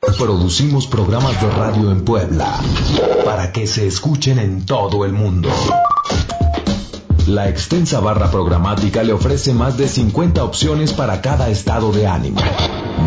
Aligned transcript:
Producimos 0.00 0.86
programas 0.86 1.38
de 1.42 1.50
radio 1.50 1.92
en 1.92 2.06
Puebla 2.06 2.58
para 3.22 3.52
que 3.52 3.66
se 3.66 3.86
escuchen 3.86 4.38
en 4.38 4.64
todo 4.64 5.04
el 5.04 5.12
mundo. 5.12 5.50
La 7.26 7.50
extensa 7.50 8.00
barra 8.00 8.30
programática 8.30 9.02
le 9.02 9.12
ofrece 9.12 9.52
más 9.52 9.76
de 9.76 9.88
50 9.88 10.42
opciones 10.42 10.94
para 10.94 11.20
cada 11.20 11.50
estado 11.50 11.92
de 11.92 12.06
ánimo. 12.06 12.40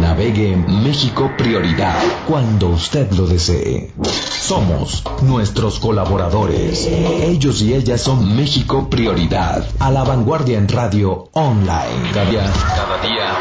Navegue 0.01 0.53
en 0.53 0.83
México 0.83 1.31
Prioridad 1.35 1.97
cuando 2.27 2.69
usted 2.69 3.11
lo 3.13 3.25
desee. 3.25 3.91
Somos 4.39 5.03
nuestros 5.23 5.79
colaboradores. 5.79 6.85
Ellos 6.87 7.61
y 7.63 7.73
ellas 7.73 8.01
son 8.01 8.35
México 8.35 8.87
Prioridad. 8.87 9.67
A 9.79 9.89
la 9.89 10.03
vanguardia 10.03 10.59
en 10.59 10.67
radio 10.67 11.29
online. 11.33 12.11
Cada 12.13 12.25
cada 12.25 13.01
día 13.01 13.33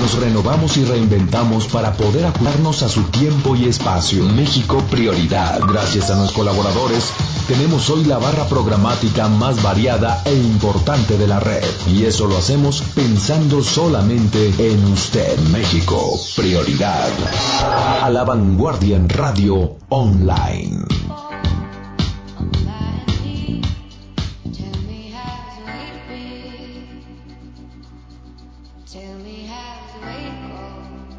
nos 0.00 0.18
renovamos 0.18 0.76
y 0.76 0.84
reinventamos 0.84 1.66
para 1.66 1.92
poder 1.92 2.26
ajustarnos 2.26 2.82
a 2.82 2.88
su 2.88 3.02
tiempo 3.04 3.56
y 3.56 3.66
espacio. 3.66 4.24
México 4.24 4.82
Prioridad. 4.90 5.60
Gracias 5.60 6.10
a 6.10 6.16
nuestros 6.16 6.36
colaboradores, 6.36 7.12
tenemos 7.48 7.88
hoy 7.90 8.04
la 8.04 8.18
barra 8.18 8.46
programática 8.46 9.28
más 9.28 9.62
variada 9.62 10.22
e 10.24 10.34
importante 10.34 11.16
de 11.16 11.26
la 11.26 11.40
red. 11.40 11.64
Y 11.86 12.04
eso 12.04 12.26
lo 12.26 12.36
hacemos 12.36 12.82
pensando 12.94 13.62
solamente 13.62 14.52
en 14.58 14.84
usted, 14.92 15.38
México. 15.50 16.18
Prioridad. 16.36 17.10
A 18.02 18.10
la 18.10 18.24
vanguardia 18.24 18.96
en 18.96 19.08
radio 19.08 19.76
online. 19.88 20.84
me 29.26 29.44
halfway 29.44 30.22
home. 30.46 31.18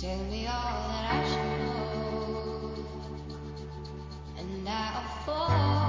Tell 0.00 0.18
me 0.30 0.46
all 0.46 0.88
that 0.88 1.04
I 1.12 1.28
should 1.28 1.58
know, 1.60 2.74
and 4.38 4.68
I'll 4.68 5.24
fall. 5.26 5.79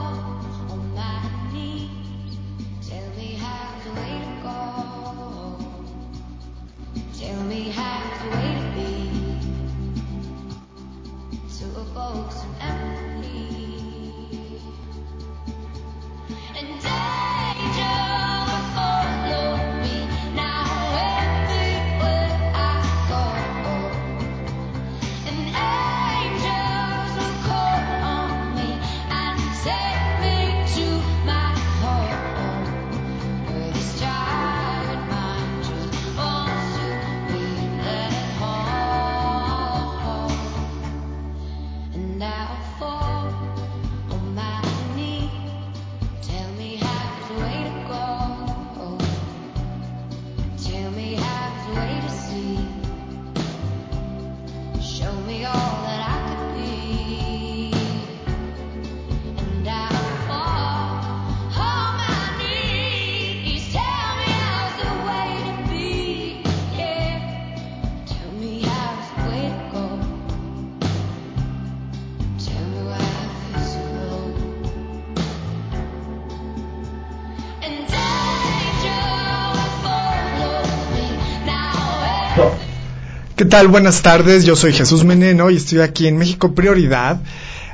¿Qué 83.35 83.45
tal? 83.45 83.67
Buenas 83.67 84.01
tardes, 84.01 84.45
yo 84.45 84.55
soy 84.55 84.73
Jesús 84.73 85.03
Meneno 85.03 85.49
y 85.49 85.55
estoy 85.55 85.79
aquí 85.79 86.07
en 86.07 86.17
México 86.17 86.53
Prioridad 86.53 87.21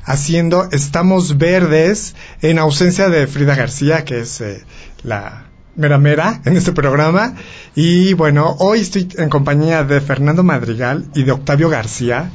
haciendo 0.05 0.69
Estamos 0.71 1.37
Verdes 1.37 2.15
en 2.41 2.59
ausencia 2.59 3.09
de 3.09 3.27
Frida 3.27 3.55
García, 3.55 4.05
que 4.05 4.21
es 4.21 4.39
eh, 4.39 4.63
la 5.03 5.47
mera 5.75 5.97
mera 5.97 6.41
en 6.45 6.55
este 6.55 6.71
programa. 6.71 7.35
Y 7.75 8.13
bueno, 8.13 8.55
hoy 8.59 8.79
estoy 8.79 9.09
en 9.17 9.29
compañía 9.29 9.83
de 9.83 9.99
Fernando 9.99 10.43
Madrigal 10.43 11.05
y 11.13 11.23
de 11.23 11.33
Octavio 11.33 11.69
García. 11.69 12.31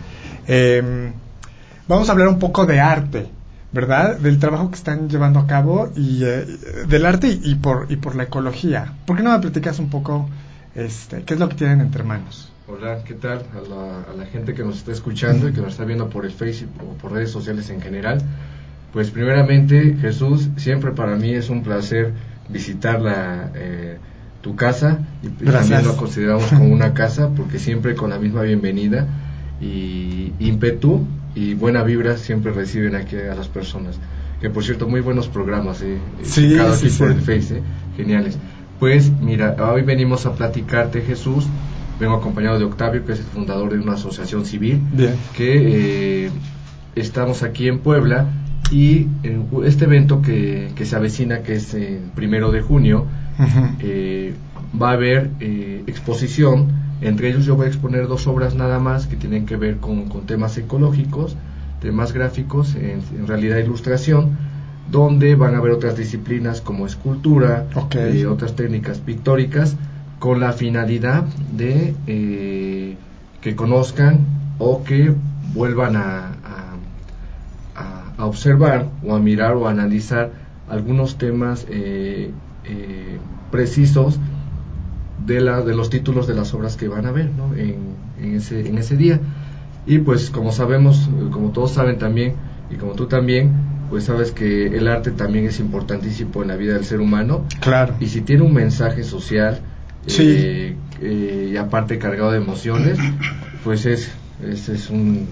Em, 0.47 1.13
vamos 1.89 2.09
a 2.09 2.13
hablar 2.13 2.29
un 2.29 2.39
poco 2.39 2.67
de 2.67 2.81
arte, 2.81 3.29
¿verdad? 3.73 4.19
Del 4.19 4.39
trabajo 4.39 4.71
que 4.71 4.77
están 4.77 5.09
llevando 5.09 5.41
a 5.41 5.47
cabo 5.47 5.91
y 5.97 6.25
eh, 6.25 6.47
del 6.87 7.07
arte 7.07 7.29
y, 7.43 7.55
por, 7.55 7.87
y 7.89 7.97
por 7.97 8.15
la 8.15 8.25
ecología. 8.25 8.93
¿Por 9.07 9.17
qué 9.17 9.23
no 9.23 9.33
me 9.33 9.39
platicas 9.39 9.79
un 9.79 9.89
poco 9.89 10.29
este, 10.75 11.23
qué 11.23 11.35
es 11.35 11.41
lo 11.41 11.49
que 11.49 11.57
tienen 11.57 11.81
entre 11.81 12.03
manos? 12.03 12.51
Hola, 12.69 13.03
¿qué 13.05 13.15
tal? 13.15 13.45
A 13.55 14.17
la, 14.17 14.27
gente 14.27 14.55
que 14.55 14.63
nos 14.63 14.79
está 14.79 14.93
escuchando 14.93 15.49
y 15.49 15.53
que 15.53 15.61
nos 15.61 15.73
está 15.73 15.85
viendo 15.85 16.09
por 16.09 16.25
el 16.25 16.33
Facebook 16.33 16.71
o 16.81 16.95
por 16.95 17.13
redes 17.13 17.31
sociales 17.31 17.69
en 17.71 17.81
general. 17.81 18.23
Pues 18.93 19.11
primeramente, 19.11 19.97
Jesús, 20.01 20.49
siempre 20.57 20.93
para 20.93 21.17
mí 21.17 21.33
es 21.35 21.51
un 21.51 21.63
placer 21.63 22.13
visitar 22.49 23.01
la, 23.01 23.51
eh, 23.55 23.99
tu 24.43 24.57
casa 24.57 25.01
y 25.23 25.29
también 25.45 25.85
lo 25.85 25.97
consideramos 25.97 26.47
como 26.47 26.67
una 26.67 26.93
casa 26.93 27.31
porque 27.35 27.59
siempre 27.59 27.95
con 27.95 28.11
la 28.11 28.19
misma 28.19 28.43
bienvenida 28.43 29.07
y 29.61 30.33
ímpetu 30.41 31.07
y 31.35 31.55
buena 31.55 31.83
vibra 31.83 32.19
siempre 32.19 32.53
reciben 32.53 32.95
aquí 32.97 33.17
a 33.17 33.35
las 33.35 33.49
personas. 33.49 33.99
Que 34.41 34.51
por 34.51 34.65
cierto, 34.65 34.89
muy 34.89 35.01
buenos 35.01 35.29
programas, 35.29 35.83
eh, 35.83 35.99
sí, 36.23 36.59
aquí 36.59 36.89
por 36.99 37.11
el 37.11 37.21
Face, 37.21 37.59
eh, 37.59 37.63
geniales. 37.97 38.37
Pues 38.83 39.13
mira, 39.21 39.55
hoy 39.73 39.83
venimos 39.83 40.27
a 40.27 40.35
platicarte, 40.35 41.03
Jesús, 41.03 41.47
Vengo 42.01 42.17
acompañado 42.17 42.59
de 42.59 42.65
Octavio, 42.65 43.07
que 43.07 43.13
es 43.13 43.21
el 43.21 43.27
fundador 43.27 43.71
de 43.71 43.79
una 43.79 43.93
asociación 43.93 44.45
civil, 44.45 44.83
que 45.37 46.25
eh, 46.27 46.31
estamos 46.97 47.45
aquí 47.45 47.69
en 47.69 47.79
Puebla. 47.79 48.27
Y 48.73 49.07
en 49.23 49.47
este 49.65 49.85
evento 49.85 50.21
que, 50.21 50.73
se 50.83 50.97
avecina, 50.97 51.45
que 51.45 51.55
es 51.55 51.75
el 51.75 52.11
primero 52.17 52.51
de 52.51 52.61
junio, 52.61 53.07
eh, 53.79 54.35
va 54.83 54.91
a 54.91 54.93
haber 54.95 55.31
eh, 55.39 55.85
exposición. 55.87 56.73
Entre 57.03 57.29
ellos 57.29 57.45
yo 57.45 57.55
voy 57.55 57.67
a 57.67 57.69
exponer 57.69 58.09
dos 58.09 58.27
obras 58.27 58.57
nada 58.57 58.81
más 58.81 59.07
que 59.07 59.15
tienen 59.15 59.47
que 59.47 59.55
ver 59.55 59.77
con, 59.77 60.09
temas 60.27 60.59
ecológicos, 60.59 61.37
temas 61.81 62.13
gráficos, 62.13 62.75
en, 62.75 63.29
realidad 63.29 63.59
ilustración, 63.59 64.37
donde 64.91 65.35
van 65.35 65.55
a 65.55 65.59
haber 65.59 65.73
otras 65.73 65.97
disciplinas 65.97 66.61
como 66.61 66.87
escultura, 66.87 67.67
y 68.13 68.25
otras 68.25 68.57
técnicas 68.57 68.99
pictóricas 68.99 69.77
con 70.19 70.41
la 70.41 70.53
finalidad 70.53 71.25
de 71.53 71.95
eh, 72.07 72.97
que 73.41 73.57
conozcan 73.57 74.21
o 74.59 74.85
que 74.85 75.13
vuelvan 75.55 75.97
a, 75.97 76.33
a, 77.75 78.25
observar 78.25 78.89
o 79.05 79.17
a 79.17 79.19
mirar 79.19 79.55
o 79.55 79.67
a 79.67 79.71
analizar 79.73 80.31
algunos 80.69 81.19
temas 81.19 81.67
eh, 81.69 82.31
eh, 82.65 83.19
precisos 83.51 84.21
de, 85.27 85.41
la, 85.41 85.63
de 85.63 85.75
los 85.75 85.91
títulos 85.91 86.29
de 86.29 86.35
las 86.35 86.55
obras 86.55 86.77
que 86.77 86.87
van 86.87 87.07
a 87.07 87.11
ver 87.11 87.31
en, 87.57 88.35
ese, 88.37 88.69
en 88.69 88.79
ese 88.79 88.97
día. 88.97 89.19
Y 89.87 89.99
pues 89.99 90.31
como 90.31 90.53
sabemos, 90.53 91.11
como 91.33 91.51
todos 91.51 91.73
saben 91.73 91.99
también, 91.99 92.35
y 92.71 92.77
como 92.77 92.93
tú 92.93 93.07
también, 93.07 93.72
pues 93.93 94.05
sabes 94.05 94.33
que 94.33 94.67
el 94.67 94.89
arte 94.89 95.11
también 95.11 95.45
es 95.45 95.61
importantísimo 95.61 96.41
en 96.41 96.49
la 96.49 96.57
vida 96.57 96.73
del 96.73 96.87
ser 96.87 97.01
humano. 97.01 97.45
Claro. 97.61 97.95
Y 98.01 98.07
si 98.07 98.23
tiene 98.23 98.43
un 98.43 98.55
mensaje 98.55 99.05
social, 99.05 99.61
Sí. 100.07 100.77
Eh, 101.01 101.51
y 101.53 101.57
aparte 101.57 101.99
cargado 101.99 102.33
de 102.33 102.39
emociones, 102.39 102.99
pues 103.65 103.87
es 103.87 104.11
Ese 104.43 104.75
es 104.75 104.91
un, 104.91 105.29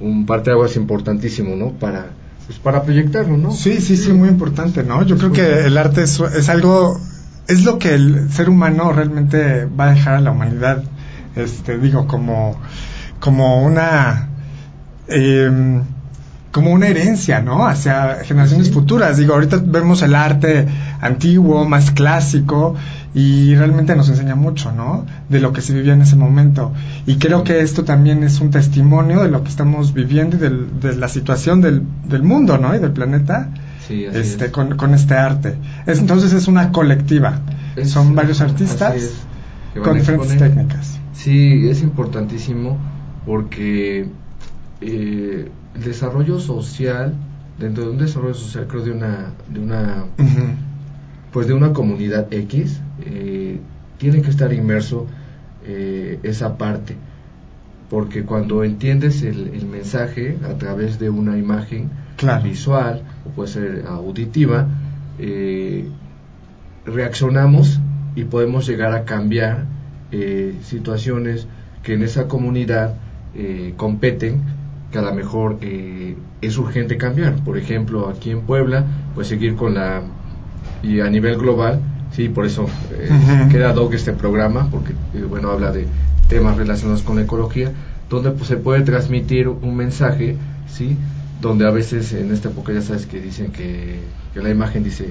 un 0.00 0.26
parteaguas 0.26 0.74
importantísimo, 0.76 1.54
¿no? 1.54 1.72
Para, 1.72 2.06
pues 2.46 2.58
para 2.58 2.82
proyectarlo, 2.82 3.36
¿no? 3.36 3.52
Sí, 3.52 3.80
sí, 3.80 3.96
sí, 3.96 4.12
muy 4.12 4.28
importante, 4.28 4.82
¿no? 4.82 5.04
Yo 5.04 5.16
creo 5.16 5.30
que 5.30 5.66
el 5.66 5.78
arte 5.78 6.02
es, 6.02 6.18
es 6.18 6.48
algo, 6.48 7.00
es 7.46 7.64
lo 7.64 7.78
que 7.78 7.94
el 7.94 8.30
ser 8.30 8.48
humano 8.48 8.92
realmente 8.92 9.66
va 9.66 9.90
a 9.90 9.94
dejar 9.94 10.14
a 10.14 10.20
la 10.20 10.32
humanidad, 10.32 10.82
este, 11.36 11.78
digo, 11.78 12.08
como, 12.08 12.60
como 13.20 13.62
una, 13.62 14.30
eh, 15.06 15.80
como 16.52 16.70
una 16.70 16.86
herencia, 16.86 17.40
¿no? 17.40 17.66
Hacia 17.66 18.18
generaciones 18.24 18.70
futuras. 18.70 19.16
Digo, 19.16 19.32
ahorita 19.32 19.62
vemos 19.64 20.02
el 20.02 20.14
arte 20.14 20.68
antiguo, 21.00 21.64
más 21.64 21.90
clásico, 21.90 22.76
y 23.14 23.54
realmente 23.54 23.96
nos 23.96 24.10
enseña 24.10 24.34
mucho, 24.34 24.70
¿no? 24.70 25.06
De 25.30 25.40
lo 25.40 25.52
que 25.54 25.62
se 25.62 25.72
vivía 25.72 25.94
en 25.94 26.02
ese 26.02 26.14
momento. 26.14 26.72
Y 27.06 27.16
creo 27.16 27.42
que 27.42 27.60
esto 27.60 27.84
también 27.84 28.22
es 28.22 28.40
un 28.40 28.50
testimonio 28.50 29.22
de 29.22 29.30
lo 29.30 29.42
que 29.42 29.48
estamos 29.48 29.94
viviendo 29.94 30.36
y 30.36 30.40
de 30.80 30.94
la 30.94 31.08
situación 31.08 31.62
del, 31.62 31.82
del 32.04 32.22
mundo, 32.22 32.58
¿no? 32.58 32.76
Y 32.76 32.78
del 32.78 32.92
planeta. 32.92 33.48
Sí, 33.88 34.04
este, 34.04 34.52
con, 34.52 34.76
con, 34.76 34.94
este 34.94 35.14
arte. 35.14 35.56
entonces 35.86 36.32
es 36.32 36.46
una 36.48 36.70
colectiva. 36.70 37.40
Son 37.84 38.14
varios 38.14 38.40
artistas 38.40 38.94
con 39.82 39.98
diferentes 39.98 40.36
técnicas. 40.36 40.98
Sí, 41.14 41.68
es 41.68 41.82
importantísimo 41.82 42.78
porque 43.26 44.08
eh, 44.82 45.48
el 45.74 45.82
desarrollo 45.82 46.38
social, 46.38 47.14
dentro 47.58 47.84
de 47.84 47.90
un 47.90 47.98
desarrollo 47.98 48.34
social, 48.34 48.66
creo 48.66 48.82
de 48.82 48.92
una, 48.92 49.32
de 49.48 49.60
una, 49.60 50.04
pues 51.32 51.46
de 51.46 51.54
una 51.54 51.72
comunidad 51.72 52.32
X, 52.32 52.80
eh, 53.04 53.58
tiene 53.98 54.22
que 54.22 54.30
estar 54.30 54.52
inmerso 54.52 55.06
eh, 55.66 56.18
esa 56.22 56.58
parte, 56.58 56.96
porque 57.88 58.24
cuando 58.24 58.64
entiendes 58.64 59.22
el, 59.22 59.66
mensaje 59.66 60.36
a 60.44 60.58
través 60.58 60.98
de 60.98 61.08
una 61.08 61.38
imagen 61.38 61.90
visual 62.42 63.02
o 63.26 63.30
puede 63.30 63.50
ser 63.50 63.84
auditiva, 63.88 64.68
eh, 65.18 65.88
reaccionamos 66.84 67.80
y 68.14 68.24
podemos 68.24 68.66
llegar 68.66 68.92
a 68.92 69.04
cambiar 69.04 69.66
situaciones 70.62 71.46
que 71.82 71.94
en 71.94 72.02
esa 72.02 72.28
comunidad 72.28 72.96
competen 73.78 74.42
que 74.92 74.98
a 74.98 75.02
lo 75.02 75.12
mejor 75.14 75.58
eh, 75.62 76.14
es 76.42 76.58
urgente 76.58 76.96
cambiar. 76.98 77.36
Por 77.36 77.58
ejemplo, 77.58 78.08
aquí 78.08 78.30
en 78.30 78.42
Puebla, 78.42 78.84
pues 79.14 79.26
seguir 79.26 79.56
con 79.56 79.74
la... 79.74 80.02
y 80.82 81.00
a 81.00 81.08
nivel 81.08 81.38
global, 81.38 81.80
sí, 82.12 82.28
por 82.28 82.44
eso 82.46 82.66
eh, 82.92 83.08
queda 83.50 83.72
DOC 83.72 83.94
este 83.94 84.12
programa, 84.12 84.68
porque, 84.70 84.92
eh, 85.14 85.24
bueno, 85.28 85.50
habla 85.50 85.72
de 85.72 85.86
temas 86.28 86.56
relacionados 86.56 87.02
con 87.02 87.16
la 87.16 87.22
ecología, 87.22 87.72
donde 88.08 88.30
pues, 88.30 88.48
se 88.48 88.56
puede 88.56 88.82
transmitir 88.82 89.48
un 89.48 89.74
mensaje, 89.74 90.36
sí, 90.68 90.96
donde 91.40 91.66
a 91.66 91.70
veces 91.70 92.12
en 92.12 92.30
esta 92.30 92.50
época 92.50 92.72
ya 92.72 92.82
sabes 92.82 93.06
que 93.06 93.20
dicen 93.20 93.50
que, 93.50 93.98
la 94.34 94.50
imagen 94.50 94.84
dice 94.84 95.08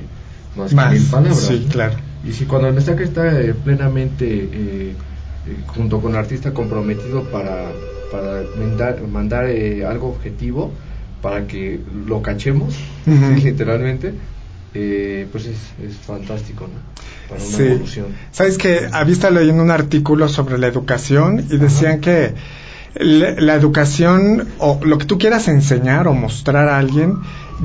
más, 0.56 0.74
que 0.74 1.00
mil 1.00 1.06
palabras. 1.10 1.40
Sí, 1.40 1.68
claro. 1.70 1.96
Y 2.24 2.34
si 2.34 2.46
cuando 2.46 2.68
el 2.68 2.76
mensaje 2.76 3.04
está 3.04 3.32
plenamente 3.64 4.96
junto 5.68 6.00
con 6.00 6.12
el 6.12 6.18
artista 6.18 6.54
comprometido 6.54 7.24
para 7.24 7.72
para 8.12 8.44
mandar, 8.58 9.02
mandar 9.08 9.46
eh, 9.46 9.86
algo 9.86 10.10
objetivo 10.10 10.72
para 11.22 11.48
que 11.48 11.80
lo 12.08 12.22
cachemos, 12.22 12.76
literalmente, 13.44 14.14
eh, 14.74 15.28
pues 15.32 15.46
es, 15.46 15.58
es, 15.84 15.96
fantástico, 15.98 16.68
¿no? 16.68 16.80
Para 17.30 17.44
una 17.44 17.58
evolución. 17.58 18.08
Sabes 18.32 18.58
que 18.58 18.88
había 18.92 19.14
estado 19.14 19.36
leyendo 19.36 19.64
un 19.64 19.72
artículo 19.72 20.28
sobre 20.28 20.58
la 20.58 20.68
educación 20.68 21.46
y 21.50 21.58
decían 21.58 22.02
que 22.02 22.34
la, 22.96 23.56
educación 23.56 24.50
o 24.60 24.80
lo 24.84 24.98
que 24.98 25.06
tú 25.06 25.18
quieras 25.18 25.48
enseñar 25.48 26.08
o 26.08 26.14
mostrar 26.14 26.68
a 26.68 26.78
alguien 26.78 27.18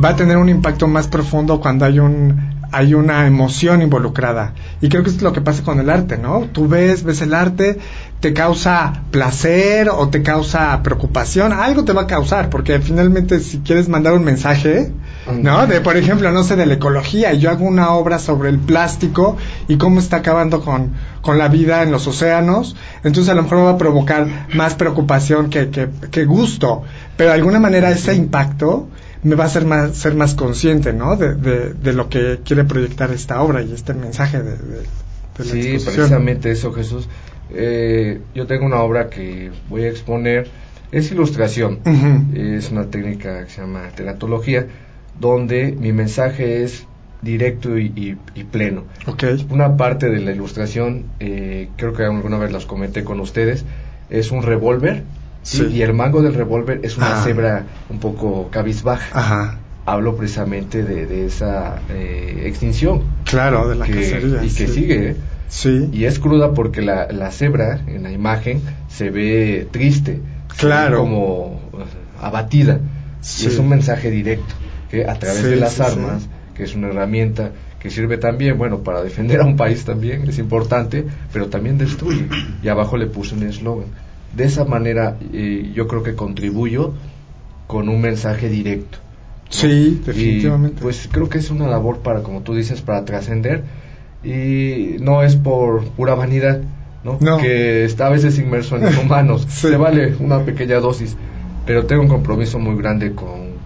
va 0.02 0.10
a 0.10 0.16
tener 0.16 0.36
un 0.36 0.48
impacto 0.48 0.86
más 0.86 1.08
profundo 1.08 1.60
cuando 1.60 1.84
hay 1.84 1.98
un 1.98 2.55
hay 2.72 2.94
una 2.94 3.26
emoción 3.26 3.82
involucrada. 3.82 4.52
Y 4.80 4.88
creo 4.88 5.02
que 5.02 5.10
es 5.10 5.22
lo 5.22 5.32
que 5.32 5.40
pasa 5.40 5.62
con 5.62 5.80
el 5.80 5.90
arte, 5.90 6.18
¿no? 6.18 6.48
Tú 6.52 6.68
ves, 6.68 7.04
ves 7.04 7.22
el 7.22 7.34
arte, 7.34 7.78
te 8.20 8.32
causa 8.32 9.02
placer 9.10 9.88
o 9.88 10.08
te 10.08 10.22
causa 10.22 10.82
preocupación, 10.82 11.52
algo 11.52 11.84
te 11.84 11.92
va 11.92 12.02
a 12.02 12.06
causar, 12.06 12.50
porque 12.50 12.80
finalmente 12.80 13.40
si 13.40 13.58
quieres 13.58 13.88
mandar 13.88 14.14
un 14.14 14.24
mensaje, 14.24 14.92
¿no? 15.42 15.66
De, 15.66 15.80
por 15.80 15.96
ejemplo, 15.96 16.30
no 16.32 16.42
sé, 16.42 16.56
de 16.56 16.66
la 16.66 16.74
ecología, 16.74 17.32
yo 17.34 17.50
hago 17.50 17.64
una 17.64 17.90
obra 17.90 18.18
sobre 18.18 18.48
el 18.48 18.58
plástico 18.58 19.36
y 19.68 19.76
cómo 19.76 20.00
está 20.00 20.18
acabando 20.18 20.62
con, 20.62 20.92
con 21.20 21.38
la 21.38 21.48
vida 21.48 21.82
en 21.82 21.92
los 21.92 22.06
océanos, 22.06 22.74
entonces 23.04 23.30
a 23.30 23.34
lo 23.34 23.42
mejor 23.42 23.58
va 23.58 23.70
a 23.70 23.78
provocar 23.78 24.26
más 24.54 24.74
preocupación 24.74 25.50
que, 25.50 25.70
que, 25.70 25.88
que 26.10 26.24
gusto, 26.24 26.82
pero 27.16 27.30
de 27.30 27.36
alguna 27.36 27.60
manera 27.60 27.90
ese 27.90 28.14
impacto 28.14 28.88
me 29.22 29.34
va 29.34 29.44
a 29.44 29.46
hacer 29.46 29.64
más, 29.64 29.96
ser 29.96 30.14
más 30.14 30.34
consciente, 30.34 30.92
¿no? 30.92 31.16
De, 31.16 31.34
de, 31.34 31.92
lo 31.92 32.08
que 32.08 32.40
quiere 32.44 32.64
proyectar 32.64 33.10
esta 33.10 33.40
obra 33.42 33.62
y 33.62 33.72
este 33.72 33.94
mensaje 33.94 34.42
de, 34.42 34.56
de, 34.56 34.82
la 35.38 35.44
Sí, 35.44 35.76
precisamente 35.84 36.50
eso, 36.50 36.72
Jesús. 36.72 37.08
Eh, 37.50 38.20
yo 38.34 38.46
tengo 38.46 38.66
una 38.66 38.80
obra 38.80 39.08
que 39.08 39.50
voy 39.68 39.84
a 39.84 39.88
exponer, 39.88 40.48
es 40.90 41.10
ilustración, 41.10 41.80
es 42.34 42.70
una 42.70 42.86
técnica 42.86 43.44
que 43.44 43.50
se 43.50 43.60
llama 43.60 43.88
teratología, 43.94 44.66
donde 45.18 45.72
mi 45.72 45.92
mensaje 45.92 46.62
es 46.62 46.86
directo 47.22 47.78
y, 47.78 48.16
pleno. 48.50 48.84
Okay. 49.06 49.46
Una 49.50 49.76
parte 49.76 50.08
de 50.08 50.20
la 50.20 50.32
ilustración, 50.32 51.06
eh, 51.20 51.68
creo 51.76 51.92
que 51.92 52.04
alguna 52.04 52.38
vez 52.38 52.52
las 52.52 52.66
comenté 52.66 53.04
con 53.04 53.20
ustedes, 53.20 53.64
es 54.10 54.30
un 54.30 54.42
revólver 54.42 55.02
y 55.54 55.82
el 55.82 55.94
mango 55.94 56.22
del 56.22 56.34
revólver 56.34 56.80
es 56.82 56.96
una 56.96 57.22
cebra 57.22 57.64
un 57.88 57.98
poco 57.98 58.48
cabizbaja. 58.50 59.58
Hablo 59.84 60.16
precisamente 60.16 60.82
de, 60.82 61.26
esa 61.26 61.80
eh, 61.90 62.42
extinción. 62.46 63.02
Claro, 63.24 63.68
de 63.68 63.76
la 63.76 63.86
que, 63.86 64.40
Y 64.42 64.48
que 64.50 64.66
sigue. 64.66 65.10
¿eh? 65.10 65.16
Sí. 65.48 65.88
Y 65.92 66.06
es 66.06 66.18
cruda 66.18 66.54
porque 66.54 66.82
la, 66.82 67.06
la 67.12 67.30
cebra 67.30 67.80
en 67.86 68.02
la 68.02 68.10
imagen 68.10 68.62
se 68.88 69.10
ve 69.10 69.68
triste. 69.70 70.20
Claro. 70.56 71.02
como 71.02 71.60
abatida. 72.20 72.80
Y 73.40 73.46
es 73.46 73.58
un 73.58 73.68
mensaje 73.68 74.10
directo 74.10 74.54
que 74.90 75.06
a 75.06 75.14
través 75.18 75.44
de 75.44 75.56
las 75.56 75.80
armas, 75.80 76.28
que 76.54 76.64
es 76.64 76.74
una 76.74 76.88
herramienta 76.88 77.52
que 77.78 77.90
sirve 77.90 78.18
también, 78.18 78.58
bueno, 78.58 78.80
para 78.80 79.02
defender 79.02 79.40
a 79.40 79.44
un 79.44 79.56
país 79.56 79.84
también, 79.84 80.28
es 80.28 80.38
importante, 80.38 81.04
pero 81.32 81.48
también 81.48 81.78
destruye. 81.78 82.26
Y 82.62 82.68
abajo 82.68 82.96
le 82.96 83.06
puse 83.06 83.34
un 83.34 83.44
eslogan 83.44 83.86
de 84.34 84.44
esa 84.44 84.64
manera 84.64 85.16
eh, 85.32 85.72
yo 85.74 85.86
creo 85.86 86.02
que 86.02 86.14
contribuyo 86.14 86.92
con 87.66 87.88
un 87.88 88.00
mensaje 88.00 88.48
directo. 88.48 88.98
Sí, 89.48 90.02
definitivamente. 90.04 90.82
pues 90.82 91.08
creo 91.10 91.28
que 91.28 91.38
es 91.38 91.50
una 91.50 91.68
labor 91.68 91.98
para, 91.98 92.22
como 92.22 92.42
tú 92.42 92.54
dices, 92.54 92.82
para 92.82 93.04
trascender 93.04 93.64
y 94.24 94.96
no 95.00 95.22
es 95.22 95.36
por 95.36 95.84
pura 95.90 96.14
vanidad, 96.14 96.60
¿no? 97.04 97.38
Que 97.38 97.84
está 97.84 98.08
a 98.08 98.10
veces 98.10 98.38
inmerso 98.38 98.76
en 98.76 98.98
humanos. 98.98 99.46
Se 99.48 99.76
vale 99.76 100.16
una 100.18 100.40
pequeña 100.40 100.80
dosis, 100.80 101.16
pero 101.64 101.86
tengo 101.86 102.02
un 102.02 102.08
compromiso 102.08 102.58
muy 102.58 102.76
grande 102.76 103.12
con, 103.12 103.56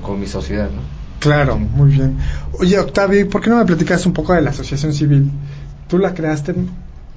con, 0.00 0.20
mi 0.20 0.26
sociedad, 0.26 0.70
¿no? 0.70 0.82
Claro, 1.18 1.58
muy 1.58 1.90
bien. 1.90 2.18
Oye, 2.60 2.78
Octavio, 2.78 3.28
¿por 3.28 3.40
qué 3.40 3.50
no 3.50 3.56
me 3.56 3.64
platicas 3.64 4.06
un 4.06 4.12
poco 4.12 4.32
de 4.32 4.42
la 4.42 4.50
asociación 4.50 4.92
civil? 4.92 5.30
¿Tú 5.88 5.98
la 5.98 6.14
creaste? 6.14 6.54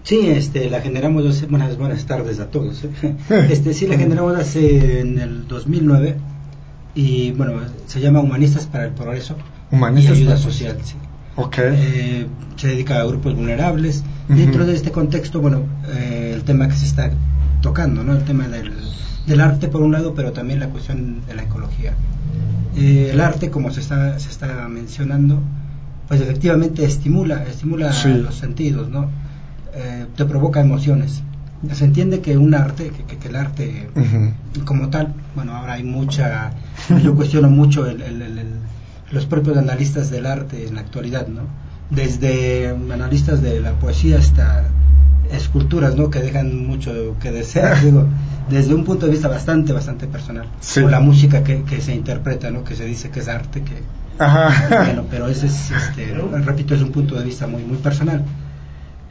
Sí, 0.04 0.28
este, 0.28 0.70
la 0.70 0.82
generamos 0.82 1.48
buenas, 1.50 1.78
buenas 1.78 2.06
tardes 2.06 2.40
a 2.40 2.48
todos. 2.48 2.84
¿eh? 2.84 3.16
Este, 3.50 3.74
sí, 3.74 3.88
la 3.88 3.98
generamos 3.98 4.38
hace 4.38 5.02
en 5.02 5.20
el 5.20 5.48
2009 5.48 6.18
y 6.96 7.32
bueno, 7.32 7.54
se 7.86 8.00
llama 8.02 8.20
Humanistas 8.20 8.66
para 8.66 8.86
el 8.86 8.92
Progreso 8.92 9.36
Humanistas 9.72 10.18
y 10.18 10.22
Ayuda 10.22 10.38
Social. 10.38 10.78
Sí. 10.84 10.96
Okay. 11.36 11.76
Eh, 11.78 12.28
se 12.58 12.68
dedica 12.68 13.00
a 13.00 13.06
grupos 13.06 13.36
vulnerables. 13.36 14.04
Dentro 14.28 14.66
de 14.66 14.76
este 14.76 14.92
contexto, 14.92 15.42
bueno, 15.42 15.64
eh, 15.88 16.34
el 16.36 16.44
tema 16.44 16.68
que 16.68 16.76
se 16.76 16.86
está 16.86 17.12
tocando, 17.62 18.04
¿no? 18.04 18.14
El 18.14 18.24
tema 18.24 18.48
del, 18.48 18.74
del 19.26 19.42
arte 19.42 19.70
por 19.70 19.82
un 19.82 19.92
lado, 19.92 20.14
pero 20.14 20.34
también 20.34 20.60
la 20.60 20.70
cuestión 20.70 21.26
de 21.26 21.34
la 21.34 21.44
ecología. 21.44 21.94
el 22.76 23.20
arte, 23.20 23.50
como 23.50 23.72
se 23.72 23.80
está, 23.80 24.20
se 24.20 24.30
está 24.30 24.68
mencionando, 24.68 25.40
pues 26.08 26.22
efectivamente 26.22 26.84
estimula, 26.84 27.44
estimula 27.44 27.94
los 28.06 28.36
sentidos, 28.36 28.90
¿no? 28.90 29.10
Eh, 29.74 30.06
te 30.16 30.26
provoca 30.26 30.60
emociones. 30.60 31.24
Se 31.74 31.86
entiende 31.86 32.22
que 32.22 32.38
un 32.38 32.56
arte, 32.56 32.92
que, 33.08 33.28
el 33.28 33.36
arte 33.36 33.90
como 34.64 34.90
tal, 34.90 35.14
bueno, 35.36 35.56
ahora 35.56 35.74
hay 35.74 35.84
mucha, 35.84 36.52
yo 37.04 37.16
cuestiono 37.16 37.50
mucho 37.50 37.86
los 39.12 39.26
propios 39.26 39.58
analistas 39.58 40.10
del 40.10 40.26
arte 40.26 40.68
en 40.68 40.76
la 40.76 40.82
actualidad, 40.82 41.28
¿no? 41.28 41.42
Desde 41.90 42.70
analistas 42.70 43.42
de 43.42 43.60
la 43.60 43.74
poesía 43.74 44.20
hasta 44.20 44.70
esculturas, 45.32 45.96
¿no? 45.96 46.10
Que 46.10 46.20
dejan 46.20 46.66
mucho 46.66 47.16
que 47.20 47.32
desear, 47.32 47.82
digo, 47.84 48.08
desde 48.50 48.74
un 48.74 48.84
punto 48.84 49.06
de 49.06 49.12
vista 49.12 49.28
bastante, 49.28 49.74
bastante 49.74 50.08
personal. 50.08 50.48
O 50.84 50.88
la 50.88 51.00
música 51.00 51.44
que, 51.44 51.82
se 51.82 51.94
interpreta, 51.94 52.52
¿no? 52.52 52.64
Que 52.64 52.76
se 52.76 52.86
dice 52.86 53.10
que 53.10 53.20
es 53.20 53.28
arte, 53.28 53.62
que... 53.64 53.84
Bueno, 54.70 55.06
pero 55.10 55.28
ese 55.28 55.48
es, 55.48 55.72
este, 55.72 56.14
repito, 56.46 56.76
es 56.76 56.82
un 56.82 56.92
punto 56.92 57.16
de 57.16 57.24
vista 57.24 57.48
muy, 57.48 57.64
muy 57.64 57.78
personal. 57.78 58.24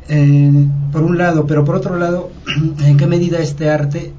Eh, 0.08 0.66
por 0.92 1.02
un 1.02 1.18
lado, 1.18 1.46
pero 1.46 1.64
por 1.64 1.76
otro 1.76 1.98
lado, 1.98 2.30
¿en 2.84 2.96
qué 2.96 3.06
medida 3.06 3.38
este 3.40 3.70
arte 3.70 4.12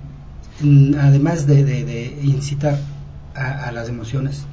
además 1.00 1.48
de, 1.48 2.20
incitar 2.24 2.80
a, 3.36 3.72
las 3.72 3.88
emociones, 3.88 4.44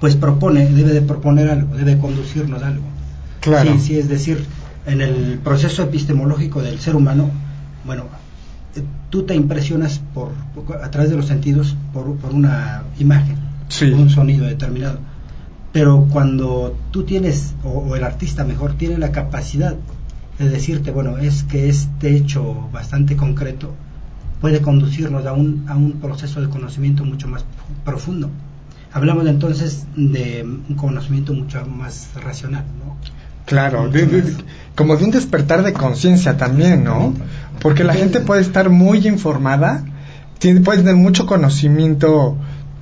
pues 0.00 0.16
propone, 0.16 0.66
debe 0.66 0.92
de 0.92 1.02
proponer 1.02 1.48
algo, 1.50 1.76
debe 1.76 1.98
conducirnos 1.98 2.62
a 2.62 2.68
algo. 2.68 2.84
Claro. 3.40 3.74
Sí, 3.74 3.80
sí, 3.80 3.98
es 3.98 4.08
decir, 4.08 4.44
en 4.86 5.00
el 5.00 5.38
proceso 5.38 5.82
epistemológico 5.82 6.62
del 6.62 6.80
ser 6.80 6.96
humano, 6.96 7.30
bueno, 7.86 8.06
tú 9.10 9.22
te 9.22 9.34
impresionas 9.34 10.00
por, 10.12 10.32
a 10.82 10.90
través 10.90 11.10
de 11.10 11.16
los 11.16 11.26
sentidos 11.26 11.76
por, 11.92 12.16
una 12.32 12.82
imagen, 12.98 13.36
por 13.78 13.88
un 13.88 14.10
sonido 14.10 14.46
determinado. 14.46 14.98
Pero 15.74 16.06
cuando 16.08 16.76
tú 16.92 17.02
tienes, 17.02 17.52
o, 17.64 17.96
el 17.96 18.04
artista 18.04 18.44
mejor, 18.44 18.74
tiene 18.74 18.96
la 18.96 19.10
capacidad 19.10 19.74
de 20.38 20.48
decirte, 20.48 20.92
bueno, 20.92 21.18
es 21.18 21.42
que 21.42 21.68
este 21.68 22.16
hecho 22.16 22.68
bastante 22.72 23.16
concreto 23.16 23.74
puede 24.40 24.62
conducirnos 24.62 25.26
a 25.26 25.32
un, 25.32 25.64
a 25.68 25.74
un 25.74 25.94
proceso 25.94 26.40
de 26.40 26.48
conocimiento 26.48 27.04
mucho 27.04 27.26
más 27.26 27.44
profundo. 27.84 28.30
Hablamos 28.92 29.26
entonces 29.26 29.84
de 29.96 30.44
un 30.44 30.76
conocimiento 30.76 31.34
mucho 31.34 31.66
más 31.66 32.08
racional, 32.22 32.64
¿no? 32.78 32.96
Claro, 33.44 33.90
como 34.76 34.96
de 34.96 35.04
un 35.04 35.10
despertar 35.10 35.64
de 35.64 35.72
conciencia 35.72 36.36
también, 36.36 36.84
¿no? 36.84 37.14
Porque 37.60 37.82
la 37.82 37.94
gente 37.94 38.20
puede 38.20 38.42
estar 38.42 38.70
muy 38.70 39.08
informada, 39.08 39.84
tiene, 40.38 40.60
puede 40.60 40.78
tener 40.78 40.94
mucho 40.94 41.26
conocimiento 41.26 42.38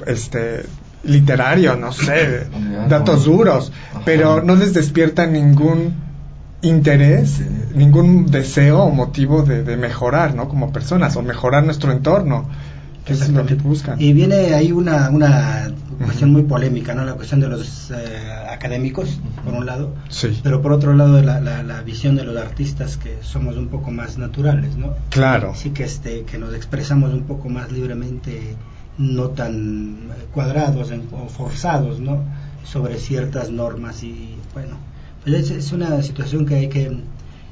este, 0.07 0.67
literario, 1.05 1.77
no 1.77 1.93
sé, 1.93 2.47
datos 2.89 3.25
duros, 3.25 3.73
pero 4.05 4.43
no 4.43 4.55
les 4.55 4.73
despierta 4.75 5.27
ningún 5.27 5.95
interés, 6.63 7.41
ningún 7.75 8.27
deseo 8.27 8.83
o 8.85 8.91
motivo 8.91 9.43
de, 9.43 9.65
de, 9.65 9.77
mejorar, 9.77 10.35
¿no? 10.35 10.49
Como 10.49 10.73
personas, 10.73 11.17
o 11.17 11.23
mejorar 11.23 11.65
nuestro 11.65 11.91
entorno, 11.91 12.49
que 13.05 13.15
es 13.15 13.29
lo 13.31 13.45
que 13.47 13.55
buscan. 13.55 14.01
Y 14.01 14.13
viene 14.13 14.55
ahí 14.55 14.71
una, 14.71 15.11
una 15.11 15.73
cuestión 16.05 16.33
muy 16.33 16.43
polémica, 16.43 16.95
¿no? 16.95 17.05
La 17.05 17.15
cuestión 17.15 17.41
de 17.41 17.49
los 17.49 17.91
eh, 17.91 17.97
académicos, 18.51 19.21
por 19.45 19.55
un 19.55 19.67
lado, 19.67 19.95
sí. 20.09 20.39
pero 20.43 20.63
por 20.63 20.73
otro 20.73 20.95
lado 20.95 21.21
la, 21.21 21.41
la, 21.41 21.83
visión 21.83 22.17
de 22.17 22.25
los 22.25 22.37
artistas 22.37 22.97
que 22.97 23.19
somos 23.23 23.57
un 23.57 23.69
poco 23.69 23.91
más 23.91 24.19
naturales, 24.19 24.77
¿no? 24.77 24.95
Claro. 25.11 25.53
Sí 25.57 25.71
que, 25.71 25.85
este, 25.85 26.23
que 26.25 26.39
nos 26.39 26.55
expresamos 26.55 27.13
un 27.13 27.23
poco 27.23 27.49
más 27.49 27.73
libremente, 27.73 28.57
no 28.99 29.31
tan 29.31 29.97
cuadrados 30.33 30.93
o 31.13 31.29
forzados, 31.29 32.01
¿no? 32.01 32.23
Sobre 32.65 32.99
ciertas 32.99 33.51
normas 33.51 34.03
y, 34.03 34.37
bueno, 34.55 34.77
pues 35.25 35.51
es, 35.51 35.73
una 35.73 36.03
situación 36.03 36.47
que 36.47 36.55
hay 36.57 36.69
que 36.69 36.97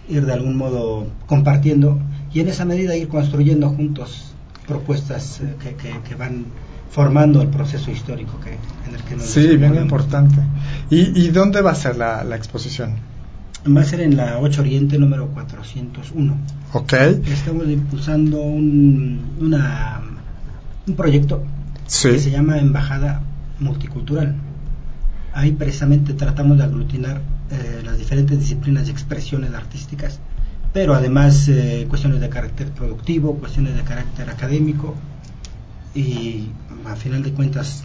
ir 0.09 0.27
de 0.27 0.33
algún 0.33 0.57
modo 0.57 1.07
compartiendo 1.27 1.99
y 2.33 2.41
en 2.41 2.49
esa 2.49 2.65
medida 2.65 2.97
ir 2.97 3.09
construyendo 3.09 3.71
juntos 3.71 4.35
propuestas 4.67 5.41
eh, 5.41 5.55
que, 5.61 5.75
que, 5.75 5.93
que 6.09 6.15
van 6.15 6.47
formando 6.91 7.41
el 7.41 7.49
proceso 7.49 7.91
histórico 7.91 8.39
que, 8.41 8.51
en 8.89 8.95
el 8.95 9.03
que 9.03 9.17
nos 9.17 9.27
Sí, 9.27 9.57
bien 9.57 9.77
importante. 9.77 10.41
¿Y, 10.91 11.21
¿Y, 11.21 11.29
dónde 11.29 11.63
va 11.63 11.71
a 11.71 11.75
ser 11.75 11.97
la, 11.97 12.25
la, 12.25 12.37
exposición? 12.37 12.95
Va 13.67 13.83
a 13.83 13.85
ser 13.85 14.01
en 14.01 14.17
la 14.17 14.39
8 14.39 14.61
Oriente 14.61 14.99
número 14.99 15.29
401. 15.29 16.37
Ok. 16.73 16.93
Estamos 17.27 17.69
impulsando 17.69 18.41
un, 18.41 19.21
una, 19.41 20.01
un 20.91 20.97
proyecto 20.97 21.43
que 21.85 22.19
se 22.19 22.31
llama 22.31 22.59
Embajada 22.59 23.23
Multicultural. 23.59 24.35
Ahí 25.33 25.53
precisamente 25.53 26.15
tratamos 26.15 26.59
de 26.59 26.65
aglutinar 26.65 27.21
eh, 27.51 27.83
las 27.85 27.99
diferentes 27.99 28.39
disciplinas 28.39 28.89
y 28.89 28.91
expresiones 28.91 29.55
artísticas, 29.55 30.19
pero 30.73 30.95
además 30.95 31.49
eh, 31.49 31.87
cuestiones 31.89 32.21
de 32.21 32.29
carácter 32.29 32.69
productivo, 32.69 33.37
cuestiones 33.37 33.77
de 33.77 33.83
carácter 33.83 34.29
académico, 34.31 34.97
y 35.95 36.49
a 36.87 36.97
final 36.97 37.23
de 37.23 37.33
cuentas 37.33 37.85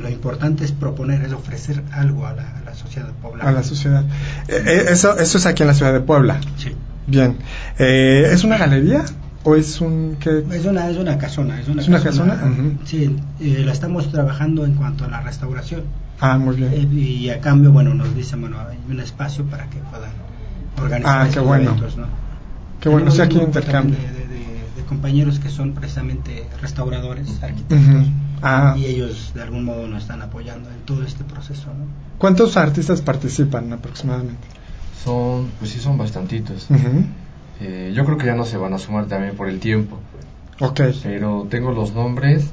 lo 0.00 0.08
importante 0.08 0.64
es 0.64 0.72
proponer, 0.72 1.22
es 1.22 1.32
ofrecer 1.32 1.82
algo 1.92 2.26
a 2.26 2.34
la, 2.34 2.74
sociedad 2.74 3.10
poblana. 3.22 3.50
A 3.50 3.52
la 3.52 3.62
sociedad. 3.62 4.04
Eh, 4.48 4.62
eh, 4.66 4.84
eso, 4.88 5.16
eso 5.16 5.38
es 5.38 5.46
aquí 5.46 5.62
en 5.62 5.68
la 5.68 5.74
ciudad 5.74 5.92
de 5.92 6.00
Puebla. 6.00 6.40
Sí. 6.56 6.72
Bien. 7.06 7.36
Eh, 7.78 8.28
¿Es 8.32 8.42
una 8.42 8.58
galería 8.58 9.04
o 9.44 9.54
es 9.54 9.80
un 9.80 10.16
qué? 10.18 10.44
Es 10.50 10.64
una 10.64 10.90
es 10.90 10.96
una 10.96 11.18
casona. 11.18 11.60
¿Es 11.60 11.68
una, 11.68 12.02
casona? 12.02 12.38
Sí, 12.84 13.16
la 13.40 13.72
estamos 13.72 14.10
trabajando 14.10 14.64
en 14.64 14.74
cuanto 14.74 15.04
a 15.04 15.08
la 15.08 15.20
restauración. 15.20 15.82
Ah, 16.20 16.38
muy 16.38 16.56
bien. 16.56 16.98
y 16.98 17.28
a 17.28 17.40
cambio, 17.40 17.72
bueno, 17.72 17.94
nos 17.94 18.14
dicen, 18.14 18.40
bueno, 18.40 18.58
hay 18.58 18.78
un 18.88 19.00
espacio 19.00 19.44
para 19.44 19.68
que 19.68 19.78
puedan 19.78 20.12
organizar 20.80 21.26
ah, 21.26 21.28
qué 21.32 21.40
bueno. 21.40 21.70
eventos, 21.70 21.96
¿no? 21.96 22.06
Qué 22.80 22.88
bueno, 22.88 23.10
sí, 23.10 23.20
aquí 23.20 23.38
intercambio 23.38 23.98
compañeros 24.84 25.38
que 25.38 25.50
son 25.50 25.72
precisamente 25.72 26.46
restauradores, 26.60 27.42
arquitectos, 27.42 28.06
ah. 28.42 28.74
y 28.76 28.86
ellos 28.86 29.32
de 29.34 29.42
algún 29.42 29.64
modo 29.64 29.88
nos 29.88 30.02
están 30.02 30.22
apoyando 30.22 30.70
en 30.70 30.80
todo 30.84 31.02
este 31.02 31.24
proceso. 31.24 31.66
¿no? 31.66 31.86
¿Cuántos 32.18 32.56
artistas 32.56 33.00
participan 33.00 33.72
aproximadamente? 33.72 34.46
Son, 35.02 35.50
pues 35.58 35.72
sí, 35.72 35.80
son 35.80 35.98
bastantitos. 35.98 36.68
Eh, 37.66 37.92
yo 37.94 38.04
creo 38.04 38.18
que 38.18 38.26
ya 38.26 38.34
no 38.34 38.44
se 38.44 38.58
van 38.58 38.74
a 38.74 38.78
sumar 38.78 39.06
también 39.06 39.34
por 39.36 39.48
el 39.48 39.58
tiempo. 39.58 39.98
Ok. 40.60 40.80
Pero 41.02 41.46
tengo 41.48 41.72
los 41.72 41.94
nombres 41.94 42.50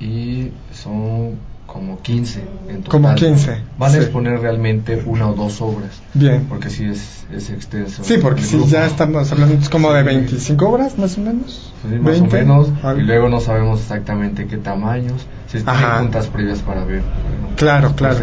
y 0.00 0.48
son 0.72 1.36
como 1.66 2.00
15 2.02 2.42
en 2.68 2.82
total. 2.82 2.90
Como 2.90 3.14
15. 3.14 3.58
Van 3.78 3.94
a 3.94 3.96
exponer 3.96 4.40
realmente 4.40 5.00
una 5.06 5.28
o 5.28 5.34
dos 5.34 5.60
obras. 5.60 6.02
Bien. 6.14 6.46
Porque 6.48 6.68
sí 6.68 6.84
es, 6.84 7.24
es 7.32 7.50
extenso. 7.50 8.02
Sí, 8.02 8.18
porque 8.20 8.42
si 8.42 8.64
ya 8.66 8.86
estamos 8.86 9.30
hablando 9.30 9.56
como 9.70 9.92
de 9.92 10.02
25 10.02 10.68
obras 10.68 10.98
más 10.98 11.16
o 11.16 11.20
menos. 11.20 11.72
Sí, 11.88 11.94
más 12.00 12.20
o 12.20 12.26
menos. 12.26 12.68
Y 12.98 13.02
luego 13.02 13.28
no 13.28 13.40
sabemos 13.40 13.80
exactamente 13.80 14.48
qué 14.48 14.56
tamaños. 14.56 15.26
Si 15.50 15.58
están 15.58 16.02
juntas 16.02 16.28
previas 16.28 16.60
para 16.60 16.84
ver. 16.84 17.02
claro, 17.56 17.92
claro. 17.96 18.18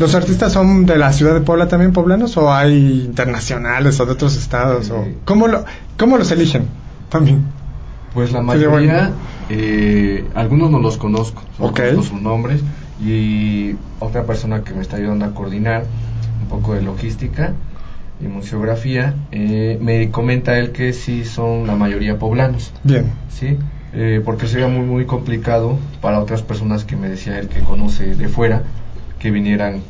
los, 0.00 0.14
artistas 0.14 0.52
son 0.52 0.86
de 0.86 0.96
la 0.96 1.12
ciudad 1.12 1.34
de 1.34 1.42
Puebla 1.42 1.68
también 1.68 1.92
poblanos 1.92 2.38
o 2.38 2.50
hay 2.50 3.02
internacionales 3.04 4.00
o 4.00 4.06
de 4.06 4.12
otros 4.12 4.38
estados? 4.38 4.90
o 4.90 5.04
¿cómo, 5.26 5.48
lo, 5.48 5.66
¿Cómo 5.98 6.16
los 6.16 6.30
eligen 6.30 6.68
también? 7.10 7.44
Pues 8.14 8.32
la 8.32 8.40
mayoría, 8.40 9.10
eh, 9.50 10.26
algunos 10.34 10.70
no 10.70 10.78
los 10.78 10.96
conozco, 10.96 11.42
okay. 11.58 11.94
sus 11.94 12.12
nombres, 12.12 12.62
y 13.04 13.76
otra 14.00 14.24
persona 14.24 14.62
que 14.62 14.72
me 14.72 14.80
está 14.80 14.96
ayudando 14.96 15.26
a 15.26 15.34
coordinar 15.34 15.84
un 16.40 16.48
poco 16.48 16.72
de 16.72 16.80
logística 16.80 17.52
y 18.18 18.28
museografía, 18.28 19.14
eh, 19.30 19.78
me 19.80 20.10
comenta 20.10 20.58
él 20.58 20.72
que 20.72 20.94
sí 20.94 21.26
son 21.26 21.66
la 21.66 21.74
mayoría 21.74 22.18
poblanos. 22.18 22.72
Bien. 22.82 23.12
Sí, 23.28 23.58
eh, 23.94 24.22
porque 24.24 24.46
sería 24.46 24.68
muy, 24.68 24.86
muy 24.86 25.06
complicado 25.06 25.78
para 26.00 26.20
otras 26.20 26.42
personas 26.42 26.84
que 26.84 26.96
me 26.96 27.08
decía 27.08 27.38
él 27.38 27.48
que 27.48 27.60
conoce 27.60 28.14
de 28.14 28.28
fuera, 28.28 28.62
que 29.18 29.30
vinieran 29.30 29.82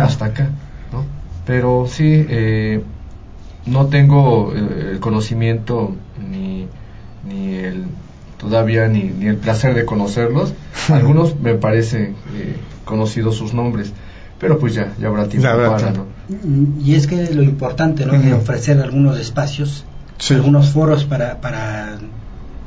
hasta 0.00 0.26
acá, 0.26 0.50
¿no? 0.92 1.04
Pero 1.46 1.86
sí, 1.88 2.26
eh, 2.28 2.82
no 3.66 3.86
tengo 3.86 4.52
el 4.54 4.98
conocimiento 5.00 5.94
ni, 6.30 6.66
ni 7.26 7.54
el 7.54 7.86
todavía 8.38 8.88
ni, 8.88 9.02
ni 9.02 9.26
el 9.26 9.36
placer 9.36 9.74
de 9.74 9.84
conocerlos. 9.84 10.54
Algunos 10.88 11.38
me 11.38 11.54
parece 11.54 12.14
eh, 12.34 12.56
conocidos 12.84 13.36
sus 13.36 13.52
nombres, 13.52 13.92
pero 14.38 14.58
pues 14.58 14.74
ya, 14.74 14.94
ya 14.98 15.08
habrá 15.08 15.28
tiempo 15.28 15.48
para, 15.48 15.90
¿no? 15.90 16.06
Y 16.82 16.94
es 16.94 17.06
que 17.06 17.34
lo 17.34 17.42
importante, 17.42 18.06
¿no? 18.06 18.18
De 18.18 18.32
ofrecer 18.32 18.80
algunos 18.80 19.18
espacios, 19.18 19.84
algunos 20.30 20.70
foros 20.70 21.04
para, 21.04 21.40
para 21.40 21.98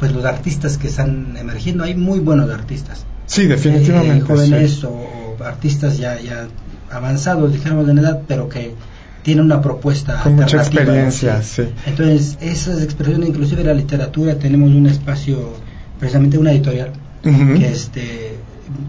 pues 0.02 0.14
los 0.14 0.26
artistas 0.26 0.80
que 0.80 0.88
están 0.88 1.38
emergiendo. 1.38 1.84
Hay 1.84 1.94
muy 1.94 2.20
buenos 2.20 2.50
artistas. 2.50 3.06
Sí, 3.28 3.46
definitivamente. 3.46 4.18
Eh, 4.18 4.28
jóvenes 4.28 4.84
o, 4.84 5.38
artistas 5.46 6.00
ya, 6.00 6.20
ya 6.20 6.48
avanzados, 6.90 7.54
dijéramos 7.54 7.88
en 7.88 8.00
edad, 8.00 8.24
pero 8.28 8.50
que 8.50 8.74
tienen 9.22 9.46
una 9.46 9.62
propuesta 9.62 10.20
con 10.24 10.36
mucha 10.36 10.58
experiencia 10.58 11.44
sí. 11.44 11.66
entonces 11.86 12.40
esas 12.42 12.82
expresiones 12.82 13.30
inclusive 13.30 13.64
la 13.64 13.76
literatura 13.76 14.40
tenemos 14.40 14.72
un 14.72 14.88
espacio 14.88 15.54
precisamente 16.00 16.40
una 16.40 16.52
editorial 16.52 16.92
que 17.22 17.68
este 17.68 18.36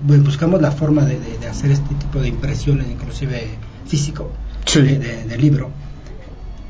buscamos 0.07 0.63
la 0.63 0.71
forma 0.71 1.05
de, 1.05 1.19
hacer 1.51 1.71
este 1.71 1.95
tipo 1.97 2.23
de 2.23 2.29
impresiones 2.29 2.87
inclusive 2.91 3.47
físico 3.87 4.33
de, 4.75 5.37
libro 5.39 5.71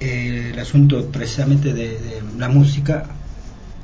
el 0.01 0.59
asunto 0.59 1.07
precisamente 1.13 1.73
de, 1.73 2.21
la 2.37 2.49
música 2.49 3.05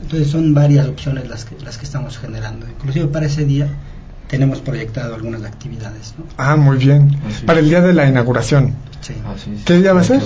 entonces 0.00 0.28
son 0.28 0.54
varias 0.54 0.86
opciones 0.86 1.28
las 1.28 1.44
que 1.44 1.56
las 1.64 1.78
que 1.78 1.84
estamos 1.84 2.18
generando 2.18 2.66
inclusive 2.68 3.06
para 3.06 3.26
ese 3.26 3.44
día 3.44 3.68
tenemos 4.28 4.60
proyectado 4.60 5.14
algunas 5.14 5.42
actividades 5.44 6.14
ah 6.36 6.56
muy 6.56 6.76
bien 6.76 7.16
para 7.46 7.60
el 7.60 7.68
día 7.68 7.80
de 7.80 7.94
la 7.94 8.06
inauguración 8.08 8.74
sí. 9.00 9.14
¿qué 9.64 9.78
día 9.78 9.92
va 9.92 10.00
a 10.00 10.04
ser? 10.04 10.22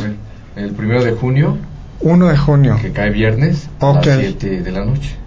el 0.56 0.72
primero 0.72 1.02
de 1.02 1.12
junio 1.12 1.58
1 2.00 2.28
de 2.28 2.36
junio 2.36 2.78
que 2.80 2.92
cae 2.92 3.10
viernes 3.10 3.68
a 3.80 3.92
las 3.92 4.04
7 4.04 4.62
de 4.62 4.72
la 4.72 4.84
noche 4.84 5.22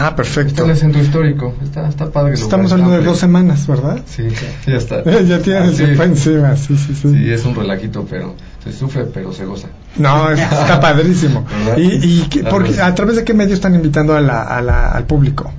Ah, 0.00 0.14
perfecto. 0.14 0.50
Está 0.50 0.62
en 0.62 0.70
el 0.70 0.76
centro 0.76 1.02
histórico. 1.02 1.54
Está, 1.60 1.88
está 1.88 2.12
padre. 2.12 2.34
Estamos 2.34 2.70
hablando 2.70 2.94
de 2.94 3.02
dos 3.02 3.18
semanas, 3.18 3.66
¿verdad? 3.66 4.00
Sí, 4.06 4.28
ya 4.64 4.76
está. 4.76 5.02
ya 5.22 5.40
tiene 5.40 5.58
el 5.58 6.00
ah, 6.00 6.04
encima, 6.04 6.56
sí, 6.56 6.76
sí, 6.76 6.94
sí. 6.94 7.10
Sí, 7.10 7.32
es 7.32 7.44
un 7.44 7.56
relajito, 7.56 8.06
pero 8.08 8.36
se 8.64 8.72
sufre, 8.72 9.04
pero 9.04 9.32
se 9.32 9.44
goza. 9.44 9.68
No, 9.96 10.30
está 10.30 10.80
padrísimo. 10.80 11.44
¿Y, 11.76 11.82
y 11.82 12.28
porque, 12.50 12.80
a 12.80 12.94
través 12.94 13.16
de 13.16 13.24
qué 13.24 13.34
medios 13.34 13.54
están 13.54 13.74
invitando 13.74 14.16
a 14.16 14.20
la, 14.20 14.90
al 14.90 15.04
público? 15.04 15.52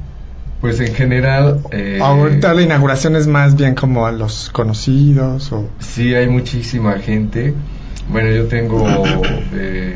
Pues 0.62 0.80
en 0.82 0.94
general... 0.94 1.62
Eh, 1.72 2.00
Ahorita 2.02 2.54
la 2.54 2.62
inauguración 2.62 3.16
es 3.16 3.28
más 3.28 3.56
bien 3.56 3.76
como 3.76 4.06
a 4.06 4.12
los 4.12 4.50
conocidos 4.50 5.52
o... 5.54 5.70
Sí, 5.80 6.14
hay 6.14 6.28
muchísima 6.28 7.00
gente. 7.00 7.54
Bueno, 8.10 8.30
yo 8.32 8.48
tengo 8.48 8.86
eh, 9.54 9.96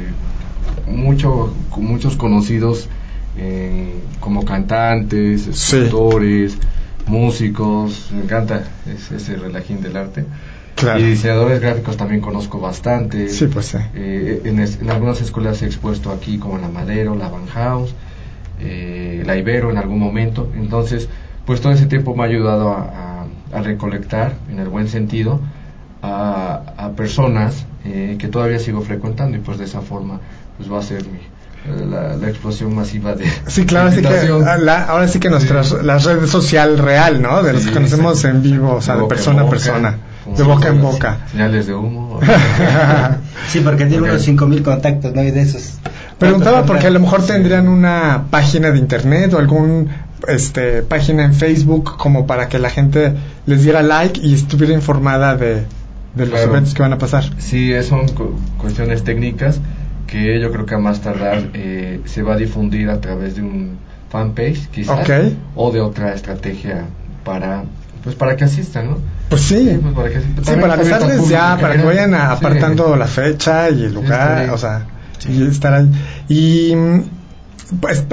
mucho, 0.88 1.54
muchos 1.76 2.16
conocidos 2.16 2.88
eh, 3.38 3.94
como 4.22 4.46
cantantes, 4.46 5.48
escritores, 5.48 6.58
músicos, 7.08 8.10
me 8.14 8.24
encanta 8.24 8.64
ese, 8.86 9.18
ese 9.18 9.36
relajín 9.36 9.82
del 9.82 9.98
arte. 9.98 10.26
Y 10.98 11.04
diseñadores 11.04 11.62
gráficos 11.62 11.98
también 11.98 12.20
conozco 12.20 12.60
bastante. 12.60 13.30
Sí, 13.30 13.48
pues 13.48 13.76
eh, 13.76 14.42
en, 14.44 14.90
algunas 14.90 15.22
escuelas 15.22 15.62
he 15.62 15.66
expuesto 15.66 16.12
aquí, 16.12 16.38
como 16.38 16.58
la 16.58 16.68
Madero, 16.68 17.16
la 17.16 17.30
Van 17.30 17.48
House, 17.48 17.94
eh, 18.60 19.24
la 19.26 19.38
Ibero 19.38 19.72
en 19.72 19.78
algún 19.78 20.00
momento. 20.00 20.52
Entonces, 20.56 21.08
pues 21.46 21.62
todo 21.62 21.72
ese 21.72 21.86
tiempo 21.86 22.16
me 22.16 22.24
ha 22.24 22.26
ayudado 22.26 22.72
a, 22.72 23.26
recolectar, 23.62 24.36
en 24.50 24.60
el 24.60 24.68
buen 24.68 24.88
sentido, 24.88 25.40
a, 26.02 26.92
personas 26.98 27.66
eh, 27.86 28.18
que 28.20 28.28
todavía 28.28 28.60
sigo 28.60 28.82
frecuentando 28.82 29.38
y 29.38 29.40
pues 29.40 29.58
de 29.58 29.66
esa 29.66 29.82
forma 29.82 30.20
pues 30.58 30.72
va 30.72 30.80
a 30.80 30.82
ser 30.82 31.04
mi, 31.06 31.20
la, 31.66 32.28
explosión 32.28 32.76
masiva 32.76 33.16
de 33.16 33.26
sí 33.48 33.66
claro 33.66 33.92
sí 33.92 34.02
que 34.02 34.08
ahora 34.08 35.08
sí 35.08 35.20
que 35.20 35.30
nuestras 35.30 35.72
la 35.84 35.98
red 35.98 36.26
social 36.28 36.78
real 36.78 37.22
no 37.22 37.42
de 37.42 37.54
los 37.54 37.66
que 37.66 37.72
conocemos 37.72 38.24
en 38.26 38.42
vivo 38.42 38.74
o 38.74 38.82
sea 38.82 38.98
de 38.98 39.06
persona 39.06 39.44
a 39.44 39.50
persona 39.50 39.98
de 40.26 40.44
boca 40.44 40.70
en 40.70 40.82
boca. 40.82 41.18
Señales 41.32 41.68
de 41.68 41.74
humo. 41.74 42.20
sí, 43.48 43.60
porque 43.60 43.86
tiene 43.86 44.10
unos 44.10 44.22
5000 44.22 44.64
contactos, 44.64 45.14
¿no? 45.14 45.24
Y 45.24 45.32
de 45.32 45.42
esos. 45.42 45.80
Preguntaba 46.18 46.66
porque 46.66 46.88
a 46.88 46.90
lo 46.90 47.00
mejor 47.00 47.26
tendrían 47.26 47.68
una 47.68 48.26
página 48.30 48.72
de 48.72 48.80
internet 48.80 49.34
o 49.34 49.40
algún 49.40 49.90
este 50.28 50.84
página 50.84 51.26
en 51.26 51.34
Facebook 51.34 51.98
como 51.98 52.26
para 52.26 52.48
que 52.48 52.58
la 52.58 52.70
gente 52.70 53.14
les 53.46 53.64
diera 53.64 53.82
like 53.82 54.22
y 54.24 54.34
estuviera 54.34 54.74
informada 54.74 55.36
de, 55.36 55.66
de 56.16 56.26
los 56.26 56.40
eventos 56.40 56.74
que 56.74 56.82
van 56.82 56.94
a 56.94 56.98
pasar. 56.98 57.26
Sí, 57.40 57.74
son 57.84 58.08
cuestiones 58.58 59.04
técnicas 59.04 59.60
que 60.08 60.40
yo 60.40 60.52
creo 60.52 60.66
que 60.66 60.76
a 60.76 60.80
más 60.80 61.02
tardar 61.02 61.50
eh, 61.54 62.02
se 62.06 62.22
va 62.24 62.34
a 62.34 62.38
difundir 62.38 62.90
a 62.90 63.00
través 63.02 63.36
de 63.36 63.42
un 63.42 63.78
fanpage 64.10 64.68
quizás 64.70 65.08
o 65.56 65.72
de 65.72 65.82
otra 65.82 66.14
estrategia 66.14 66.86
para 67.24 67.64
pues 68.04 68.16
para 68.16 68.36
que 68.36 68.44
asistan, 68.44 68.92
¿no? 68.92 68.98
Pues 69.30 69.42
sí, 69.42 69.80
pues 69.82 69.96
para, 69.96 70.10
que, 70.10 70.20
sí, 70.20 70.56
para 70.60 70.74
avisarles 70.74 71.30
ya, 71.30 71.58
para 71.60 71.78
que 71.78 71.84
vayan 71.84 72.14
apartando 72.14 72.96
la 72.96 73.08
fecha 73.08 73.70
y 73.70 73.84
el 73.84 73.94
lugar, 73.94 74.50
o 74.50 74.58
sea, 74.58 74.86
y 75.28 75.48
estar 75.48 75.74
ahí. 75.74 75.90
Y 76.28 76.76
pues 77.80 78.04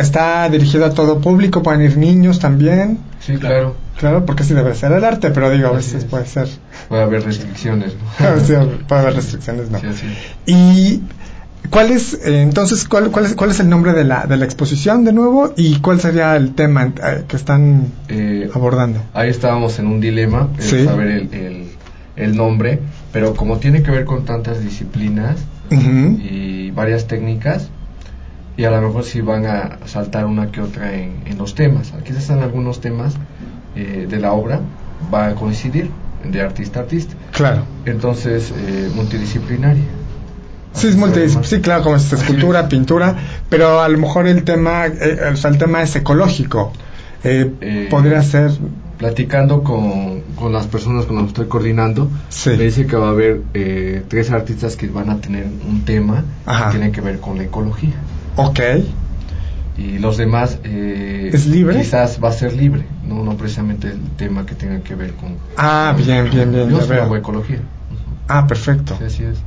está, 0.00 0.48
dirigido 0.48 0.84
a 0.84 0.90
todo 0.94 1.20
público, 1.20 1.62
pueden 1.62 1.82
ir 1.82 1.96
niños 1.96 2.38
también. 2.38 2.98
Sí, 3.20 3.36
claro. 3.36 3.74
Claro, 3.98 4.24
porque 4.24 4.44
sí 4.44 4.54
debe 4.54 4.74
ser 4.76 4.92
el 4.92 5.02
arte, 5.02 5.30
pero 5.30 5.50
digo, 5.50 5.68
a 5.68 5.72
veces 5.72 6.04
puede 6.04 6.26
ser. 6.26 6.48
Puede 6.88 7.02
haber 7.02 7.24
restricciones, 7.24 7.94
¿no? 7.94 8.40
sí, 8.44 8.54
puede 8.86 9.00
haber 9.00 9.14
restricciones, 9.14 9.70
no. 9.70 9.80
Y 10.46 11.02
¿Cuál 11.70 11.90
es, 11.90 12.14
eh, 12.14 12.42
entonces, 12.42 12.88
cuál, 12.88 13.10
cuál, 13.10 13.26
es, 13.26 13.34
cuál 13.34 13.50
es 13.50 13.60
el 13.60 13.68
nombre 13.68 13.92
de 13.92 14.04
la, 14.04 14.26
de 14.26 14.36
la 14.36 14.44
exposición 14.44 15.04
de 15.04 15.12
nuevo 15.12 15.52
y 15.56 15.80
cuál 15.80 16.00
sería 16.00 16.36
el 16.36 16.54
tema 16.54 16.86
eh, 16.86 17.24
que 17.28 17.36
están 17.36 17.92
eh, 18.08 18.48
abordando? 18.54 19.00
Ahí 19.12 19.30
estábamos 19.30 19.78
en 19.78 19.86
un 19.86 20.00
dilema, 20.00 20.48
saber 20.58 21.28
el, 21.32 21.68
el, 22.16 22.36
nombre, 22.36 22.80
pero 23.12 23.34
como 23.34 23.58
tiene 23.58 23.82
que 23.82 23.90
ver 23.90 24.04
con 24.04 24.24
tantas 24.24 24.62
disciplinas 24.62 25.36
y 25.70 26.70
varias 26.70 27.06
técnicas, 27.06 27.68
y 28.56 28.64
a 28.64 28.70
lo 28.70 28.80
mejor 28.80 29.04
si 29.04 29.20
van 29.20 29.46
a 29.46 29.78
saltar 29.86 30.24
una 30.24 30.50
que 30.50 30.60
otra 30.60 30.94
en, 30.94 31.22
en 31.26 31.38
los 31.38 31.54
temas. 31.54 31.92
Aquí 31.92 32.12
están 32.12 32.40
algunos 32.40 32.80
temas 32.80 33.14
de 33.74 34.18
la 34.18 34.32
obra, 34.32 34.60
va 35.12 35.28
a 35.28 35.34
coincidir 35.34 35.90
de 36.24 36.40
artista 36.40 36.80
a 36.80 36.82
artista. 36.82 37.14
Claro. 37.32 37.64
Entonces, 37.84 38.52
multidisciplinaria. 38.94 39.97
Sí, 40.74 40.88
es 40.88 41.38
sí, 41.42 41.60
claro, 41.60 41.82
como 41.82 41.96
es 41.96 42.12
escultura, 42.12 42.68
pintura, 42.68 43.16
pero 43.48 43.80
a 43.80 43.88
lo 43.88 43.98
mejor 43.98 44.26
el 44.26 44.44
tema, 44.44 44.86
eh, 44.86 45.32
el 45.44 45.58
tema 45.58 45.82
es 45.82 45.96
ecológico. 45.96 46.72
Eh, 47.24 47.50
eh, 47.60 47.88
podría 47.90 48.22
ser 48.22 48.52
platicando 48.96 49.64
con, 49.64 50.20
con, 50.36 50.52
las 50.52 50.66
personas 50.66 51.06
con 51.06 51.16
las 51.16 51.24
que 51.24 51.28
estoy 51.28 51.46
coordinando, 51.46 52.10
me 52.46 52.56
dice 52.56 52.86
que 52.86 52.96
va 52.96 53.08
a 53.08 53.10
haber 53.10 53.42
tres 54.08 54.30
artistas 54.30 54.76
que 54.76 54.88
van 54.88 55.10
a 55.10 55.20
tener 55.20 55.46
un 55.68 55.84
tema 55.84 56.24
que 56.46 56.70
tiene 56.70 56.92
que 56.92 57.00
ver 57.00 57.18
con 57.18 57.38
la 57.38 57.44
ecología. 57.44 57.94
Ok. 58.36 58.60
Y 59.76 59.98
los 59.98 60.16
demás... 60.16 60.58
¿Es 60.64 61.46
libre? 61.46 61.78
Quizás 61.78 62.18
va 62.22 62.30
a 62.30 62.32
ser 62.32 62.52
libre, 62.52 62.84
no, 63.06 63.22
no 63.22 63.36
precisamente 63.36 63.88
el 63.88 64.00
tema 64.16 64.44
que 64.44 64.54
tenga 64.54 64.80
que 64.80 64.96
ver 64.96 65.12
con... 65.14 65.36
Ah, 65.56 65.94
bien, 65.96 66.28
bien, 66.30 66.50
bien. 66.52 66.70
Yo 66.70 67.16
ecología. 67.16 67.60
Ah, 68.28 68.46
perfecto. 68.46 68.96
Sí, 68.98 69.04
así 69.04 69.24
es. 69.24 69.38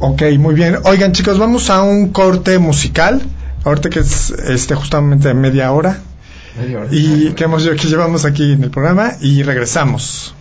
Ok, 0.00 0.22
muy 0.38 0.54
bien. 0.54 0.78
Oigan, 0.84 1.12
chicos, 1.12 1.38
vamos 1.38 1.68
a 1.68 1.82
un 1.82 2.08
corte 2.08 2.58
musical. 2.58 3.20
Ahorita 3.64 3.90
que 3.90 4.00
es 4.00 4.30
este 4.30 4.74
justamente 4.74 5.34
media 5.34 5.70
hora. 5.72 5.98
Media 6.58 6.78
hora. 6.78 6.88
Y 6.90 7.32
que, 7.32 7.44
hemos, 7.44 7.68
que 7.68 7.86
llevamos 7.86 8.24
aquí 8.24 8.52
en 8.52 8.64
el 8.64 8.70
programa 8.70 9.12
y 9.20 9.42
regresamos. 9.42 10.34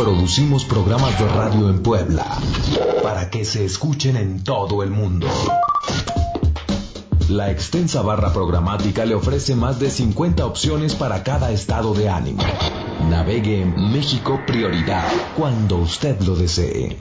Producimos 0.00 0.64
programas 0.64 1.18
de 1.18 1.28
radio 1.28 1.68
en 1.68 1.82
Puebla 1.82 2.24
para 3.02 3.28
que 3.28 3.44
se 3.44 3.66
escuchen 3.66 4.16
en 4.16 4.42
todo 4.42 4.82
el 4.82 4.88
mundo. 4.90 5.26
La 7.28 7.50
extensa 7.50 8.00
barra 8.00 8.32
programática 8.32 9.04
le 9.04 9.14
ofrece 9.14 9.54
más 9.54 9.78
de 9.78 9.90
50 9.90 10.46
opciones 10.46 10.94
para 10.94 11.22
cada 11.22 11.50
estado 11.50 11.92
de 11.92 12.08
ánimo. 12.08 12.42
Navegue 13.10 13.60
en 13.60 13.92
México 13.92 14.40
Prioridad 14.46 15.04
cuando 15.36 15.76
usted 15.76 16.18
lo 16.22 16.34
desee. 16.34 16.98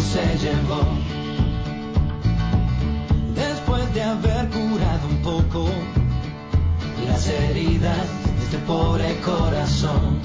Se 0.00 0.38
llevó. 0.38 0.82
Después 3.34 3.94
de 3.94 4.02
haber 4.02 4.48
curado 4.48 5.08
un 5.08 5.22
poco 5.22 5.68
las 7.06 7.28
heridas 7.28 8.06
de 8.36 8.44
este 8.44 8.58
pobre 8.58 9.16
corazón. 9.20 10.20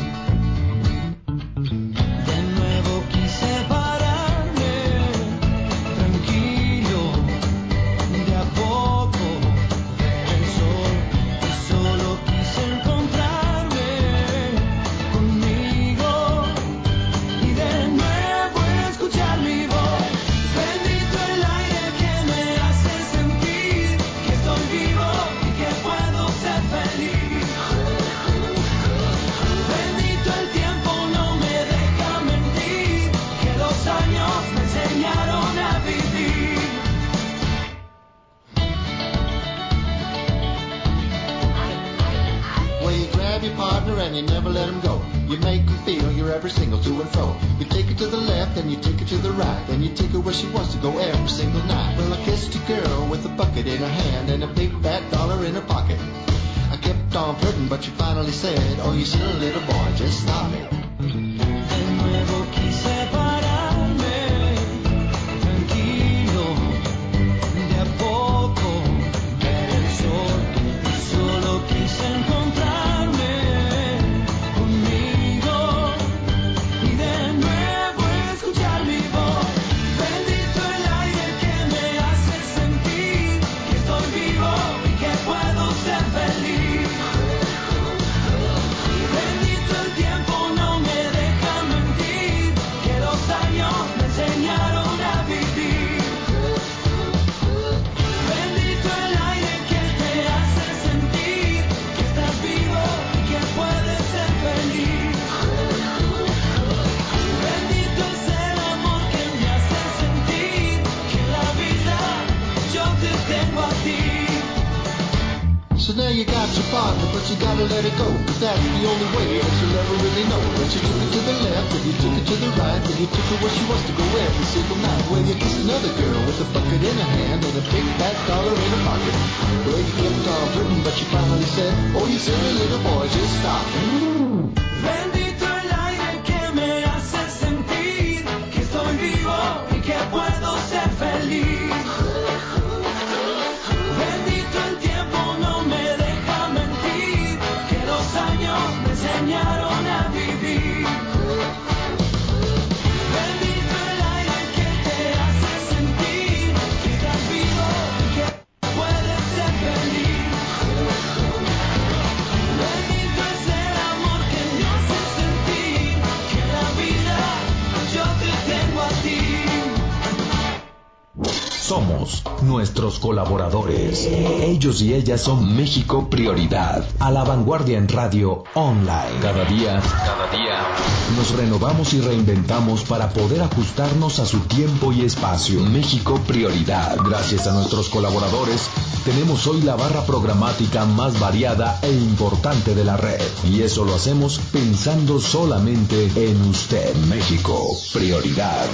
Somos 171.63 172.23
nuestros 172.41 172.99
colaboradores. 172.99 174.06
Ellos 174.06 174.82
y 174.82 174.93
ellas 174.93 175.21
son 175.21 175.56
México 175.56 176.10
Prioridad. 176.10 176.84
A 176.99 177.10
la 177.10 177.23
vanguardia 177.23 177.78
en 177.78 177.88
radio 177.88 178.43
online. 178.54 179.21
Cada 179.21 179.45
día, 179.45 179.82
cada 179.82 180.28
día. 180.30 180.92
Nos 181.17 181.36
renovamos 181.36 181.93
y 181.93 182.02
reinventamos 182.02 182.84
para 182.84 183.10
poder 183.10 183.41
ajustarnos 183.41 184.19
a 184.19 184.26
su 184.26 184.39
tiempo 184.41 184.91
y 184.91 185.02
espacio. 185.02 185.62
México 185.62 186.19
Prioridad. 186.26 186.97
Gracias 186.97 187.45
a 187.45 187.54
nuestros 187.54 187.89
colaboradores, 187.89 188.67
tenemos 189.06 189.45
hoy 189.45 189.62
la 189.62 189.76
barra 189.76 190.06
programática 190.06 190.86
más 190.86 191.19
variada 191.19 191.80
e 191.84 191.91
importante 191.91 192.73
de 192.73 192.84
la 192.84 192.97
red. 192.97 193.21
Y 193.43 193.62
eso 193.62 193.86
lo 193.86 193.93
hacemos 193.93 194.39
pensando 194.52 195.19
solamente 195.19 196.10
en 196.15 196.41
usted. 196.49 196.95
México 197.08 197.60
Prioridad. 197.93 198.67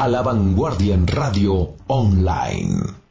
A 0.00 0.08
la 0.08 0.22
vanguardia 0.22 0.94
en 0.94 1.06
radio 1.06 1.74
online. 1.86 3.03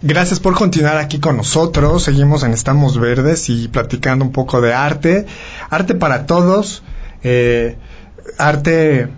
Gracias 0.00 0.38
por 0.38 0.54
continuar 0.54 0.96
aquí 0.98 1.18
con 1.18 1.36
nosotros. 1.36 2.04
Seguimos 2.04 2.44
en 2.44 2.52
Estamos 2.52 2.98
Verdes 2.98 3.48
y 3.50 3.66
platicando 3.68 4.24
un 4.24 4.32
poco 4.32 4.60
de 4.60 4.72
arte. 4.72 5.26
Arte 5.70 5.94
para 5.94 6.26
todos. 6.26 6.82
eh, 7.24 7.76
arte 8.38 9.08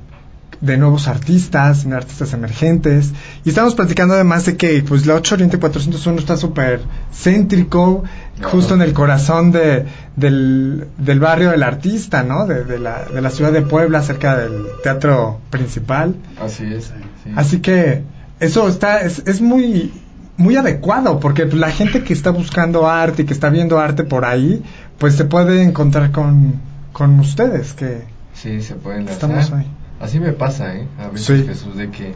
de 0.62 0.76
nuevos 0.76 1.08
artistas, 1.08 1.88
de 1.88 1.94
artistas 1.96 2.32
emergentes. 2.32 3.12
Y 3.44 3.48
estamos 3.50 3.74
platicando 3.74 4.14
además 4.14 4.44
de 4.46 4.56
que 4.56 4.82
pues 4.82 5.06
la 5.06 5.14
8 5.14 5.34
Oriente 5.36 5.58
401 5.58 6.18
está 6.18 6.36
súper 6.36 6.82
céntrico, 7.12 8.04
justo 8.42 8.74
en 8.74 8.82
el 8.82 8.92
corazón 8.92 9.52
de, 9.52 9.86
del, 10.16 10.86
del 10.98 11.20
barrio 11.20 11.50
del 11.50 11.62
artista, 11.62 12.22
¿no? 12.22 12.46
De, 12.46 12.64
de 12.64 12.78
la, 12.78 13.04
de 13.04 13.20
la 13.22 13.30
ciudad 13.30 13.52
de 13.52 13.62
Puebla, 13.62 14.02
cerca 14.02 14.36
del 14.36 14.64
teatro 14.82 15.40
principal. 15.50 16.14
Así 16.40 16.64
es. 16.72 16.92
sí. 17.24 17.30
Así 17.36 17.60
que 17.60 18.02
eso 18.38 18.68
está, 18.68 19.00
es, 19.00 19.22
es 19.26 19.40
muy, 19.40 19.92
muy 20.40 20.56
adecuado, 20.56 21.20
porque 21.20 21.44
la 21.46 21.70
gente 21.70 22.02
que 22.02 22.12
está 22.12 22.30
buscando 22.30 22.88
arte 22.88 23.22
y 23.22 23.24
que 23.26 23.34
está 23.34 23.50
viendo 23.50 23.78
arte 23.78 24.04
por 24.04 24.24
ahí, 24.24 24.62
pues 24.98 25.14
se 25.14 25.24
puede 25.26 25.62
encontrar 25.62 26.10
con, 26.10 26.54
con 26.92 27.20
ustedes, 27.20 27.74
que 27.74 28.02
Sí, 28.34 28.62
se 28.62 28.74
pueden 28.74 29.06
estamos 29.08 29.52
ahí. 29.52 29.66
Así 30.00 30.18
me 30.18 30.32
pasa, 30.32 30.74
¿eh? 30.74 30.86
A 30.98 31.08
veces, 31.08 31.26
Sí. 31.40 31.46
Jesús, 31.46 31.76
de 31.76 31.90
que 31.90 32.14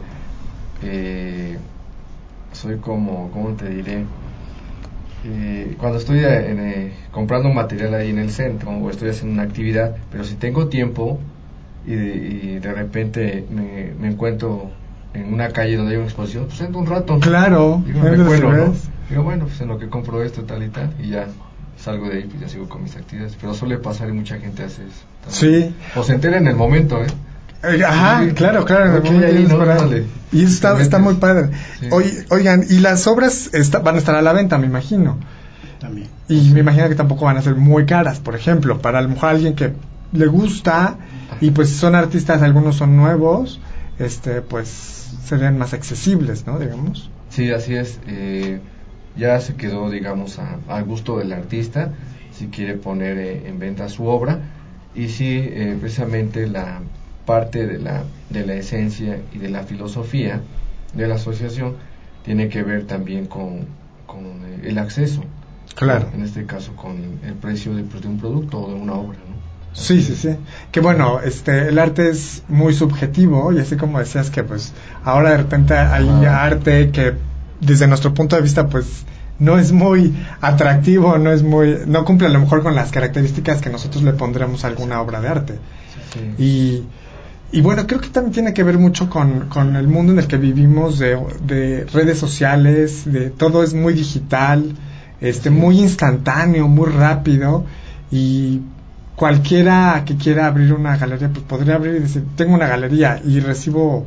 eh, 0.81 1.57
soy 2.51 2.77
como, 2.77 3.29
¿cómo 3.31 3.49
te 3.51 3.69
diré? 3.69 4.05
Eh, 5.23 5.75
cuando 5.79 5.99
estoy 5.99 6.19
eh, 6.19 6.49
en, 6.51 6.59
eh, 6.59 6.93
comprando 7.11 7.49
material 7.49 7.93
ahí 7.93 8.09
en 8.09 8.19
el 8.19 8.31
centro 8.31 8.71
o 8.71 8.89
estoy 8.89 9.09
haciendo 9.09 9.33
una 9.33 9.43
actividad, 9.43 9.95
pero 10.11 10.23
si 10.23 10.35
tengo 10.35 10.67
tiempo 10.67 11.19
y 11.85 11.93
de, 11.93 12.15
y 12.15 12.59
de 12.59 12.73
repente 12.73 13.45
me, 13.51 13.91
me 13.99 14.13
encuentro 14.13 14.71
en 15.15 15.33
una 15.33 15.49
calle 15.49 15.77
donde 15.77 15.91
hay 15.93 15.97
una 15.97 16.05
exposición, 16.05 16.45
pues 16.47 16.59
entro 16.61 16.79
un 16.79 16.87
rato. 16.87 17.19
Claro, 17.19 17.81
Digo, 17.85 17.99
me 18.01 18.23
cuelo, 18.25 18.51
¿no? 18.53 18.73
Digo, 19.09 19.23
bueno, 19.23 19.45
pues 19.45 19.59
en 19.61 19.67
lo 19.69 19.77
que 19.77 19.87
compro 19.87 20.23
esto, 20.23 20.43
tal 20.43 20.63
y 20.63 20.69
tal, 20.69 20.93
y 20.99 21.09
ya 21.09 21.27
salgo 21.77 22.07
de 22.09 22.17
ahí, 22.17 22.23
pues 22.23 22.41
ya 22.41 22.49
sigo 22.49 22.67
con 22.67 22.83
mis 22.83 22.95
actividades. 22.95 23.35
Pero 23.39 23.53
suele 23.53 23.77
pasar 23.77 24.09
y 24.09 24.13
mucha 24.13 24.37
gente 24.39 24.63
hace 24.63 24.83
eso. 24.83 25.03
también. 25.39 25.73
Sí. 25.93 25.99
O 25.99 26.03
se 26.03 26.13
entera 26.13 26.37
en 26.37 26.47
el 26.47 26.55
momento, 26.55 27.03
¿eh? 27.03 27.07
Eh, 27.63 27.83
Ajá, 27.83 28.23
Sí. 28.23 28.31
claro, 28.33 28.63
claro. 28.65 28.85
en 28.85 28.91
el 28.91 28.97
Ok, 28.99 29.05
momento 29.05 29.27
ahí, 29.27 29.43
¿no? 29.91 29.95
Y 30.31 30.43
eso 30.43 30.53
está, 30.53 30.79
está 30.81 30.99
muy 30.99 31.15
padre. 31.15 31.49
Sí. 31.79 31.89
Oigan, 32.29 32.63
y 32.69 32.79
las 32.79 33.07
obras 33.07 33.49
está- 33.53 33.79
van 33.79 33.95
a 33.95 33.97
estar 33.97 34.13
a 34.15 34.21
la 34.21 34.33
venta, 34.33 34.57
me 34.57 34.67
imagino. 34.67 35.17
También. 35.79 36.07
Y 36.27 36.51
me 36.51 36.59
imagino 36.61 36.87
que 36.89 36.95
tampoco 36.95 37.25
van 37.25 37.37
a 37.37 37.41
ser 37.41 37.55
muy 37.55 37.85
caras, 37.85 38.19
por 38.19 38.35
ejemplo, 38.35 38.79
para 38.81 38.99
a 38.99 39.01
lo 39.01 39.09
mejor 39.09 39.29
alguien 39.29 39.55
que 39.55 39.73
le 40.13 40.25
gusta 40.27 40.97
y 41.41 41.51
pues 41.51 41.69
son 41.69 41.95
artistas, 41.95 42.41
algunos 42.41 42.75
son 42.75 42.95
nuevos, 42.95 43.59
este 43.99 44.41
pues 44.41 45.04
serían 45.25 45.57
más 45.57 45.73
accesibles, 45.73 46.45
¿no? 46.45 46.59
Digamos. 46.59 47.11
Sí, 47.29 47.51
así 47.51 47.75
es. 47.75 47.99
eh, 48.07 48.61
ya 49.15 49.39
se 49.39 49.55
quedó, 49.55 49.89
digamos, 49.89 50.39
a- 50.39 50.59
al 50.67 50.83
gusto 50.83 51.17
del 51.17 51.31
artista, 51.33 51.93
si 52.31 52.47
quiere 52.47 52.75
poner 52.75 53.17
eh, 53.17 53.47
en 53.47 53.59
venta 53.59 53.87
su 53.89 54.05
obra. 54.05 54.39
Y 54.93 55.09
sí, 55.09 55.25
eh, 55.29 55.77
precisamente 55.79 56.47
la 56.47 56.81
parte 57.25 57.65
de 57.65 57.79
la, 57.79 58.03
de 58.29 58.45
la 58.45 58.53
esencia 58.55 59.19
y 59.33 59.39
de 59.39 59.49
la 59.49 59.63
filosofía 59.63 60.41
de 60.93 61.07
la 61.07 61.15
asociación 61.15 61.77
tiene 62.23 62.47
que 62.49 62.63
ver 62.63 62.85
también 62.85 63.25
con, 63.25 63.67
con 64.05 64.25
eh, 64.45 64.61
el 64.65 64.77
acceso. 64.77 65.23
Claro. 65.75 66.09
En 66.13 66.21
este 66.23 66.45
caso, 66.45 66.75
con 66.75 67.19
el 67.23 67.33
precio 67.35 67.73
de, 67.75 67.83
pues, 67.83 68.01
de 68.01 68.07
un 68.09 68.17
producto 68.17 68.59
o 68.61 68.69
de 68.69 68.75
una 68.75 68.93
obra, 68.93 69.19
¿no? 69.27 69.34
Sí, 69.75 70.01
sí, 70.01 70.15
sí. 70.15 70.29
Que 70.71 70.79
bueno, 70.79 71.19
este, 71.19 71.67
el 71.67 71.77
arte 71.79 72.09
es 72.09 72.43
muy 72.47 72.73
subjetivo 72.73 73.51
y 73.51 73.59
así 73.59 73.75
como 73.75 73.99
decías 73.99 74.29
que 74.29 74.41
pues 74.43 74.73
ahora 75.03 75.31
de 75.31 75.37
repente 75.37 75.73
hay 75.75 76.07
arte 76.25 76.91
que 76.91 77.13
desde 77.59 77.85
nuestro 77.87 78.13
punto 78.13 78.35
de 78.37 78.41
vista 78.41 78.67
pues 78.69 79.03
no 79.37 79.57
es 79.59 79.73
muy 79.73 80.15
atractivo, 80.39 81.17
no 81.17 81.31
es 81.31 81.43
muy, 81.43 81.79
no 81.87 82.05
cumple 82.05 82.27
a 82.27 82.29
lo 82.29 82.39
mejor 82.39 82.63
con 82.63 82.73
las 82.73 82.89
características 82.91 83.61
que 83.61 83.69
nosotros 83.69 84.01
le 84.03 84.13
pondremos 84.13 84.63
a 84.63 84.67
alguna 84.67 85.01
obra 85.01 85.19
de 85.19 85.27
arte. 85.27 85.53
Sí. 86.13 86.43
Y, 87.51 87.57
y 87.57 87.61
bueno, 87.61 87.85
creo 87.85 87.99
que 87.99 88.07
también 88.09 88.31
tiene 88.33 88.53
que 88.53 88.63
ver 88.63 88.77
mucho 88.77 89.09
con, 89.09 89.49
con 89.49 89.75
el 89.75 89.89
mundo 89.89 90.13
en 90.13 90.19
el 90.19 90.27
que 90.27 90.37
vivimos, 90.37 90.99
de, 90.99 91.17
de 91.45 91.85
redes 91.93 92.17
sociales, 92.17 93.03
de 93.11 93.29
todo 93.29 93.61
es 93.61 93.73
muy 93.73 93.93
digital, 93.93 94.73
este, 95.19 95.49
Sí. 95.49 95.55
muy 95.55 95.79
instantáneo, 95.79 96.69
muy 96.69 96.89
rápido 96.89 97.65
y 98.11 98.61
cualquiera 99.15 100.03
que 100.05 100.15
quiera 100.17 100.47
abrir 100.47 100.73
una 100.73 100.97
galería, 100.97 101.29
pues 101.29 101.43
podría 101.45 101.75
abrir 101.75 101.95
y 101.95 101.99
decir, 101.99 102.25
tengo 102.35 102.53
una 102.53 102.67
galería 102.67 103.21
y 103.23 103.39
recibo 103.39 104.05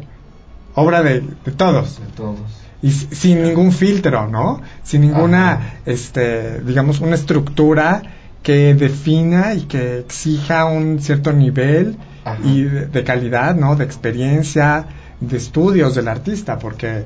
obra 0.75 1.03
de, 1.03 1.21
de 1.45 1.53
todos 1.53 1.99
de 2.01 2.07
todos. 2.15 2.39
y 2.83 2.91
sin 2.91 3.43
ningún 3.43 3.73
filtro, 3.73 4.29
¿no? 4.29 4.61
Sin 4.83 5.01
ninguna, 5.01 5.53
Ajá. 5.53 5.63
este, 5.87 6.61
digamos, 6.61 7.01
una 7.01 7.15
estructura 7.15 8.03
que 8.43 8.75
defina 8.75 9.55
y 9.55 9.63
que 9.63 9.99
exija 9.99 10.65
un 10.67 11.01
cierto 11.01 11.33
nivel 11.33 11.97
Ajá. 12.25 12.39
y 12.45 12.63
de, 12.63 12.87
de 12.87 13.05
calidad, 13.05 13.57
¿no? 13.57 13.75
De 13.77 13.85
experiencia, 13.85 14.87
de 15.21 15.37
estudios 15.37 15.95
del 15.95 16.07
artista, 16.09 16.59
porque 16.59 17.05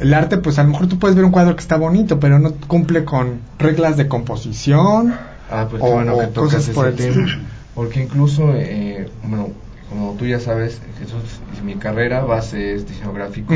el 0.00 0.12
arte, 0.12 0.38
pues 0.38 0.58
a 0.58 0.64
lo 0.64 0.70
mejor 0.70 0.88
tú 0.88 0.98
puedes 0.98 1.14
ver 1.14 1.24
un 1.24 1.30
cuadro 1.30 1.54
que 1.54 1.60
está 1.62 1.76
bonito, 1.76 2.18
pero 2.18 2.38
no 2.40 2.52
cumple 2.66 3.04
con 3.04 3.40
reglas 3.58 3.96
de 3.96 4.08
composición. 4.08 5.14
Ah, 5.54 5.66
pues 5.70 5.82
o- 5.82 5.92
bueno 5.92 6.18
que 6.18 6.26
tocas 6.28 6.68
por 6.70 6.88
ese 6.88 7.12
tema. 7.12 7.28
Porque 7.74 8.00
incluso, 8.00 8.52
eh, 8.54 9.10
bueno, 9.24 9.48
como 9.88 10.14
tú 10.14 10.26
ya 10.26 10.38
sabes, 10.38 10.80
Jesús, 10.96 11.40
mi 11.64 11.74
carrera 11.74 12.20
base 12.20 12.74
es 12.74 12.86
diseño 12.86 13.12
gráfico. 13.12 13.52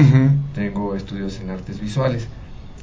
Tengo 0.54 0.96
estudios 0.96 1.40
en 1.40 1.50
artes 1.50 1.80
visuales. 1.80 2.26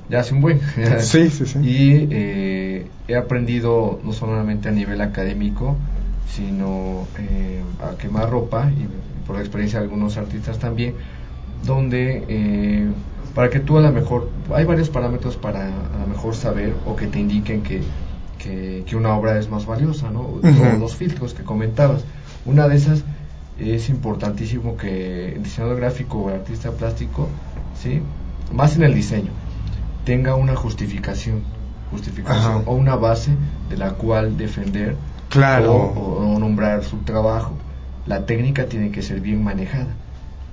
Ya 0.07 0.19
hace 0.19 0.33
un 0.33 0.39
buen. 0.41 0.61
Sí, 1.01 1.29
sí, 1.29 1.45
sí. 1.45 1.59
Y 1.61 2.07
eh, 2.11 2.91
he 3.09 3.15
aprendido 3.17 3.99
no 4.03 4.13
solamente 4.13 4.69
a 4.69 4.71
nivel 4.71 5.01
académico, 5.01 5.75
sino 6.33 7.05
eh, 7.19 7.61
a 7.81 7.97
quemar 7.97 8.29
ropa 8.29 8.71
y 8.71 8.87
por 9.27 9.35
la 9.35 9.41
experiencia 9.41 9.79
de 9.79 9.85
algunos 9.85 10.15
artistas 10.17 10.57
también, 10.59 10.95
donde 11.65 12.23
eh, 12.29 12.87
para 13.33 13.49
que 13.49 13.59
tú 13.59 13.77
a 13.77 13.81
lo 13.81 13.91
mejor, 13.91 14.29
hay 14.53 14.63
varios 14.65 14.89
parámetros 14.89 15.35
para 15.35 15.67
a 15.67 15.99
lo 15.99 16.07
mejor 16.07 16.35
saber 16.35 16.73
o 16.85 16.95
que 16.95 17.07
te 17.07 17.19
indiquen 17.19 17.61
que, 17.63 17.81
que, 18.45 18.83
que 18.85 18.95
una 18.95 19.15
obra 19.15 19.39
es 19.39 19.49
más 19.49 19.65
valiosa, 19.65 20.09
¿no? 20.11 20.21
O 20.21 20.39
los 20.79 20.95
filtros 20.95 21.33
que 21.33 21.43
comentabas. 21.43 22.05
Una 22.45 22.67
de 22.67 22.75
esas 22.75 23.03
es 23.59 23.89
importantísimo 23.89 24.77
que 24.77 25.33
el 25.33 25.43
diseñador 25.43 25.77
gráfico 25.77 26.19
o 26.19 26.29
el 26.29 26.35
artista 26.35 26.71
plástico, 26.71 27.27
¿sí? 27.81 28.01
más 28.53 28.75
en 28.75 28.83
el 28.83 28.93
diseño, 28.93 29.31
tenga 30.05 30.35
una 30.35 30.55
justificación, 30.55 31.41
justificación 31.91 32.51
Ajá. 32.57 32.63
o 32.67 32.75
una 32.75 32.95
base 32.95 33.31
de 33.69 33.77
la 33.77 33.91
cual 33.91 34.37
defender 34.37 34.95
Claro. 35.29 35.73
o, 35.73 36.35
o 36.35 36.39
nombrar 36.39 36.83
su 36.83 36.97
trabajo. 36.97 37.53
La 38.05 38.25
técnica 38.27 38.67
tiene 38.67 38.91
que 38.91 39.01
ser 39.01 39.19
bien 39.21 39.43
manejada. 39.43 39.87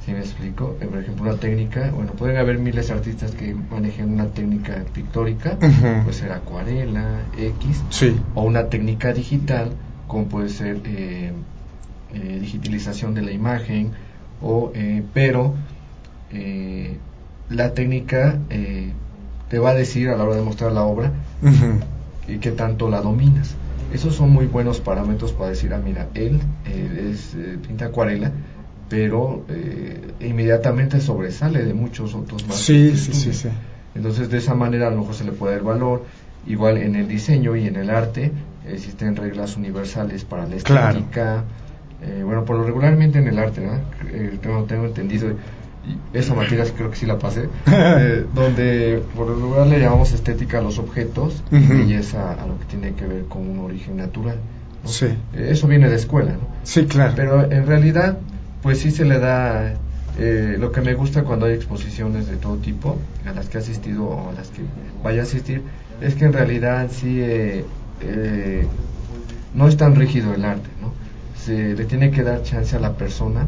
¿Sí 0.05 0.13
me 0.13 0.19
explico? 0.21 0.77
Eh, 0.81 0.87
Por 0.87 0.99
ejemplo, 0.99 1.23
una 1.31 1.39
técnica, 1.39 1.91
bueno, 1.91 2.13
pueden 2.13 2.37
haber 2.37 2.59
miles 2.59 2.89
de 2.89 2.95
artistas 2.95 3.31
que 3.33 3.55
manejen 3.55 4.11
una 4.13 4.27
técnica 4.29 4.85
pictórica, 4.93 5.59
Ujú. 5.61 6.05
puede 6.05 6.13
ser 6.13 6.33
acuarela, 6.33 7.21
X, 7.37 7.85
Sí. 7.91 8.17
o 8.35 8.43
una 8.43 8.69
técnica 8.69 9.13
digital, 9.13 9.77
como 10.09 10.27
puede 10.29 10.49
ser 10.49 10.81
eh, 10.85 11.33
eh, 12.15 12.39
digitalización 12.41 13.15
de 13.15 13.23
la 13.23 13.31
imagen, 13.31 13.93
o, 14.41 14.73
eh, 14.75 15.05
pero 15.15 15.55
eh, 16.31 16.99
la 17.49 17.73
técnica 17.75 18.41
eh, 18.51 18.93
te 19.49 19.59
va 19.59 19.71
a 19.71 19.75
decir 19.75 20.09
a 20.09 20.17
la 20.17 20.25
hora 20.25 20.35
de 20.37 20.43
mostrar 20.43 20.73
la 20.73 20.83
obra 20.83 21.13
Ujú. 21.43 21.79
y 22.27 22.39
qué 22.39 22.51
tanto 22.51 22.91
la 22.91 23.01
dominas. 23.03 23.57
Esos 23.93 24.15
son 24.17 24.31
muy 24.31 24.47
buenos 24.47 24.81
parámetros 24.81 25.33
para 25.33 25.51
decir, 25.51 25.73
ah, 25.75 25.81
mira, 25.85 26.09
él 26.15 26.41
es 26.65 27.37
pinta 27.67 27.87
acuarela, 27.87 28.33
pero 28.93 29.43
eh, 29.49 29.99
inmediatamente 30.21 31.01
sobresale 31.01 31.65
de 31.65 31.73
muchos 31.73 32.15
otros 32.15 32.47
más. 32.47 32.59
Sí, 32.59 32.95
sí, 32.95 33.15
sí, 33.15 33.33
sí. 33.33 33.49
Entonces, 33.95 34.29
de 34.29 34.37
esa 34.37 34.55
manera 34.55 34.89
a 34.89 34.91
lo 34.91 34.99
mejor 34.99 35.15
se 35.15 35.25
le 35.25 35.33
puede 35.33 35.55
dar 35.55 35.65
valor. 35.65 36.05
Igual 36.47 36.77
en 36.77 36.95
el 36.97 37.09
diseño 37.09 37.57
y 37.57 37.67
en 37.69 37.77
el 37.77 37.89
arte 37.89 38.31
existen 38.69 39.17
reglas 39.17 39.57
universales 39.57 40.25
para 40.25 40.47
la 40.47 40.57
Claro. 40.57 40.99
estética. 40.99 41.45
Eh, 42.03 42.23
bueno, 42.23 42.45
por 42.45 42.57
lo 42.57 42.65
regularmente 42.65 43.19
en 43.19 43.29
el 43.29 43.39
arte, 43.39 43.63
¿no? 43.63 43.73
Eh, 44.13 44.39
tengo, 44.43 44.65
tengo 44.65 44.85
entendido, 44.87 45.31
y 45.31 46.17
esa 46.19 46.35
materia 46.35 46.65
creo 46.77 46.91
que 46.91 46.97
sí 46.97 47.07
la 47.07 47.19
pasé, 47.19 47.49
eh, 47.67 48.27
donde 48.35 49.03
por 49.17 49.27
lo 49.29 49.37
regular 49.37 49.67
le 49.69 49.81
llamamos 49.81 50.13
estética 50.13 50.59
a 50.59 50.63
los 50.63 50.79
objetos 50.79 51.43
y 51.51 51.61
belleza 51.67 52.33
a 52.33 52.47
lo 52.47 52.59
que 52.59 52.67
tiene 52.67 52.93
que 52.95 53.07
ver 53.07 53.25
con 53.25 53.49
un 53.49 53.59
origen 53.61 53.97
natural. 53.97 54.37
¿no? 54.83 54.89
Sí. 54.91 55.07
Eh, 55.07 55.49
eso 55.51 55.67
viene 55.69 55.89
de 55.89 55.95
escuela, 55.97 56.33
¿no? 56.33 56.49
Sí, 56.65 56.85
claro. 56.87 57.13
Pero 57.15 57.51
en 57.51 57.67
realidad, 57.67 58.19
pues 58.63 58.79
sí 58.81 58.91
se 58.91 59.05
le 59.05 59.19
da 59.19 59.75
eh, 60.19 60.57
lo 60.59 60.71
que 60.73 60.81
me 60.81 60.95
gusta 60.95 61.23
cuando 61.25 61.47
hay 61.47 61.55
exposiciones 61.55 62.27
de 62.29 62.37
todo 62.37 62.57
tipo, 62.57 62.99
a 63.27 63.33
las 63.33 63.49
que 63.49 63.59
he 63.59 63.61
asistido 63.61 64.05
o 64.05 64.31
a 64.31 64.33
las 64.33 64.49
que 64.49 64.63
vaya 65.03 65.21
a 65.21 65.25
asistir, 65.25 65.63
es 66.01 66.15
que 66.15 66.25
en 66.27 66.33
realidad 66.33 66.89
sí 66.91 67.19
eh, 67.21 67.65
eh, 68.01 68.67
no 69.55 69.69
es 69.69 69.77
tan 69.77 69.95
rígido 69.95 70.35
el 70.35 70.45
arte, 70.45 70.71
¿no? 70.81 70.93
Se 71.45 71.75
le 71.75 71.85
tiene 71.87 72.11
que 72.11 72.23
dar 72.23 72.43
chance 72.43 72.77
a 72.77 72.79
la 72.81 72.93
persona 72.93 73.47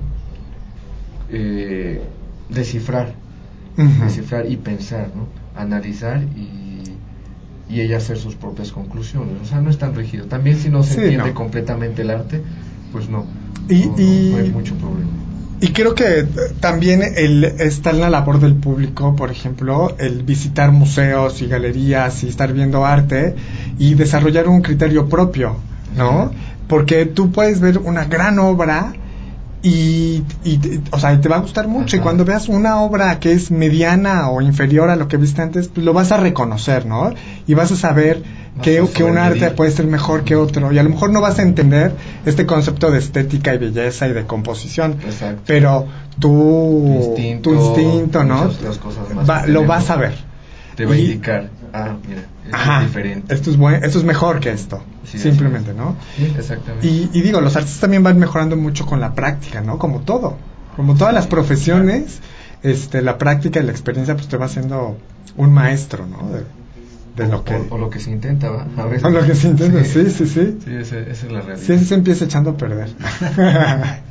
eh, 1.30 2.02
descifrar, 2.48 3.14
Ujú. 3.76 4.04
descifrar 4.04 4.50
y 4.50 4.56
pensar, 4.56 5.10
¿no? 5.14 5.26
Analizar 5.56 6.22
y, 6.36 6.82
y 7.68 7.80
ella 7.80 7.98
hacer 7.98 8.16
sus 8.18 8.34
propias 8.34 8.72
conclusiones. 8.72 9.40
O 9.42 9.44
sea, 9.44 9.60
no 9.60 9.70
es 9.70 9.78
tan 9.78 9.94
rígido. 9.94 10.26
También 10.26 10.58
si 10.58 10.68
no 10.68 10.82
se 10.82 10.94
Sí, 10.94 11.00
entiende 11.00 11.28
no. 11.30 11.34
completamente 11.34 12.02
el 12.02 12.10
arte, 12.10 12.42
pues 12.92 13.08
no. 13.08 13.26
Y- 13.68 13.86
no, 13.86 13.94
y- 13.98 14.30
no 14.32 14.38
hay 14.38 14.50
mucho 14.50 14.74
problema. 14.76 15.10
Y 15.60 15.68
creo 15.68 15.94
que 15.94 16.18
eh, 16.20 16.26
también 16.60 17.02
el, 17.16 17.44
está 17.44 17.90
en 17.90 18.00
la 18.00 18.10
labor 18.10 18.38
del 18.40 18.54
público, 18.54 19.16
por 19.16 19.30
ejemplo, 19.30 19.94
el 19.98 20.22
visitar 20.22 20.72
museos 20.72 21.40
y 21.40 21.46
galerías 21.46 22.22
y 22.22 22.28
estar 22.28 22.52
viendo 22.52 22.84
arte 22.84 23.34
y 23.78 23.94
desarrollar 23.94 24.48
un 24.48 24.60
criterio 24.60 25.08
propio, 25.08 25.56
¿no? 25.96 26.32
Porque 26.68 27.06
tú 27.06 27.30
puedes 27.30 27.60
ver 27.60 27.78
una 27.78 28.04
gran 28.04 28.38
obra 28.40 28.92
y, 29.64 30.22
y, 30.44 30.60
o 30.90 30.98
sea, 31.00 31.18
te 31.18 31.28
va 31.30 31.36
a 31.36 31.40
gustar 31.40 31.68
mucho 31.68 31.96
y 31.96 32.00
cuando 32.00 32.26
veas 32.26 32.48
una 32.48 32.80
obra 32.82 33.18
que 33.18 33.32
es 33.32 33.50
mediana 33.50 34.28
o 34.28 34.42
inferior 34.42 34.90
a 34.90 34.96
lo 34.96 35.08
que 35.08 35.16
viste 35.16 35.40
antes, 35.40 35.68
pues 35.68 35.86
lo 35.86 35.94
vas 35.94 36.12
a 36.12 36.18
reconocer, 36.18 36.84
¿no? 36.84 37.14
Y 37.46 37.54
vas 37.54 37.72
a 37.72 37.76
saber 37.76 38.22
Vas 38.56 38.62
que, 38.62 38.78
a 38.78 38.86
que 38.86 39.04
un 39.04 39.16
arte 39.16 39.50
puede 39.52 39.70
ser 39.70 39.86
mejor 39.86 40.22
que 40.24 40.36
otro 40.36 40.70
y 40.70 40.78
a 40.78 40.82
lo 40.82 40.90
mejor 40.90 41.10
no 41.10 41.22
vas 41.22 41.38
a 41.38 41.42
entender 41.42 41.92
este 42.26 42.44
concepto 42.44 42.90
de 42.90 42.98
estética 42.98 43.54
y 43.54 43.58
belleza 43.58 44.06
y 44.06 44.12
de 44.12 44.24
composición, 44.26 44.98
Exacto. 45.02 45.40
pero 45.46 45.86
tú, 46.20 46.86
instinto, 47.08 47.50
tu 47.50 47.56
instinto, 47.56 48.22
¿no? 48.22 48.42
cosas 48.82 49.14
más 49.14 49.28
Va- 49.28 49.46
lo 49.46 49.64
vas 49.64 49.88
a 49.88 49.96
ver. 49.96 50.14
Te 50.76 50.84
va 50.84 50.92
a 50.92 50.98
indicar, 50.98 51.48
ah, 51.74 51.96
mira, 52.08 52.20
esto 52.44 52.56
Ajá, 52.56 52.80
es 52.80 52.86
diferente. 52.86 53.34
esto 53.34 53.50
es 53.50 53.56
buen, 53.58 53.84
esto 53.84 53.98
es 53.98 54.04
mejor 54.04 54.40
que 54.40 54.50
esto, 54.50 54.82
Sí, 55.04 55.18
simplemente, 55.18 55.72
es. 55.72 55.76
¿no? 55.76 55.96
Sí, 56.16 56.32
exactamente. 56.38 56.86
Y, 56.86 57.10
y 57.12 57.20
digo, 57.22 57.40
los 57.42 57.54
artistas 57.56 57.80
también 57.80 58.02
van 58.02 58.18
mejorando 58.18 58.56
mucho 58.56 58.86
con 58.86 59.00
la 59.00 59.12
práctica, 59.14 59.60
¿no? 59.60 59.78
Como 59.78 60.00
todo, 60.00 60.36
como 60.76 60.94
todas 60.94 61.12
las 61.12 61.26
profesiones, 61.26 62.20
este, 62.62 63.02
la 63.02 63.18
práctica 63.18 63.60
y 63.60 63.64
la 63.64 63.72
experiencia, 63.72 64.14
pues 64.14 64.28
te 64.28 64.36
va 64.38 64.46
haciendo 64.46 64.96
un 65.36 65.52
maestro, 65.52 66.06
¿no? 66.06 66.30
De, 66.30 66.44
de 67.16 67.24
o, 67.24 67.28
lo 67.36 67.44
que, 67.44 67.54
o- 67.56 67.66
o 67.70 67.78
lo 67.78 67.90
que 67.90 68.00
se 68.00 68.10
intenta, 68.10 68.50
¿va? 68.50 68.66
A 68.76 68.86
veces. 68.86 69.04
o 69.04 69.10
lo 69.10 69.24
que 69.24 69.34
se 69.34 69.48
intenta, 69.48 69.84
sí, 69.84 70.10
sí, 70.10 70.26
sí. 70.26 70.58
Sí, 70.64 70.74
esa, 70.74 70.98
esa 70.98 71.26
es 71.26 71.32
la 71.32 71.40
realidad. 71.42 71.64
Sí, 71.66 71.72
ese 71.74 71.84
se 71.84 71.94
empieza 71.94 72.24
echando 72.24 72.50
a 72.50 72.56
perder. 72.56 72.88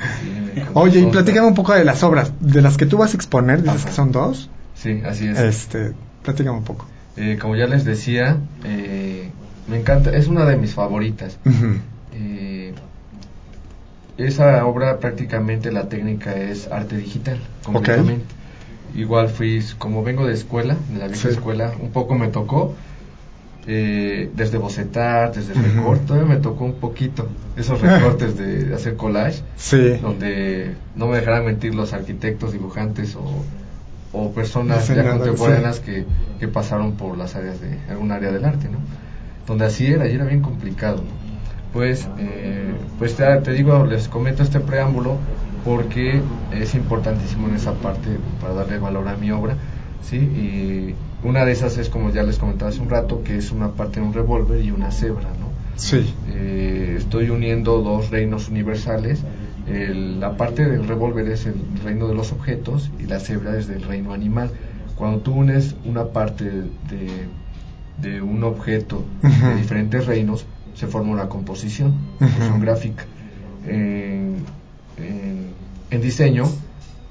Oye, 0.74 1.00
y 1.00 1.06
platícame 1.06 1.46
un 1.46 1.54
poco 1.54 1.72
de 1.74 1.84
las 1.84 2.02
obras, 2.02 2.32
de 2.40 2.62
las 2.62 2.76
que 2.76 2.86
tú 2.86 2.96
vas 2.98 3.12
a 3.12 3.16
exponer, 3.16 3.62
dices 3.62 3.76
Ajá. 3.82 3.88
que 3.88 3.92
son 3.94 4.12
dos. 4.12 4.48
Sí, 4.74 5.02
así 5.04 5.26
es. 5.28 5.38
Este, 5.38 5.92
platícame 6.22 6.56
un 6.58 6.64
poco. 6.64 6.86
Eh, 7.16 7.38
como 7.40 7.56
ya 7.56 7.66
les 7.66 7.84
decía, 7.84 8.38
eh, 8.64 9.30
me 9.66 9.78
encanta, 9.80 10.10
es 10.16 10.28
una 10.28 10.44
de 10.46 10.56
mis 10.56 10.74
favoritas. 10.74 11.38
Eh, 12.12 12.72
esa 14.16 14.64
obra 14.66 14.98
prácticamente 14.98 15.72
la 15.72 15.88
técnica 15.88 16.34
es 16.36 16.68
arte 16.68 16.96
digital, 16.96 17.38
completamente. 17.64 18.26
Igual 18.94 19.28
fui, 19.28 19.62
como 19.78 20.02
vengo 20.02 20.26
de 20.26 20.34
escuela, 20.34 20.76
de 20.92 20.98
la 20.98 21.06
vieja 21.06 21.28
Sí. 21.28 21.34
escuela, 21.34 21.72
un 21.80 21.90
poco 21.90 22.16
me 22.16 22.28
tocó, 22.28 22.74
eh, 23.66 24.30
desde 24.34 24.58
bocetar, 24.58 25.32
desde 25.34 25.52
Ujú. 25.52 25.62
recorte, 25.62 26.06
todavía 26.06 26.28
me 26.34 26.40
tocó 26.40 26.64
un 26.64 26.74
poquito 26.80 27.28
esos 27.56 27.80
recortes 27.80 28.36
de, 28.36 28.64
de 28.64 28.74
hacer 28.74 28.96
collage, 28.96 29.42
Sí. 29.56 29.96
donde 30.02 30.74
no 30.96 31.06
me 31.06 31.16
dejarán 31.18 31.44
mentir 31.46 31.74
los 31.74 31.92
arquitectos, 31.92 32.52
dibujantes 32.52 33.14
o, 33.16 33.44
o 34.12 34.32
personas 34.32 34.88
ya 34.88 35.08
contemporáneas 35.10 35.80
que, 35.80 36.04
que 36.38 36.48
pasaron 36.48 36.92
por 36.92 37.16
las 37.16 37.36
áreas 37.36 37.60
de 37.60 37.78
algún 37.88 38.10
área 38.12 38.32
del 38.32 38.44
arte, 38.44 38.68
¿no? 38.68 38.78
Donde 39.46 39.64
así 39.64 39.86
era, 39.86 40.08
y 40.08 40.14
era 40.14 40.24
bien 40.24 40.42
complicado. 40.42 40.98
¿no? 40.98 41.30
Pues, 41.72 42.08
eh, 42.18 42.72
pues 42.98 43.16
te 43.16 43.52
digo, 43.52 43.86
les 43.86 44.08
comento 44.08 44.42
este 44.42 44.58
preámbulo 44.58 45.18
porque 45.64 46.20
es 46.52 46.74
importantísimo 46.74 47.48
en 47.48 47.54
esa 47.54 47.74
parte 47.74 48.18
para 48.40 48.54
darle 48.54 48.78
valor 48.78 49.06
a 49.08 49.16
mi 49.16 49.30
obra, 49.30 49.56
¿sí? 50.02 50.16
Y 50.16 50.94
una 51.22 51.44
de 51.44 51.52
esas 51.52 51.78
es 51.78 51.88
como 51.88 52.10
ya 52.10 52.22
les 52.22 52.38
comentaba 52.38 52.70
hace 52.70 52.80
un 52.80 52.90
rato, 52.90 53.22
que 53.22 53.36
es 53.36 53.52
una 53.52 53.72
parte 53.72 54.00
de 54.00 54.06
un 54.06 54.12
revólver 54.12 54.64
y 54.64 54.70
una 54.70 54.90
cebra, 54.90 55.28
¿no? 55.38 55.50
Sí. 55.76 56.12
Eh, 56.28 56.94
estoy 56.98 57.30
uniendo 57.30 57.82
dos 57.82 58.10
reinos 58.10 58.48
universales. 58.48 59.22
El- 59.70 60.20
la 60.20 60.36
parte 60.36 60.68
del 60.68 60.86
revólver 60.86 61.28
es 61.28 61.46
el 61.46 61.54
reino 61.84 62.08
de 62.08 62.14
los 62.14 62.32
objetos 62.32 62.90
y 62.98 63.04
la 63.06 63.20
cebra 63.20 63.56
es 63.58 63.66
del 63.68 63.82
reino 63.82 64.12
animal. 64.12 64.50
Cuando 64.96 65.20
tú 65.20 65.32
unes 65.32 65.76
una 65.84 66.08
parte 66.08 66.44
de, 66.44 67.28
de 67.98 68.20
un 68.22 68.42
objeto 68.44 69.04
de 69.22 69.54
diferentes 69.56 70.06
reinos, 70.06 70.44
se 70.74 70.86
forma 70.86 71.10
una 71.12 71.28
composición, 71.28 71.94
gráfica. 72.60 73.04
En, 73.66 74.36
en- 74.96 75.54
en 75.90 76.00
diseño 76.00 76.44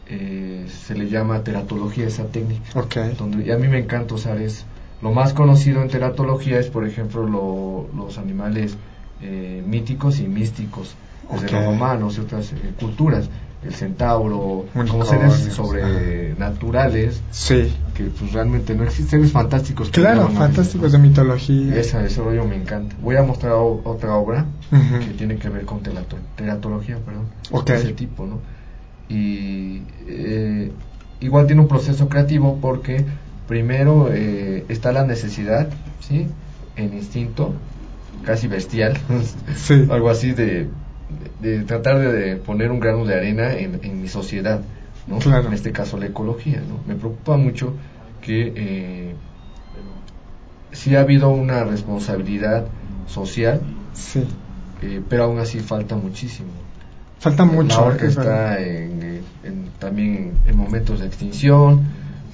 eh, 0.08 0.66
se 0.70 0.96
le 0.96 1.10
llama 1.10 1.44
teratología 1.44 2.08
esa 2.08 2.26
técnica 2.28 2.70
donde 3.18 3.46
y 3.46 3.52
a 3.52 3.58
mí 3.58 3.68
me 3.68 3.80
encanta 3.80 4.16
usar 4.16 4.40
eso. 4.42 4.66
Lo 5.02 5.12
más 5.12 5.34
conocido 5.34 5.82
en 5.82 5.88
teratología 5.90 6.60
es, 6.60 6.68
por 6.70 6.86
ejemplo, 6.88 7.24
lo- 7.28 7.90
los 7.96 8.18
animales 8.18 8.78
eh, 9.22 9.64
míticos 9.66 10.20
y 10.20 10.28
místicos, 10.28 10.96
desde 11.32 11.46
Ok. 11.48 11.52
los 11.54 11.66
romanos 11.66 12.18
y 12.18 12.22
otras 12.22 12.52
eh, 12.54 12.74
culturas, 12.80 13.30
el 13.64 13.74
centauro, 13.74 14.66
como 14.90 15.06
seres 15.06 15.34
sobrenaturales, 15.54 17.22
Sí. 17.32 17.72
que 17.94 18.06
pues 18.06 18.32
realmente 18.34 18.74
no 18.76 18.84
existen, 18.84 19.20
seres 19.20 19.32
fantásticos. 19.32 19.90
Claro, 19.90 20.30
fantásticos 20.30 20.92
de 20.92 20.98
mitología. 20.98 21.76
Esa, 21.76 22.04
ese 22.06 22.22
rollo 22.22 22.46
me 22.46 22.56
encanta. 22.56 22.96
Voy 23.02 23.16
a 23.18 23.24
mostrar 23.24 23.54
o- 23.54 23.82
otra 23.84 24.16
obra 24.16 24.46
que 24.72 25.14
tiene 25.18 25.38
que 25.38 25.50
ver 25.50 25.66
con 25.66 25.82
telato- 25.84 26.18
teratología, 26.36 26.98
perdón, 26.98 27.26
Ok. 27.52 27.68
de 27.68 27.76
ese 27.76 27.94
tipo, 27.94 28.26
¿no? 28.26 28.40
Y 29.10 29.82
eh, 30.08 30.72
igual 31.20 31.48
tiene 31.48 31.62
un 31.62 31.68
proceso 31.68 32.08
creativo 32.10 32.60
porque 32.62 33.04
primero 33.48 34.10
eh, 34.12 34.66
está 34.70 34.92
la 34.92 35.04
necesidad, 35.06 35.68
¿sí? 36.00 36.28
En 36.76 36.94
instinto, 36.94 37.54
casi 38.24 38.48
bestial, 38.48 38.98
Sí. 39.56 39.88
algo 39.92 40.10
así 40.10 40.32
de, 40.32 40.70
de 41.40 41.64
tratar 41.64 42.00
de, 42.00 42.36
poner 42.36 42.72
un 42.72 42.80
grano 42.80 43.06
de 43.06 43.16
arena 43.16 43.54
en, 43.58 43.80
en 43.84 44.02
mi 44.02 44.08
sociedad, 44.08 44.62
¿no? 45.08 45.20
Claro. 45.20 45.48
En 45.48 45.54
este 45.54 45.72
caso 45.72 45.98
la 45.98 46.06
ecología, 46.08 46.62
¿no? 46.68 46.80
Me 46.88 46.96
preocupa 46.96 47.38
mucho 47.38 47.74
que 48.22 48.54
eh, 48.56 49.16
sí 50.72 50.96
ha 50.96 51.02
habido 51.02 51.30
una 51.30 51.64
responsabilidad 51.64 52.66
social, 53.08 53.62
Sí. 53.94 54.24
eh, 54.82 55.02
pero 55.10 55.24
aún 55.26 55.40
así 55.40 55.60
falta 55.60 55.96
muchísimo. 55.96 56.50
Falta 57.20 57.44
mucho. 57.44 57.68
La 57.82 57.82
orca 57.88 58.06
es 58.06 58.18
está 58.18 58.60
en, 58.62 59.22
en- 59.44 59.70
también 59.80 60.34
en 60.46 60.56
momentos 60.58 61.00
de 61.00 61.08
extinción. 61.08 61.84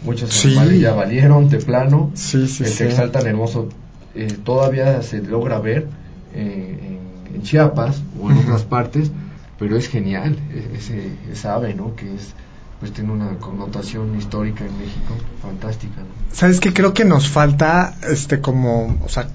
Muchos 0.04 0.30
Sí. 0.32 0.50
animales 0.50 0.80
ya 0.82 0.94
valieron 0.94 1.50
de 1.50 1.58
plano. 1.58 2.12
Sí, 2.14 2.48
sí, 2.48 2.64
el 2.66 2.70
sí. 2.70 2.84
textal 2.84 3.12
tan 3.12 3.26
hermoso 3.26 3.70
eh, 4.14 4.28
todavía 4.44 5.02
se 5.02 5.22
logra 5.22 5.60
ver 5.60 5.88
eh, 6.36 6.80
en, 6.82 7.05
en 7.36 7.44
Chiapas 7.44 8.02
o 8.22 8.32
en 8.32 8.38
otras 8.38 8.64
partes, 8.64 9.12
pero 9.60 9.78
es 9.78 9.88
genial 9.88 10.38
e- 10.54 10.78
ese, 10.78 11.12
esa 11.32 11.54
ave, 11.56 11.74
¿no? 11.74 11.96
Que 11.96 12.14
es 12.16 12.34
pues 12.80 12.92
tiene 12.92 13.12
una 13.14 13.30
connotación 13.40 14.18
histórica 14.18 14.66
en 14.66 14.78
México 14.78 15.16
fantástica, 15.42 16.02
¿no? 16.02 16.08
¿Sabes 16.36 16.60
qué? 16.60 16.74
Creo 16.74 16.94
que 16.94 17.06
nos 17.06 17.30
falta, 17.30 17.96
este, 18.10 18.42
como, 18.42 18.98
o 19.04 19.08
sea, 19.08 19.28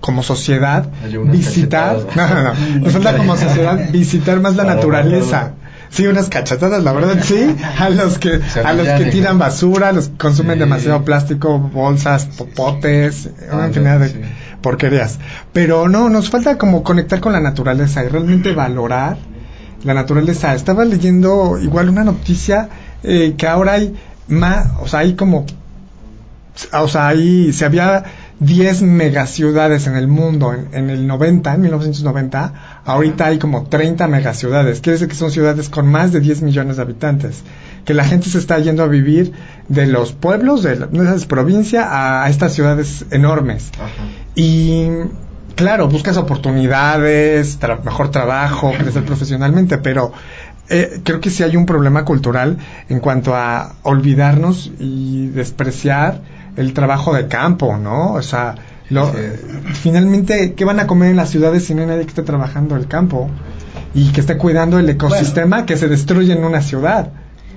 como 0.00 0.22
sociedad, 0.24 0.88
visitar, 1.30 1.98
no, 2.16 2.26
no, 2.28 2.42
no, 2.42 2.80
nos 2.80 2.92
falta 2.92 3.16
como 3.16 3.36
sociedad 3.36 3.90
visitar 3.92 4.40
más 4.40 4.56
la 4.56 4.64
naturaleza. 4.64 5.52
Sí, 5.90 6.06
unas 6.06 6.28
cachetadas, 6.28 6.82
la 6.84 6.92
verdad, 6.92 7.18
sí, 7.22 7.54
a 7.78 7.90
los 7.90 8.18
que, 8.18 8.40
a 8.64 8.72
los 8.74 8.86
que 8.88 9.06
tiran 9.06 9.38
basura, 9.38 9.88
a 9.88 9.92
los 9.92 10.08
que 10.08 10.16
consumen 10.18 10.58
demasiado 10.58 11.04
plástico, 11.04 11.58
bolsas, 11.58 12.26
popotes, 12.26 13.28
una 13.52 13.64
Ah, 13.64 13.66
infinidad 13.68 13.98
de. 14.00 14.24
Porquerías. 14.60 15.18
Pero 15.52 15.88
no, 15.88 16.08
nos 16.08 16.30
falta 16.30 16.58
como 16.58 16.82
conectar 16.82 17.20
con 17.20 17.32
la 17.32 17.40
naturaleza 17.40 18.04
y 18.04 18.08
realmente 18.08 18.52
valorar 18.52 19.16
la 19.84 19.94
naturaleza. 19.94 20.54
Estaba 20.54 20.84
leyendo 20.84 21.58
igual 21.58 21.88
una 21.88 22.04
noticia 22.04 22.68
eh, 23.02 23.34
que 23.36 23.46
ahora 23.46 23.72
hay 23.72 23.94
más, 24.28 24.68
o 24.80 24.88
sea, 24.88 25.00
hay 25.00 25.14
como, 25.14 25.46
o 26.72 26.88
sea, 26.88 27.08
ahí 27.08 27.52
se 27.52 27.64
había 27.64 28.04
10 28.40 28.82
megaciudades 28.82 29.86
en 29.86 29.96
el 29.96 30.08
mundo 30.08 30.52
en, 30.54 30.68
en 30.72 30.90
el 30.90 31.06
90, 31.06 31.54
en 31.54 31.60
1990, 31.60 32.52
ahorita 32.84 33.26
hay 33.26 33.38
como 33.38 33.64
30 33.64 34.08
megaciudades. 34.08 34.80
Quiere 34.80 34.94
decir 34.94 35.08
que 35.08 35.14
son 35.14 35.30
ciudades 35.30 35.68
con 35.68 35.86
más 35.86 36.10
de 36.12 36.20
10 36.20 36.42
millones 36.42 36.76
de 36.76 36.82
habitantes. 36.82 37.42
Que 37.84 37.94
la 37.94 38.04
gente 38.04 38.28
se 38.30 38.38
está 38.38 38.58
yendo 38.58 38.82
a 38.82 38.86
vivir 38.88 39.32
de 39.68 39.86
los 39.86 40.12
pueblos, 40.12 40.62
de 40.62 40.72
esas 40.74 41.26
provincias, 41.26 41.84
a, 41.86 42.24
a 42.24 42.28
estas 42.30 42.52
ciudades 42.54 43.04
enormes. 43.10 43.70
Ajá. 43.74 43.88
Y 44.34 44.86
claro, 45.54 45.88
buscas 45.88 46.16
oportunidades, 46.16 47.60
tra- 47.60 47.82
mejor 47.82 48.10
trabajo, 48.10 48.72
crecer 48.78 49.04
profesionalmente, 49.04 49.78
pero 49.78 50.12
eh, 50.68 51.00
creo 51.04 51.20
que 51.20 51.30
sí 51.30 51.42
hay 51.42 51.56
un 51.56 51.66
problema 51.66 52.04
cultural 52.04 52.58
en 52.88 53.00
cuanto 53.00 53.34
a 53.34 53.74
olvidarnos 53.82 54.70
y 54.78 55.26
despreciar 55.28 56.20
el 56.60 56.72
trabajo 56.74 57.14
de 57.14 57.26
campo, 57.26 57.76
¿no? 57.76 58.12
O 58.12 58.22
sea, 58.22 58.54
lo- 58.90 59.12
Sí. 59.12 59.18
finalmente, 59.74 60.54
¿qué 60.54 60.64
van 60.64 60.80
a 60.80 60.86
comer 60.86 61.10
en 61.10 61.16
las 61.16 61.30
ciudades 61.30 61.64
si 61.64 61.74
no 61.74 61.82
hay 61.82 61.88
nadie 61.88 62.02
que 62.02 62.08
esté 62.08 62.22
trabajando 62.22 62.76
el 62.76 62.86
campo? 62.86 63.28
Y 63.94 64.12
que 64.12 64.20
esté 64.20 64.36
cuidando 64.36 64.78
el 64.78 64.88
ecosistema 64.88 65.66
que 65.66 65.76
se 65.76 65.88
destruye 65.88 66.32
en 66.32 66.44
una 66.44 66.62
ciudad. 66.62 67.10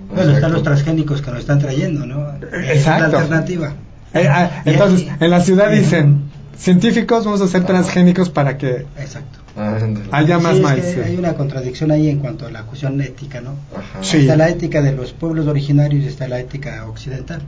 Bueno, 0.07 0.21
están 0.21 0.35
Exacto. 0.35 0.53
los 0.55 0.63
transgénicos 0.63 1.21
que 1.21 1.31
nos 1.31 1.39
están 1.41 1.59
trayendo, 1.59 2.05
¿no? 2.05 2.27
Esa 2.37 2.45
Es 2.47 2.51
la 2.51 2.73
Exacto. 2.73 3.17
alternativa. 3.17 3.73
Eh, 4.13 4.27
ah, 4.29 4.61
entonces, 4.65 5.07
en 5.19 5.29
la 5.29 5.41
ciudad 5.41 5.71
dicen, 5.71 6.23
científicos, 6.57 7.25
vamos 7.25 7.41
a 7.41 7.47
ser 7.47 7.65
transgénicos 7.65 8.29
para 8.29 8.57
que 8.57 8.85
Exacto. 8.99 9.39
Ah, 9.57 9.77
haya 10.11 10.39
más 10.39 10.53
Sí, 10.53 10.57
es 10.57 10.63
maíz. 10.63 10.83
que 10.85 10.93
sí. 10.93 10.99
hay 11.05 11.15
una 11.17 11.33
contradicción 11.33 11.91
ahí 11.91 12.09
en 12.09 12.19
cuanto 12.19 12.45
a 12.47 12.51
la 12.51 12.63
cuestión 12.63 12.99
ética, 13.01 13.41
¿no? 13.41 13.51
Ajá. 13.75 13.99
Sí. 14.01 14.17
Está 14.17 14.35
la 14.35 14.49
ética 14.49 14.81
de 14.81 14.91
los 14.93 15.13
pueblos 15.13 15.47
originarios 15.47 16.03
y 16.03 16.07
está 16.07 16.27
la 16.27 16.39
ética 16.39 16.85
occidental. 16.87 17.41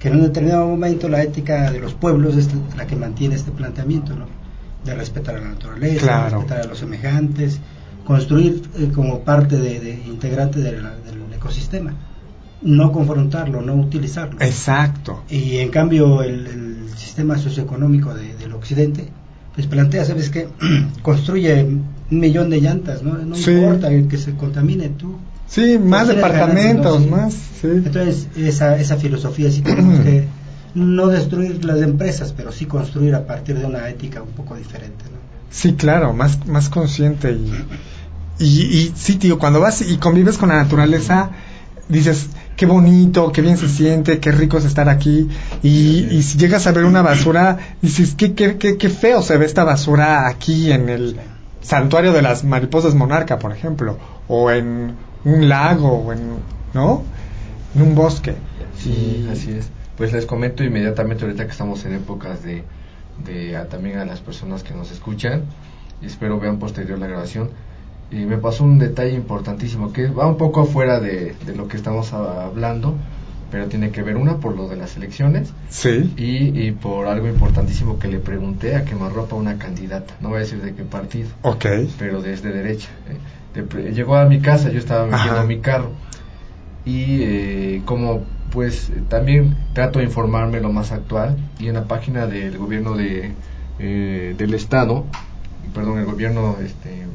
Que 0.00 0.08
en 0.08 0.16
un 0.16 0.22
determinado 0.22 0.66
momento 0.68 1.08
la 1.08 1.22
ética 1.22 1.70
de 1.70 1.80
los 1.80 1.94
pueblos 1.94 2.36
es 2.36 2.48
la 2.76 2.86
que 2.86 2.96
mantiene 2.96 3.34
este 3.34 3.50
planteamiento, 3.50 4.14
¿no? 4.14 4.26
De 4.84 4.94
respetar 4.94 5.36
a 5.36 5.40
la 5.40 5.48
naturaleza, 5.48 6.00
Claro. 6.02 6.36
respetar 6.36 6.60
a 6.60 6.64
los 6.68 6.78
semejantes, 6.78 7.58
construir 8.04 8.62
eh, 8.78 8.90
como 8.94 9.20
parte 9.20 9.56
de, 9.56 9.80
de- 9.80 10.02
integrante 10.06 10.60
de 10.60 10.72
la- 10.80 10.94
del 10.96 11.32
ecosistema, 11.34 11.92
no 12.62 12.92
confrontarlo, 12.92 13.62
no 13.62 13.74
utilizarlo. 13.74 14.40
Exacto. 14.40 15.22
Y 15.30 15.56
en 15.56 15.70
cambio 15.70 16.22
el, 16.22 16.46
el 16.46 16.88
sistema 16.96 17.36
socioeconómico 17.38 18.14
de- 18.14 18.34
del 18.36 18.52
occidente 18.52 19.08
pues 19.54 19.66
plantea, 19.66 20.04
¿sabes 20.04 20.28
qué? 20.28 20.48
Construye 21.02 21.64
un 21.64 21.86
millón 22.10 22.50
de 22.50 22.60
llantas, 22.60 23.02
¿no? 23.02 23.14
No 23.16 23.34
Sí. 23.34 23.52
importa 23.52 23.88
el 23.90 24.06
que 24.06 24.18
se 24.18 24.34
contamine 24.36 24.90
tú. 24.90 25.16
Sí, 25.48 25.78
más 25.78 26.08
departamentos, 26.08 27.06
más, 27.06 27.34
sí. 27.60 27.68
Entonces 27.68 28.28
esa, 28.36 28.76
esa 28.78 28.96
filosofía 28.96 29.50
sí 29.50 29.62
tenemos 29.62 30.00
que 30.04 30.26
no 30.74 31.06
destruir 31.08 31.64
las 31.64 31.80
empresas, 31.82 32.34
pero 32.36 32.52
sí 32.52 32.66
construir 32.66 33.14
a 33.14 33.26
partir 33.26 33.58
de 33.58 33.64
una 33.64 33.88
ética 33.88 34.22
un 34.22 34.32
poco 34.32 34.56
diferente, 34.56 35.04
¿no? 35.04 35.16
Sí, 35.50 35.74
claro, 35.74 36.12
más, 36.12 36.46
más 36.46 36.68
consciente 36.68 37.32
y, 37.32 37.50
y, 38.38 38.62
y 38.62 38.92
sí, 38.94 39.16
tío, 39.16 39.38
cuando 39.38 39.60
vas 39.60 39.80
y 39.80 39.96
convives 39.96 40.36
con 40.36 40.50
la 40.50 40.56
naturaleza, 40.56 41.30
dices, 41.88 42.28
qué 42.56 42.66
bonito, 42.66 43.32
qué 43.32 43.40
bien 43.40 43.56
se 43.56 43.68
siente, 43.68 44.18
qué 44.18 44.32
rico 44.32 44.58
es 44.58 44.64
estar 44.64 44.88
aquí. 44.88 45.28
Y, 45.62 46.08
y 46.10 46.22
si 46.22 46.36
llegas 46.36 46.66
a 46.66 46.72
ver 46.72 46.84
una 46.84 47.02
basura, 47.02 47.58
dices, 47.80 48.14
qué, 48.14 48.34
qué, 48.34 48.56
qué, 48.58 48.76
qué 48.76 48.88
feo 48.90 49.22
se 49.22 49.36
ve 49.38 49.46
esta 49.46 49.64
basura 49.64 50.26
aquí 50.26 50.72
en 50.72 50.88
el 50.88 51.16
santuario 51.62 52.12
de 52.12 52.22
las 52.22 52.44
mariposas 52.44 52.94
monarca, 52.94 53.38
por 53.38 53.52
ejemplo, 53.52 53.98
o 54.28 54.50
en 54.50 54.94
un 55.26 55.48
lago, 55.48 55.92
o 55.98 56.12
en, 56.12 56.20
¿no? 56.72 57.02
En 57.74 57.82
un 57.82 57.94
bosque. 57.94 58.34
Sí, 58.78 59.24
Y- 59.26 59.28
así 59.30 59.50
es. 59.52 59.68
Pues 59.96 60.12
les 60.12 60.26
comento 60.26 60.62
inmediatamente 60.62 61.24
ahorita 61.24 61.44
que 61.46 61.52
estamos 61.52 61.84
en 61.84 61.94
épocas 61.94 62.42
de, 62.42 62.62
de 63.24 63.56
a- 63.56 63.66
también 63.68 63.98
a 63.98 64.04
las 64.04 64.20
personas 64.20 64.62
que 64.62 64.74
nos 64.74 64.90
escuchan 64.90 65.42
y 66.02 66.06
espero 66.06 66.38
vean 66.38 66.58
posterior 66.58 66.98
la 66.98 67.06
grabación. 67.06 67.50
Y 68.10 68.16
me 68.26 68.36
pasó 68.38 68.62
un 68.64 68.78
detalle 68.78 69.14
importantísimo 69.14 69.92
que 69.92 70.06
va 70.08 70.26
un 70.26 70.36
poco 70.36 70.60
afuera 70.60 71.00
de, 71.00 71.34
de 71.44 71.56
lo 71.56 71.66
que 71.66 71.76
estamos 71.76 72.12
hablando, 72.12 72.94
pero 73.50 73.66
tiene 73.66 73.90
que 73.90 74.02
ver 74.02 74.16
una 74.16 74.36
por 74.36 74.54
lo 74.56 74.68
de 74.68 74.76
las 74.76 74.96
elecciones 74.96 75.48
Sí. 75.70 76.12
y, 76.16 76.66
y 76.66 76.72
por 76.72 77.06
algo 77.08 77.26
importantísimo 77.26 77.98
que 77.98 78.08
le 78.08 78.18
pregunté 78.18 78.76
a 78.76 78.84
quemarropa 78.84 79.34
a 79.34 79.38
una 79.38 79.56
candidata, 79.58 80.14
no 80.20 80.28
voy 80.28 80.38
a 80.38 80.40
decir 80.40 80.60
de 80.62 80.74
qué 80.74 80.82
partido 80.84 81.28
Ok. 81.42 81.64
pero 81.98 82.20
desde 82.22 82.52
derecha. 82.52 82.88
eh. 83.08 83.16
Llegó 83.64 84.16
a 84.16 84.26
mi 84.26 84.40
casa, 84.40 84.70
yo 84.70 84.78
estaba 84.78 85.04
metiendo 85.06 85.38
Ajá. 85.38 85.44
mi 85.44 85.58
carro 85.60 85.90
y 86.84 87.22
eh, 87.22 87.82
como 87.84 88.22
pues 88.50 88.92
también 89.08 89.56
trato 89.72 89.98
de 89.98 90.04
informarme 90.04 90.60
lo 90.60 90.70
más 90.72 90.92
actual 90.92 91.36
y 91.58 91.68
en 91.68 91.74
la 91.74 91.84
página 91.84 92.26
del 92.26 92.56
gobierno 92.58 92.96
de 92.96 93.32
eh, 93.78 94.34
del 94.38 94.54
estado, 94.54 95.04
perdón, 95.74 95.98
el 95.98 96.04
gobierno 96.06 96.56
este 96.64 97.06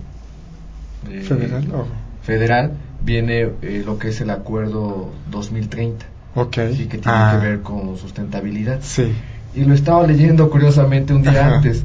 eh, 1.10 1.22
Federal. 1.22 1.64
o- 1.74 1.86
federal 2.24 2.72
viene 3.04 3.50
eh, 3.62 3.82
lo 3.86 3.98
que 3.98 4.10
es 4.10 4.22
el 4.22 4.30
acuerdo 4.30 5.10
2030, 5.32 6.06
ok. 6.36 6.54
sí, 6.76 6.86
que 6.88 6.98
tiene 6.98 7.18
Ah, 7.18 7.38
que 7.40 7.48
ver 7.48 7.62
con 7.62 7.98
sustentabilidad. 7.98 8.80
Sí. 8.82 9.12
Y 9.56 9.64
lo 9.66 9.74
estaba 9.74 10.06
leyendo 10.06 10.50
curiosamente 10.50 11.14
un 11.14 11.24
día 11.24 11.48
Ajá. 11.48 11.56
antes 11.58 11.84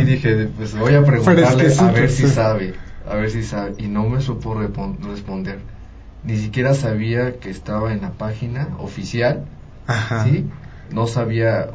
y 0.00 0.04
dije, 0.04 0.48
pues 0.56 0.76
voy 0.76 0.94
a 0.94 1.02
preguntarle 1.02 1.74
a 1.78 1.90
ver 1.90 2.10
si 2.10 2.26
sabe, 2.28 2.74
a 3.08 3.14
ver 3.16 3.30
si 3.30 3.42
sabe. 3.42 3.74
Y 3.78 3.88
no 3.88 4.08
me 4.08 4.20
supo 4.20 4.54
responder. 4.54 5.58
Ni 6.24 6.36
siquiera 6.36 6.74
sabía 6.74 7.38
que 7.38 7.50
estaba 7.50 7.92
en 7.92 8.02
la 8.02 8.10
página 8.10 8.68
oficial, 8.78 9.44
Ajá. 9.86 10.24
¿sí? 10.24 10.44
No 10.92 11.06
sabía 11.06 11.68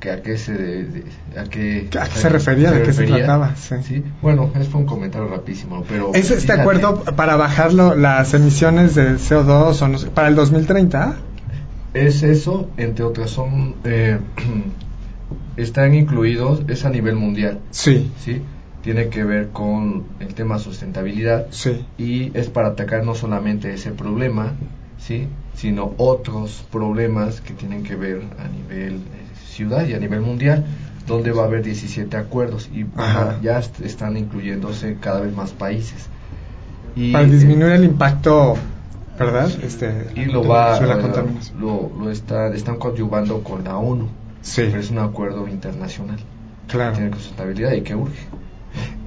que 0.00 0.10
a 0.10 0.22
qué 0.22 0.36
se, 0.38 0.52
de- 0.52 0.84
de- 0.84 1.04
a 1.40 1.44
qué, 1.44 1.88
¿A 1.98 2.04
qué 2.08 2.18
se 2.20 2.28
refería? 2.28 2.70
¿De 2.70 2.82
qué 2.82 2.92
se 2.92 3.04
trataba? 3.06 3.56
Sí. 3.56 4.04
Bueno, 4.22 4.50
es 4.54 4.68
fue 4.68 4.80
un 4.80 4.86
comentario 4.86 5.26
rapidísimo, 5.28 5.84
pero... 5.88 6.12
¿Es 6.14 6.30
este 6.30 6.40
fíjate, 6.42 6.60
acuerdo 6.60 7.02
para 7.16 7.36
bajar 7.36 7.72
las 7.72 8.34
emisiones 8.34 8.94
de 8.94 9.14
CO2 9.14 9.82
o 9.82 9.88
no 9.88 9.98
sé, 9.98 10.08
para 10.10 10.28
el 10.28 10.34
2030? 10.36 11.16
Es 11.94 12.22
eso, 12.22 12.68
entre 12.76 13.04
otras 13.04 13.30
son... 13.30 13.74
eh, 13.84 14.18
están 15.56 15.94
incluidos, 15.94 16.62
es 16.68 16.84
a 16.84 16.90
nivel 16.90 17.16
mundial, 17.16 17.58
Sí, 17.70 18.12
¿sí? 18.20 18.42
Tiene 18.82 19.08
que 19.08 19.24
ver 19.24 19.48
con 19.48 20.04
el 20.20 20.34
tema 20.34 20.58
sustentabilidad 20.58 21.46
sí. 21.50 21.84
y 21.98 22.30
es 22.38 22.48
para 22.48 22.68
atacar 22.68 23.04
no 23.04 23.14
solamente 23.14 23.72
ese 23.74 23.90
problema, 23.90 24.52
¿sí? 24.98 25.26
sino 25.56 25.92
otros 25.98 26.64
problemas 26.70 27.40
que 27.40 27.54
tienen 27.54 27.82
que 27.82 27.96
ver 27.96 28.22
a 28.38 28.48
nivel 28.48 28.94
eh, 28.94 29.00
ciudad 29.50 29.86
y 29.86 29.94
a 29.94 29.98
nivel 29.98 30.20
mundial, 30.20 30.64
donde 31.06 31.32
va 31.32 31.42
a 31.42 31.46
haber 31.46 31.62
17 31.64 32.16
acuerdos 32.16 32.68
y 32.72 32.86
Ajá. 32.96 33.38
ya 33.42 33.58
est- 33.58 33.80
están 33.80 34.16
incluyéndose 34.16 34.96
cada 35.00 35.20
vez 35.20 35.34
más 35.34 35.50
países. 35.50 36.06
Y, 36.94 37.12
Para 37.12 37.26
eh, 37.26 37.30
disminuir 37.30 37.72
el 37.72 37.84
impacto, 37.84 38.56
¿verdad? 39.18 39.50
Este, 39.62 40.06
y 40.14 40.26
lo 40.26 40.46
va 40.46 40.76
sobre 40.76 40.88
la 40.90 40.98
eh, 40.98 41.02
contaminación. 41.02 41.60
lo, 41.60 41.90
lo 41.98 42.10
está, 42.10 42.54
están 42.54 42.76
coadyuvando 42.76 43.42
con 43.42 43.64
la 43.64 43.76
ONU, 43.76 44.08
Sí, 44.42 44.62
pero 44.66 44.78
es 44.80 44.90
un 44.90 44.98
acuerdo 44.98 45.48
internacional 45.48 46.16
que 46.68 46.72
claro. 46.72 46.94
tiene 46.96 47.12
sustentabilidad 47.14 47.72
y 47.72 47.80
que 47.82 47.94
urge. 47.96 48.26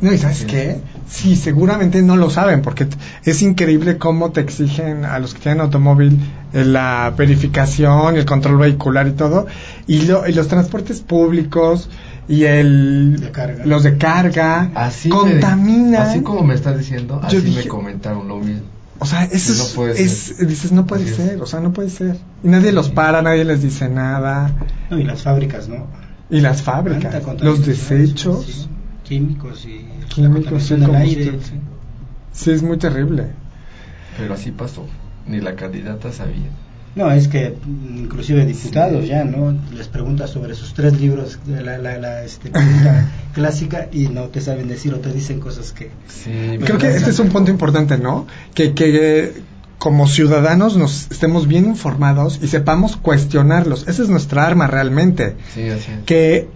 No, 0.02 0.12
¿y 0.12 0.18
sabes 0.18 0.40
Sí. 0.40 0.46
qué? 0.48 0.80
Sí, 1.08 1.36
seguramente 1.36 2.02
no 2.02 2.16
lo 2.18 2.30
saben, 2.30 2.62
porque 2.64 2.88
es 3.24 3.42
increíble 3.44 3.98
cómo 3.98 4.32
te 4.32 4.42
exigen 4.42 5.06
a 5.06 5.20
los 5.20 5.34
que 5.36 5.42
tienen 5.42 5.62
automóvil 5.62 6.18
eh, 6.54 6.66
la 6.66 7.14
verificación, 7.16 8.18
el 8.18 8.26
control 8.26 8.58
vehicular 8.58 9.08
y 9.08 9.12
todo, 9.12 9.46
y, 9.88 10.02
lo- 10.04 10.28
y 10.28 10.34
los 10.34 10.48
transportes 10.48 11.02
públicos 11.02 11.90
y 12.28 12.44
el 12.46 13.18
De 13.20 13.32
carga. 13.32 13.66
los 13.66 13.84
de 13.84 13.98
carga 13.98 14.72
Así 14.76 15.10
contaminan. 15.10 15.92
me- 15.92 15.98
así 15.98 16.22
como 16.22 16.44
me 16.44 16.56
estás 16.56 16.78
diciendo, 16.78 17.20
Yo 17.22 17.28
así 17.28 17.42
dije- 17.42 17.64
me 17.64 17.68
comentaron 17.68 18.28
lo 18.28 18.38
mismo. 18.38 18.64
O 19.00 19.06
sea, 19.06 19.24
eso 19.26 19.54
No 19.56 19.64
es, 19.64 19.70
puede 19.72 20.02
es- 20.04 20.12
ser. 20.38 20.48
dices, 20.48 20.72
no 20.72 20.86
puede 20.86 21.04
Así 21.04 21.12
es. 21.12 21.18
ser, 21.18 21.42
o 21.42 21.46
sea, 21.46 21.60
no 21.60 21.74
puede 21.74 21.90
ser. 21.90 22.18
Y 22.44 22.48
nadie 22.48 22.72
los 22.72 22.90
para, 22.90 23.22
nadie 23.22 23.44
les 23.46 23.62
dice 23.62 23.90
nada. 23.90 24.52
No, 24.90 25.00
y 25.00 25.04
las 25.04 25.22
fábricas, 25.24 25.68
¿no? 25.70 25.88
Y 26.30 26.40
las 26.42 26.62
fábricas, 26.62 27.14
los 27.42 27.66
desechos, 27.66 28.46
sí, 28.46 28.68
químicos 29.12 29.66
y 29.66 29.82
la 30.00 30.08
químicos, 30.08 30.64
contaminación 30.64 30.80
sí, 30.80 30.86
del 30.86 30.96
aire. 30.96 31.40
sí, 32.32 32.52
es 32.52 32.64
muy 32.64 32.78
terrible. 32.78 33.28
Pero 34.18 34.36
así 34.36 34.52
pasó. 34.52 34.86
Ni 35.28 35.42
la 35.42 35.56
candidata 35.56 36.14
sabía. 36.14 36.50
No, 36.96 37.12
es 37.12 37.28
que 37.28 37.56
inclusive 37.98 38.46
diputados 38.46 39.08
ya, 39.08 39.26
¿no? 39.26 39.58
Les 39.74 39.90
preguntas 39.90 40.30
sobre 40.30 40.56
sus 40.56 40.74
tres 40.74 41.00
libros 41.00 41.40
de 41.46 41.62
la, 41.62 41.78
la, 41.78 41.98
la, 41.98 42.24
este, 42.24 42.52
clásica 43.34 43.90
y 43.92 44.08
no 44.08 44.30
te 44.30 44.40
saben 44.40 44.70
decir 44.70 44.94
o 44.94 45.00
te 45.00 45.12
dicen 45.12 45.42
cosas 45.42 45.74
que... 45.74 45.90
Sí, 46.08 46.58
Creo 46.64 46.78
que 46.78 46.88
este 46.96 47.10
es 47.10 47.20
un 47.20 47.30
punto 47.30 47.52
importante, 47.52 47.98
¿no? 47.98 48.28
Que, 48.54 48.74
que 48.74 49.42
como 49.78 50.08
ciudadanos 50.08 50.78
nos 50.78 51.12
estemos 51.12 51.48
bien 51.48 51.66
informados 51.66 52.40
y 52.42 52.48
sepamos 52.48 52.96
cuestionarlos. 52.96 53.88
Esa 53.90 54.04
es 54.04 54.10
nuestra 54.10 54.46
arma 54.46 54.68
realmente. 54.68 55.36
Sí, 55.54 55.70
así 55.70 55.92
es. 55.92 56.06
Que 56.06 56.48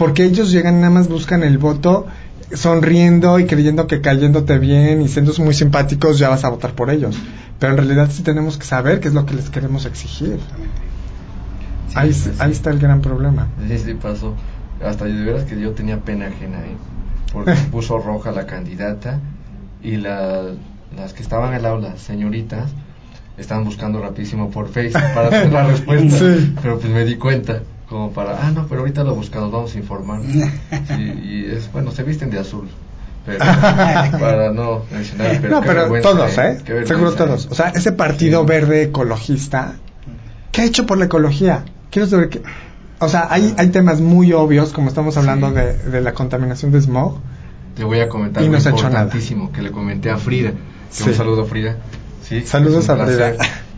porque 0.00 0.24
ellos 0.24 0.50
llegan 0.50 0.80
nada 0.80 0.90
más 0.92 1.08
buscan 1.08 1.42
el 1.44 1.58
voto 1.58 2.06
sonriendo 2.54 3.38
y 3.38 3.46
creyendo 3.46 3.86
que 3.86 4.00
cayéndote 4.00 4.58
bien 4.58 5.02
y 5.02 5.08
siendo 5.08 5.32
muy 5.38 5.54
simpáticos 5.54 6.18
ya 6.18 6.28
vas 6.28 6.42
a 6.44 6.48
votar 6.48 6.72
por 6.72 6.90
ellos. 6.90 7.16
Pero 7.58 7.72
en 7.72 7.76
realidad 7.78 8.08
sí 8.10 8.22
tenemos 8.22 8.56
que 8.58 8.64
saber 8.64 8.98
qué 9.00 9.08
es 9.08 9.14
lo 9.14 9.26
que 9.26 9.34
les 9.34 9.50
queremos 9.50 9.84
exigir. 9.86 10.38
Sí, 11.88 11.94
ahí, 11.96 12.50
está 12.50 12.70
el 12.70 12.78
gran 12.78 13.00
problema. 13.02 13.48
Sí, 13.68 13.78
sí 13.78 13.94
pasó. 13.94 14.34
Hasta 14.84 15.04
de 15.04 15.12
veras 15.24 15.44
que 15.44 15.60
yo 15.60 15.72
tenía 15.72 15.98
pena 15.98 16.26
ajena 16.28 16.58
ahí. 16.58 16.76
Porque 17.32 17.52
puso 17.70 17.98
roja 17.98 18.32
la 18.32 18.46
candidata 18.46 19.20
y 19.82 19.96
la- 19.96 20.52
las 20.96 21.12
que 21.12 21.22
estaban 21.22 21.52
al 21.54 21.62
lado, 21.62 21.78
las 21.78 22.00
señoritas, 22.00 22.70
estaban 23.38 23.64
buscando 23.64 24.00
rapidísimo 24.02 24.50
por 24.50 24.68
Facebook 24.68 25.02
para 25.14 25.28
hacer 25.28 25.52
la 25.52 25.66
respuesta. 25.68 26.18
Sí. 26.18 26.54
Pero 26.62 26.78
pues 26.80 26.92
me 26.92 27.04
di 27.04 27.16
cuenta, 27.16 27.60
como 27.90 28.12
para, 28.12 28.46
ah, 28.46 28.50
no, 28.52 28.66
pero 28.68 28.80
ahorita 28.80 29.04
lo 29.04 29.14
buscamos, 29.14 29.50
vamos 29.52 29.74
a 29.74 29.78
informar. 29.78 30.20
Sí, 30.88 31.02
y 31.22 31.44
es, 31.50 31.70
bueno, 31.72 31.90
se 31.90 32.02
visten 32.04 32.30
de 32.30 32.38
azul. 32.38 32.68
Pero 33.26 33.38
para 34.18 34.50
no 34.52 34.82
mencionar, 34.90 35.38
pero 35.42 35.60
no, 35.60 35.60
pero 35.66 36.00
todos, 36.00 36.38
¿eh? 36.38 36.58
Vergüenza, 36.64 36.86
Seguro 36.94 37.12
todos. 37.12 37.48
O 37.50 37.54
sea, 37.54 37.68
ese 37.68 37.92
partido 37.92 38.40
Sí. 38.42 38.46
verde 38.48 38.82
ecologista, 38.84 39.74
¿qué 40.52 40.62
ha 40.62 40.64
hecho 40.64 40.86
por 40.86 40.96
la 40.96 41.04
ecología? 41.06 41.64
Quiero 41.90 42.08
saber 42.08 42.28
qué. 42.30 42.40
O 43.00 43.08
sea, 43.08 43.26
hay, 43.30 43.54
hay 43.58 43.68
temas 43.68 44.00
muy 44.00 44.32
obvios, 44.32 44.72
como 44.72 44.88
estamos 44.88 45.16
hablando 45.18 45.48
Sí. 45.50 45.54
de, 45.56 45.74
de 45.90 46.00
la 46.00 46.14
contaminación 46.14 46.70
de 46.72 46.80
smog. 46.80 47.18
Te 47.74 47.84
voy 47.84 48.00
a 48.00 48.08
comentar 48.08 48.42
Y 48.42 48.46
algo 48.46 48.58
no 48.58 48.64
nada. 48.64 48.76
importantísimo 48.78 49.52
que 49.52 49.62
le 49.62 49.70
comenté 49.70 50.10
a 50.10 50.16
Frida. 50.16 50.52
Sí. 50.90 51.08
Un 51.08 51.14
saludo, 51.14 51.44
Frida. 51.44 51.76
Sí, 52.22 52.42
Saludos 52.42 52.88
a 52.88 52.96
Frida. 52.96 53.32
placer. 53.34 53.36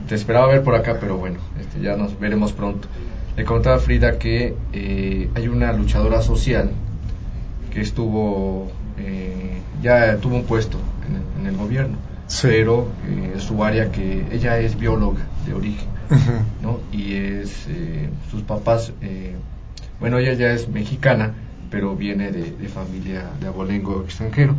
Te 0.08 0.14
esperaba 0.14 0.46
ver 0.48 0.62
por 0.62 0.74
acá, 0.74 0.96
pero 1.00 1.16
bueno, 1.16 1.38
este, 1.60 1.80
ya 1.80 1.96
nos 1.96 2.18
veremos 2.18 2.52
pronto. 2.52 2.88
Le 3.36 3.44
comentaba 3.44 3.78
Frida 3.78 4.18
que 4.18 4.54
eh, 4.72 5.30
hay 5.34 5.48
una 5.48 5.72
luchadora 5.72 6.20
social 6.22 6.70
que 7.72 7.80
estuvo, 7.80 8.70
eh, 8.98 9.62
ya 9.82 10.16
tuvo 10.18 10.36
un 10.36 10.44
puesto 10.44 10.78
en 11.08 11.16
el, 11.16 11.22
en 11.40 11.46
el 11.54 11.56
gobierno, 11.56 11.96
Sí. 12.26 12.48
pero 12.48 12.88
eh, 13.08 13.34
su 13.38 13.64
área 13.64 13.90
que 13.90 14.26
ella 14.32 14.58
es 14.58 14.78
bióloga 14.78 15.22
de 15.46 15.54
origen. 15.54 15.88
¿no? 16.62 16.80
Y 16.92 17.14
es, 17.14 17.66
eh, 17.68 18.10
sus 18.30 18.42
papás, 18.42 18.92
eh, 19.00 19.34
bueno, 19.98 20.18
ella 20.18 20.34
ya 20.34 20.52
es 20.52 20.68
mexicana, 20.68 21.32
pero 21.70 21.96
viene 21.96 22.30
de, 22.32 22.50
de 22.50 22.68
familia 22.68 23.30
de 23.40 23.46
abolengo 23.46 24.02
extranjero. 24.04 24.54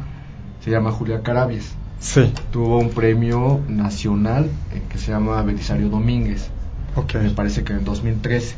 Se 0.63 0.71
llama 0.71 0.91
Julia 0.91 1.21
Carabias. 1.21 1.75
Sí, 1.99 2.33
Tuvo 2.51 2.79
un 2.79 2.89
premio 2.89 3.59
nacional 3.69 4.45
eh, 4.73 4.81
que 4.89 4.97
se 4.97 5.11
llama 5.11 5.41
Belisario 5.43 5.89
Domínguez, 5.89 6.49
ok. 6.95 7.15
me 7.21 7.29
parece 7.29 7.63
que 7.63 7.73
en 7.73 7.79
el 7.79 7.85
2013. 7.85 8.55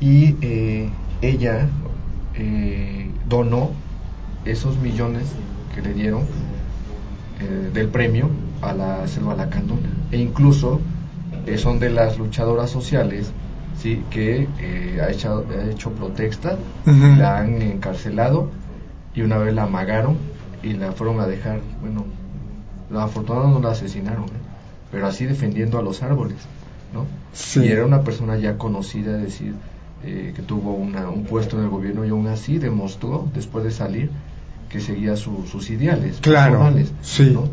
Y 0.00 0.36
eh, 0.40 0.90
ella 1.20 1.68
eh, 2.34 3.14
donó 3.26 3.70
esos 4.44 4.78
millones 4.78 5.34
que 5.74 5.82
le 5.82 5.92
dieron 5.94 6.22
eh, 7.38 7.70
del 7.72 7.88
premio 7.88 8.30
a 8.62 8.72
la 8.72 9.06
selva 9.06 9.34
lacandona. 9.34 9.88
E 10.10 10.18
incluso 10.18 10.80
eh, 11.46 11.58
son 11.58 11.78
de 11.78 11.90
las 11.90 12.18
luchadoras 12.18 12.70
sociales 12.70 13.32
sí 13.74 14.04
que 14.10 14.48
eh, 14.58 15.00
ha, 15.00 15.10
echado- 15.10 15.46
ha 15.50 15.70
hecho 15.70 15.90
protesta, 15.94 16.58
la 17.18 17.38
han 17.38 17.62
encarcelado 17.62 18.50
y 19.14 19.22
una 19.22 19.38
vez 19.38 19.54
la 19.54 19.64
amagaron 19.64 20.18
y 20.62 20.74
la 20.74 20.92
fueron 20.92 21.20
a 21.20 21.26
dejar, 21.26 21.60
bueno, 21.80 22.04
la 22.90 23.04
afortunada 23.04 23.48
no 23.48 23.60
la 23.60 23.70
asesinaron, 23.70 24.26
pero 24.90 25.06
así 25.06 25.24
defendiendo 25.24 25.78
a 25.78 25.82
los 25.82 26.02
árboles, 26.02 26.38
¿no? 26.92 27.06
Sí. 27.32 27.60
Y 27.64 27.68
era 27.68 27.86
una 27.86 28.02
persona 28.02 28.36
ya 28.36 28.58
conocida, 28.58 29.16
decir, 29.16 29.54
eh, 30.02 30.32
que 30.34 30.42
tuvo 30.42 30.72
una- 30.74 31.08
un 31.10 31.24
puesto 31.24 31.56
en 31.58 31.64
el 31.64 31.68
gobierno 31.70 32.04
y 32.04 32.08
aún 32.10 32.26
así 32.28 32.58
demostró, 32.58 33.28
después 33.34 33.64
de 33.64 33.70
salir, 33.70 34.10
que 34.68 34.80
seguía 34.80 35.16
su- 35.16 35.46
sus 35.46 35.68
ideales 35.70 36.20
Claro, 36.20 36.52
personales, 36.58 36.92
sí. 37.02 37.30
¿no? 37.32 37.48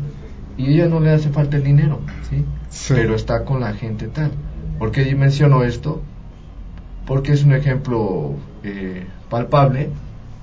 Y 0.56 0.74
ella 0.74 0.88
no 0.88 1.00
le 1.00 1.10
hace 1.10 1.30
falta 1.30 1.56
el 1.56 1.64
dinero, 1.64 2.00
¿sí? 2.28 2.44
Sí. 2.70 2.94
Pero 2.96 3.14
está 3.14 3.44
con 3.44 3.60
la 3.60 3.72
gente 3.74 4.08
tal. 4.08 4.30
¿Por 4.78 4.92
qué 4.92 5.14
menciono 5.14 5.62
esto? 5.64 6.02
Porque 7.06 7.32
es 7.32 7.44
un 7.44 7.52
ejemplo 7.54 8.36
eh, 8.64 9.06
palpable, 9.28 9.90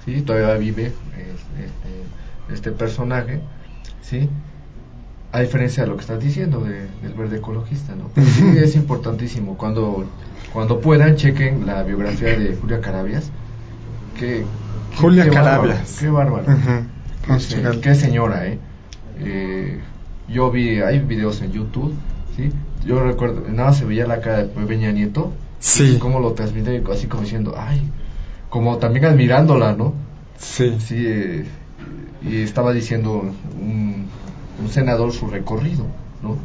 ¿sí? 0.06 0.22
Todavía 0.22 0.56
vive 0.56 0.86
este, 0.86 1.66
este- 1.66 2.06
este 2.54 2.72
personaje, 2.72 3.42
¿sí? 4.02 4.30
A 5.32 5.42
diferencia 5.42 5.84
de 5.84 5.90
lo 5.90 5.96
que 5.98 6.02
estás 6.02 6.20
diciendo 6.24 6.62
de- 6.62 6.88
del 7.02 7.14
verde 7.14 7.38
ecologista, 7.38 7.94
¿no? 7.96 8.10
Pero 8.16 8.28
sí 8.28 8.46
es 8.58 8.76
importantísimo. 8.76 9.58
Cuando, 9.58 10.06
cuando 10.56 10.80
puedan, 10.80 11.18
chequen 11.18 11.66
la 11.68 11.84
biografía 11.84 12.30
de 12.40 12.56
Julia 12.56 12.80
Carabias. 12.80 13.30
Que, 14.18 14.46
que- 14.90 14.98
Julia 14.98 15.26
qué 15.26 15.30
Carabias. 15.32 15.98
Qué 16.00 16.08
bárbaro. 16.08 16.46
Qué, 17.82 17.94
señora, 17.96 18.48
¿eh? 18.48 18.58
Eh, 19.20 19.80
Yo 20.30 20.50
vi, 20.52 20.80
hay 20.80 21.00
videos 21.00 21.42
en 21.42 21.52
YouTube, 21.52 21.94
¿sí? 22.38 22.52
Yo 22.86 23.04
recuerdo, 23.04 23.44
nada 23.50 23.74
se 23.74 23.84
veía 23.84 24.08
la 24.08 24.22
cara 24.22 24.38
de 24.46 24.46
Peña 24.46 24.92
Nieto. 24.94 25.34
Sí. 25.60 25.98
Cómo 26.00 26.22
lo 26.22 26.32
transmite, 26.32 26.82
así 26.92 27.08
como 27.08 27.24
diciendo, 27.24 27.56
ay, 27.58 27.82
como 28.50 28.78
también 28.78 29.06
admirándola, 29.06 29.74
¿no? 29.74 29.94
Sí. 30.38 30.74
Sí, 30.80 31.04
eh, 31.06 31.46
y 32.24 32.42
estaba 32.44 32.72
diciendo 32.72 33.12
un, 33.60 34.06
un 34.62 34.70
senador 34.70 35.12
su 35.12 35.28
recorrido, 35.28 35.86
¿no? 36.24 36.38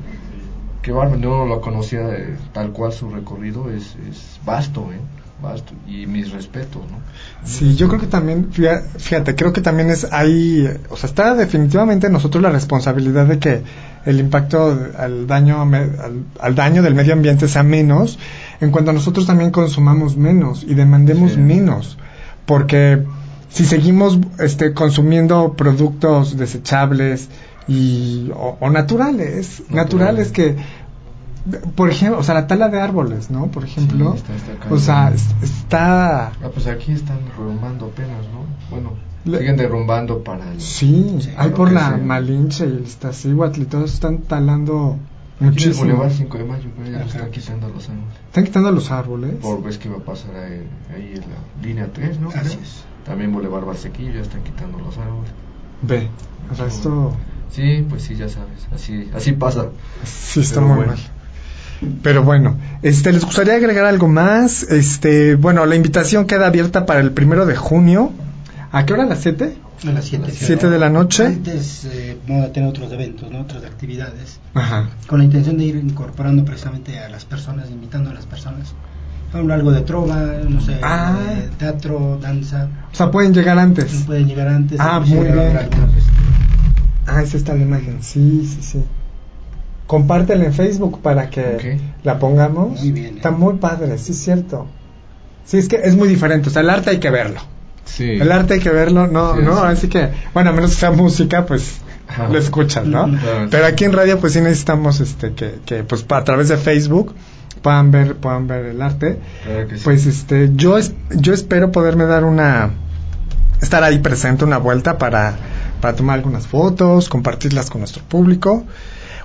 Bárbaro, 0.89 1.21
yo 1.21 1.29
no 1.31 1.47
lo 1.47 1.61
conocía 1.61 2.01
eh, 2.15 2.37
tal 2.53 2.71
cual 2.73 2.93
su 2.93 3.11
recorrido, 3.11 3.71
es, 3.71 3.97
es 4.11 4.41
vasto, 4.45 4.89
¿eh? 4.93 5.01
Vasto, 5.43 5.73
y 5.89 6.07
mis 6.07 6.31
respetos, 6.33 6.83
¿no? 6.91 6.99
Sí, 7.45 7.75
yo 7.75 7.89
creo 7.89 7.99
que 7.99 8.07
también, 8.07 8.51
fíjate, 8.53 9.35
creo 9.35 9.55
que 9.55 9.63
también 9.63 9.89
es 9.89 10.07
ahí, 10.13 10.69
o 10.91 10.97
sea, 10.99 11.09
está 11.09 11.35
definitivamente 11.35 12.09
en 12.09 12.13
nosotros 12.13 12.43
la 12.43 12.51
responsabilidad 12.51 13.25
de 13.27 13.39
que 13.39 13.63
el 14.05 14.21
impacto 14.21 14.79
al 14.99 15.27
daño, 15.27 15.63
al, 15.63 16.25
al 16.39 16.55
daño 16.55 16.83
del 16.83 16.95
medio 16.95 17.15
ambiente 17.15 17.49
sea 17.49 17.63
menos, 17.63 18.19
en 18.61 18.71
cuanto 18.71 18.91
a 18.91 18.95
nosotros 18.95 19.27
también 19.27 19.51
consumamos 19.51 20.17
menos 20.19 20.63
y 20.63 20.75
demandemos 20.75 21.33
Sí. 21.33 21.39
menos, 21.39 21.97
porque 22.45 23.03
si 23.49 23.65
seguimos 23.65 24.19
este, 24.39 24.75
consumiendo 24.75 25.55
productos 25.55 26.37
desechables 26.37 27.31
y, 27.71 28.31
o, 28.35 28.57
o 28.61 28.69
naturales, 28.71 29.63
naturales 29.71 30.33
que 30.33 30.57
por 31.75 31.89
ejemplo, 31.89 32.19
o 32.19 32.23
sea, 32.23 32.35
la 32.35 32.47
tala 32.47 32.69
de 32.69 32.81
árboles, 32.81 33.31
¿no? 33.31 33.47
Por 33.47 33.65
ejemplo, 33.65 34.13
Sí, 34.13 34.19
está- 34.19 34.35
está 34.37 34.75
o 34.75 34.79
sea, 34.79 35.13
está 35.43 36.27
Ah, 36.29 36.51
pues 36.53 36.67
aquí 36.67 36.93
están 36.93 37.19
derrumbando 37.25 37.87
apenas, 37.87 38.25
¿no? 38.27 38.45
Bueno, 38.71 38.93
Le- 39.25 39.39
siguen 39.39 39.57
derrumbando 39.57 40.23
para 40.23 40.53
el... 40.53 40.61
Sí, 40.61 41.17
Sí, 41.21 41.31
hay 41.39 41.51
por 41.51 41.73
la 41.73 41.89
sea. 41.89 41.97
Malinche 41.97 42.65
y 42.67 42.69
el 42.69 42.83
Iztaccíhuatl 42.83 43.63
y 43.63 43.65
todos 43.65 43.95
están 43.95 44.19
talando 44.19 44.99
Aquí 45.37 45.41
en 45.41 45.47
el 45.47 45.53
muchísimo. 45.53 45.79
Boulevard 45.87 46.13
5 46.13 46.39
de 46.39 46.45
Mayo, 46.45 46.69
pero 46.77 46.91
ya 46.91 47.05
están 47.05 47.31
quitando 47.31 47.69
los 47.69 47.89
árboles. 47.89 48.15
Están 48.27 48.45
quitando 48.45 48.71
los 48.73 48.91
árboles. 48.91 49.35
Por 49.37 49.63
ves 49.63 49.79
que 49.79 49.89
va 49.89 49.97
a 49.97 50.01
pasar 50.01 50.35
ahí, 50.37 50.67
ahí 50.95 51.13
en 51.15 51.21
la 51.21 51.67
línea 51.67 51.89
3, 51.91 52.21
¿no? 52.21 52.29
Así 52.29 52.59
es. 52.63 52.85
También 53.07 53.33
Boulevard 53.33 53.65
Barsequillo 53.65 54.13
ya 54.13 54.21
están 54.21 54.43
quitando 54.43 54.79
los 54.79 54.99
árboles. 54.99 55.31
Ve, 55.83 56.09
o 56.53 56.55
sea, 56.55 56.67
esto 56.67 57.15
Sí, 57.53 57.85
pues 57.89 58.03
sí, 58.03 58.15
ya 58.17 58.29
sabes, 58.29 58.67
así, 58.75 59.09
así 59.15 59.33
pasa. 59.33 59.67
sí 60.05 60.41
está 60.41 60.57
Pero 60.57 60.67
muy 60.69 60.77
bueno. 60.77 60.93
mal. 60.93 61.01
Pero 62.03 62.23
bueno, 62.23 62.57
este, 62.83 63.13
¿les 63.13 63.25
gustaría 63.25 63.55
agregar 63.55 63.87
algo 63.87 64.07
más? 64.07 64.63
Este, 64.65 65.35
bueno, 65.35 65.65
la 65.67 65.77
invitación 65.77 66.27
queda 66.27 66.47
abierta 66.47 66.85
para 66.87 67.01
el 67.01 67.13
primero 67.13 67.47
de 67.47 67.57
junio. 67.57 68.13
¿A 68.71 68.85
qué 68.85 68.93
hora? 68.93 69.05
¿A 69.05 69.07
las 69.07 69.21
7? 69.21 69.57
A 69.89 69.91
las 69.93 70.05
7 70.05 70.31
Siete 70.31 70.69
de 70.69 70.79
la 70.79 70.91
noche. 70.91 71.25
Antes 71.27 71.87
eh, 71.87 72.19
vamos 72.29 72.45
a 72.47 72.53
tener 72.53 72.69
otros 72.69 72.93
eventos, 72.93 73.31
¿no? 73.31 73.41
otras 73.41 73.65
actividades, 73.65 74.39
Ajá. 74.55 74.91
con 75.07 75.19
la 75.21 75.25
intención 75.25 75.57
de 75.57 75.65
ir 75.65 75.77
incorporando 75.77 76.45
precisamente 76.45 76.99
a 76.99 77.09
las 77.09 77.25
personas, 77.25 77.71
invitando 77.71 78.11
a 78.11 78.15
las 78.15 78.27
personas 78.27 78.75
Hablo 79.33 79.55
algo 79.55 79.71
de 79.71 79.83
trova, 79.83 80.17
no 80.49 80.61
sé, 80.61 80.77
Ah. 80.83 81.17
de 81.37 81.49
teatro, 81.57 82.19
danza. 82.21 82.69
O 82.93 82.97
sea, 82.97 83.13
pueden 83.13 83.33
llegar 83.33 83.61
antes. 83.61 84.03
Pueden 84.05 84.27
llegar 84.27 84.49
antes. 84.49 84.81
Ah, 84.81 84.99
muy 84.99 85.19
a 85.29 85.33
bien. 85.33 85.37
Ah, 87.13 87.23
esa 87.23 87.37
está 87.37 87.55
la 87.55 87.63
imagen. 87.63 88.03
Sí, 88.03 88.47
sí, 88.47 88.63
sí. 88.63 88.85
Compártela 89.87 90.45
en 90.45 90.53
Facebook 90.55 91.01
para 91.03 91.31
que 91.31 91.79
la 92.05 92.19
pongamos. 92.19 92.79
Muy 92.81 92.93
bien, 92.93 93.07
eh. 93.07 93.17
Está 93.17 93.31
muy 93.33 93.55
padre, 93.55 93.99
sí 93.99 94.13
es 94.13 94.19
cierto. 94.19 94.67
Sí, 95.45 95.59
es 95.59 95.69
que 95.69 95.77
es 95.83 95.97
muy 95.97 96.09
diferente. 96.09 96.49
O 96.49 96.53
sea, 96.53 96.63
el 96.63 96.71
arte 96.71 96.91
hay 96.91 96.99
que 97.01 97.11
verlo. 97.11 97.41
Sí. 97.85 98.05
El 98.09 98.31
arte 98.31 98.55
hay 98.55 98.61
que 98.61 98.71
verlo, 98.71 99.09
no, 99.09 99.35
Sí, 99.35 99.43
no, 99.43 99.57
sí. 99.57 99.67
así 99.67 99.89
que, 99.89 100.11
bueno, 100.33 100.51
a 100.51 100.53
menos 100.53 100.71
que 100.71 100.77
sea 100.77 100.93
música, 100.93 101.45
pues 101.45 101.79
Ajá. 102.07 102.29
lo 102.29 102.39
escuchas, 102.39 102.87
¿no? 102.87 103.07
Claro, 103.09 103.49
Pero 103.51 103.67
aquí 103.67 103.85
en 103.85 103.93
radio, 103.93 104.21
pues 104.21 104.35
sí 104.35 104.41
necesitamos, 104.41 105.01
este, 105.01 105.33
que, 105.33 105.57
que 105.67 105.83
pues 105.83 106.07
a 106.09 106.23
través 106.23 106.49
de 106.49 106.57
Facebook 106.57 107.15
puedan 107.63 107.91
ver, 107.91 108.15
puedan 108.17 108.47
ver 108.47 108.67
el 108.67 108.81
arte. 108.81 109.19
Claro 109.45 109.67
que 109.67 109.77
sí. 109.77 109.81
Pues, 109.83 110.07
este, 110.07 110.51
yo, 110.55 110.79
es- 110.79 110.93
yo 111.11 111.35
espero 111.35 111.73
poderme 111.73 112.05
dar 112.05 112.25
una, 112.25 112.71
estar 113.61 113.83
ahí 113.83 113.99
presente 113.99 114.45
una 114.45 114.59
vuelta 114.59 114.97
para, 114.99 115.35
para 115.81 115.95
tomar 115.97 116.17
algunas 116.19 116.47
fotos, 116.47 117.09
compartirlas 117.09 117.71
con 117.71 117.81
nuestro 117.81 118.03
público. 118.05 118.65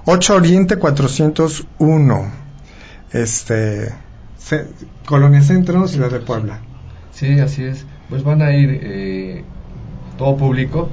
8 0.05 0.35
Oriente 0.35 0.77
401, 0.77 2.31
este, 3.11 3.93
Colonia 5.05 5.41
Centro, 5.41 5.87
Ciudad 5.87 6.11
de 6.11 6.19
Puebla. 6.19 6.59
Sí, 7.11 7.39
así 7.39 7.63
es. 7.63 7.85
Pues 8.09 8.23
van 8.23 8.41
a 8.41 8.55
ir 8.55 8.79
eh, 8.83 9.43
todo 10.17 10.37
público, 10.37 10.89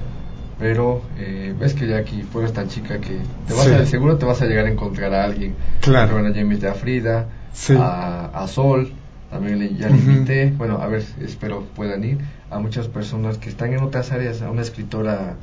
pero 0.59 1.03
eh, 1.19 1.55
ves 1.59 1.75
que 1.75 1.87
ya 1.87 1.99
aquí 1.99 2.23
fuera 2.23 2.51
tan 2.53 2.69
chica 2.69 2.99
que 3.01 3.19
te 3.47 3.53
vas 3.55 3.67
Sí. 3.67 3.73
a, 3.75 3.85
seguro 3.87 4.17
te 4.17 4.25
vas 4.25 4.41
a 4.41 4.47
llegar 4.47 4.67
a 4.67 4.71
encontrar 4.71 5.13
a 5.13 5.25
alguien. 5.25 5.55
Claro. 5.81 6.15
Van 6.15 6.27
a 6.35 6.41
invitar 6.41 6.71
a 6.71 6.75
Frida, 6.75 7.27
Sí. 7.53 7.75
a, 7.79 8.27
a 8.33 8.47
Sol, 8.49 8.93
también 9.31 9.59
le, 9.59 9.75
ya 9.75 9.89
le 9.89 9.97
invité. 9.97 10.51
Bueno, 10.57 10.79
a 10.81 10.87
ver, 10.87 11.05
espero 11.21 11.65
puedan 11.77 12.03
ir. 12.05 12.19
A 12.51 12.59
muchas 12.59 12.89
personas 12.89 13.37
que 13.39 13.49
están 13.51 13.73
en 13.75 13.83
otras 13.83 14.11
áreas, 14.13 14.41
a 14.43 14.51
una 14.51 14.63
escritora 14.63 15.37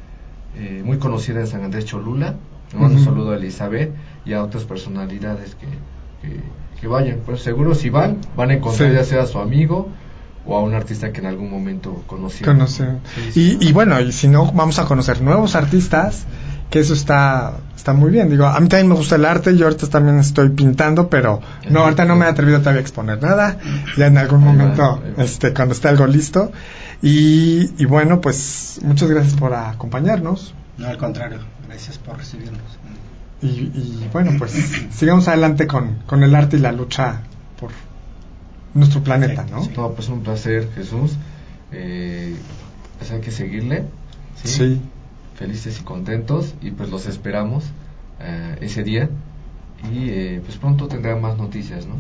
eh, 0.56 0.82
muy 0.84 0.98
conocida 0.98 1.40
en 1.42 1.48
San 1.48 1.64
Andrés 1.64 1.86
Cholula. 1.86 2.36
Le 2.74 2.80
mando 2.80 2.98
un 3.00 3.04
saludo 3.04 3.32
a 3.32 3.38
Elizabeth 3.38 3.92
y 4.26 4.34
a 4.34 4.44
otras 4.44 4.64
personalidades 4.64 5.56
que, 5.56 5.68
que, 6.28 6.40
que 6.80 6.88
vayan. 6.88 7.20
Pues 7.26 7.42
seguro 7.42 7.74
si 7.76 7.90
van, 7.90 8.18
van 8.36 8.52
a 8.52 8.54
encontrar 8.56 8.90
Sí. 8.90 8.96
ya 8.96 9.04
sea 9.04 9.24
a 9.24 9.26
su 9.26 9.40
amigo 9.40 9.90
o 10.46 10.56
a 10.56 10.62
un 10.62 10.74
artista 10.74 11.12
que 11.12 11.20
en 11.20 11.28
algún 11.28 11.50
momento 11.50 12.04
conocieron. 12.08 12.58
Conocer. 12.58 12.98
Sí, 13.16 13.32
sí. 13.32 13.58
Y, 13.62 13.70
y 13.70 13.74
bueno, 13.74 14.00
y 14.00 14.12
si 14.12 14.28
no, 14.28 14.52
vamos 14.52 14.78
a 14.80 14.86
conocer 14.86 15.22
nuevos 15.22 15.56
artistas, 15.56 16.26
que 16.70 16.80
eso 16.80 16.94
está, 16.94 17.58
está 17.76 17.94
muy 17.94 18.12
bien. 18.12 18.30
Digo, 18.30 18.46
a 18.46 18.60
mí 18.60 18.68
también 18.68 18.88
me 18.90 18.96
gusta 18.96 19.16
el 19.16 19.26
arte, 19.26 19.58
yo 19.58 19.66
ahorita 19.66 19.88
también 19.88 20.20
estoy 20.20 20.50
pintando, 20.50 21.10
pero 21.10 21.42
no, 21.72 21.80
ahorita 21.82 22.06
no 22.06 22.16
me 22.16 22.26
he 22.26 22.30
atrevido 22.30 22.60
todavía 22.60 22.80
a 22.80 22.82
exponer 22.82 23.22
nada, 23.22 23.58
ya 23.98 24.06
en 24.08 24.18
algún 24.20 24.42
Ahí 24.44 24.46
va, 24.48 24.52
momento, 24.54 25.02
ahí 25.04 25.14
va. 25.18 25.24
este, 25.24 25.54
cuando 25.54 25.74
esté 25.74 25.88
algo 25.88 26.06
listo. 26.06 26.52
Y, 27.02 27.72
y 27.82 27.86
bueno, 27.86 28.20
pues 28.22 28.80
muchas 28.84 29.10
gracias 29.10 29.36
por 29.36 29.54
acompañarnos. 29.54 30.54
No, 30.78 30.88
al 30.88 30.98
contrario, 30.98 31.40
gracias 31.68 31.98
por 31.98 32.18
recibirnos. 32.18 32.62
Y, 33.42 33.48
y 33.48 34.10
bueno, 34.12 34.32
pues 34.38 34.52
sigamos 34.92 35.28
adelante 35.28 35.66
con, 35.68 36.00
con 36.06 36.24
el 36.24 36.36
arte 36.36 36.58
y 36.58 36.60
la 36.60 36.72
lucha 36.74 37.22
por 37.60 37.72
nuestro 38.74 39.02
planeta, 39.02 39.46
¿no? 39.50 39.64
Sí. 39.64 39.72
No, 39.78 39.92
pues 39.94 40.10
un 40.10 40.22
placer, 40.24 40.70
Jesús. 40.76 41.14
Eh, 41.72 42.36
pues 42.98 43.12
hay 43.12 43.22
que 43.22 43.32
seguirle. 43.32 43.86
¿sí? 44.44 44.48
Sí. 44.50 44.82
Felices 45.36 45.80
y 45.80 45.84
contentos 45.84 46.54
y 46.62 46.72
pues 46.72 46.90
los 46.90 47.06
esperamos 47.06 47.64
eh, 48.20 48.58
ese 48.60 48.84
día 48.84 49.10
y 49.90 50.10
eh, 50.10 50.42
pues 50.44 50.58
pronto 50.58 50.88
tendrán 50.90 51.22
más 51.22 51.38
noticias, 51.38 51.86
¿no? 51.86 51.96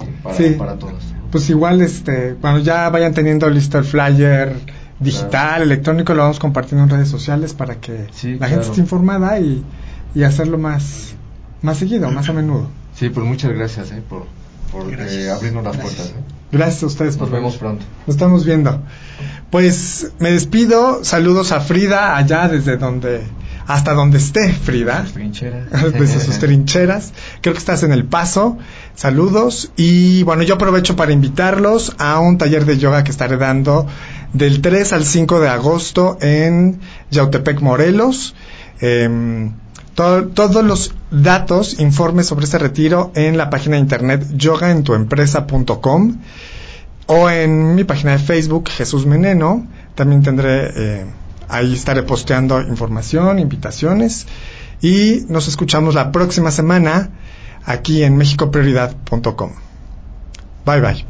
Sí, 0.00 0.10
para, 0.22 0.34
Sí. 0.36 0.50
para 0.58 0.78
todos. 0.78 1.02
Pues 1.30 1.48
igual, 1.50 1.80
este, 1.82 2.36
cuando 2.40 2.60
ya 2.60 2.88
vayan 2.90 3.14
teniendo 3.14 3.48
listo 3.48 3.78
el 3.78 3.84
flyer 3.84 4.56
digital, 4.98 5.30
Claro. 5.30 5.62
electrónico, 5.64 6.14
lo 6.14 6.22
vamos 6.22 6.38
compartiendo 6.38 6.84
en 6.84 6.90
redes 6.90 7.08
sociales 7.08 7.54
para 7.54 7.76
que 7.76 8.06
Sí, 8.12 8.32
la 8.32 8.38
claro. 8.38 8.52
gente 8.54 8.66
esté 8.68 8.80
informada 8.80 9.38
y, 9.38 9.64
y 10.14 10.22
hacerlo 10.24 10.58
más, 10.58 11.14
más 11.62 11.78
seguido, 11.78 12.10
más 12.10 12.28
a 12.28 12.32
menudo. 12.32 12.68
Sí, 12.96 13.08
pues 13.10 13.24
muchas 13.26 13.52
gracias 13.52 13.92
eh, 13.92 14.02
por, 14.08 14.26
por 14.72 14.92
eh, 14.92 14.96
Gracias. 14.96 15.36
abrirnos 15.36 15.64
las 15.64 15.76
Gracias. 15.76 15.96
puertas. 16.08 16.20
¿eh? 16.20 16.24
Gracias 16.52 16.82
a 16.82 16.86
ustedes 16.86 17.16
por 17.16 17.28
Nos 17.28 17.32
vemos 17.32 17.52
venir. 17.52 17.60
pronto. 17.60 17.84
Nos 18.06 18.16
estamos 18.16 18.44
viendo. 18.44 18.82
Pues 19.50 20.12
me 20.18 20.32
despido, 20.32 21.04
saludos 21.04 21.52
a 21.52 21.60
Frida 21.60 22.16
allá 22.16 22.48
desde 22.48 22.76
donde, 22.76 23.22
hasta 23.72 23.94
donde 23.94 24.18
esté 24.18 24.52
Frida. 24.52 25.04
Sus 25.04 25.12
trincheras. 25.14 25.64
desde 25.92 26.20
sus 26.20 26.38
trincheras. 26.38 27.12
Creo 27.40 27.54
que 27.54 27.58
estás 27.58 27.82
en 27.82 27.92
el 27.92 28.04
paso. 28.04 28.58
Saludos. 28.94 29.70
Y 29.76 30.22
bueno, 30.24 30.42
yo 30.42 30.54
aprovecho 30.54 30.96
para 30.96 31.12
invitarlos 31.12 31.94
a 31.98 32.18
un 32.18 32.36
taller 32.38 32.64
de 32.64 32.78
yoga 32.78 33.04
que 33.04 33.10
estaré 33.10 33.36
dando 33.36 33.86
del 34.32 34.60
3 34.60 34.92
al 34.92 35.04
5 35.04 35.40
de 35.40 35.48
agosto 35.48 36.18
en 36.20 36.80
Yautepec, 37.10 37.60
Morelos. 37.60 38.34
Em, 38.80 39.52
to- 39.94 40.28
todos 40.28 40.64
los 40.64 40.94
datos, 41.10 41.78
informes 41.80 42.26
sobre 42.26 42.44
este 42.46 42.58
retiro 42.58 43.12
en 43.14 43.36
la 43.36 43.50
página 43.50 43.76
de 43.76 43.82
internet 43.82 44.26
yogaentuempresa.com 44.34 46.16
o 47.06 47.28
en 47.30 47.74
mi 47.74 47.84
página 47.84 48.12
de 48.12 48.18
Facebook 48.18 48.68
Jesús 48.68 49.06
Meneno. 49.06 49.66
También 49.94 50.22
tendré, 50.22 50.70
eh, 50.76 51.06
ahí 51.50 51.74
estaré 51.74 52.02
posteando 52.02 52.60
información, 52.60 53.38
invitaciones 53.38 54.26
y 54.80 55.24
nos 55.28 55.48
escuchamos 55.48 55.94
la 55.94 56.12
próxima 56.12 56.50
semana 56.50 57.10
aquí 57.64 58.02
en 58.02 58.16
mexicoprioridad.com. 58.16 59.52
Bye 60.64 60.80
bye. 60.80 61.09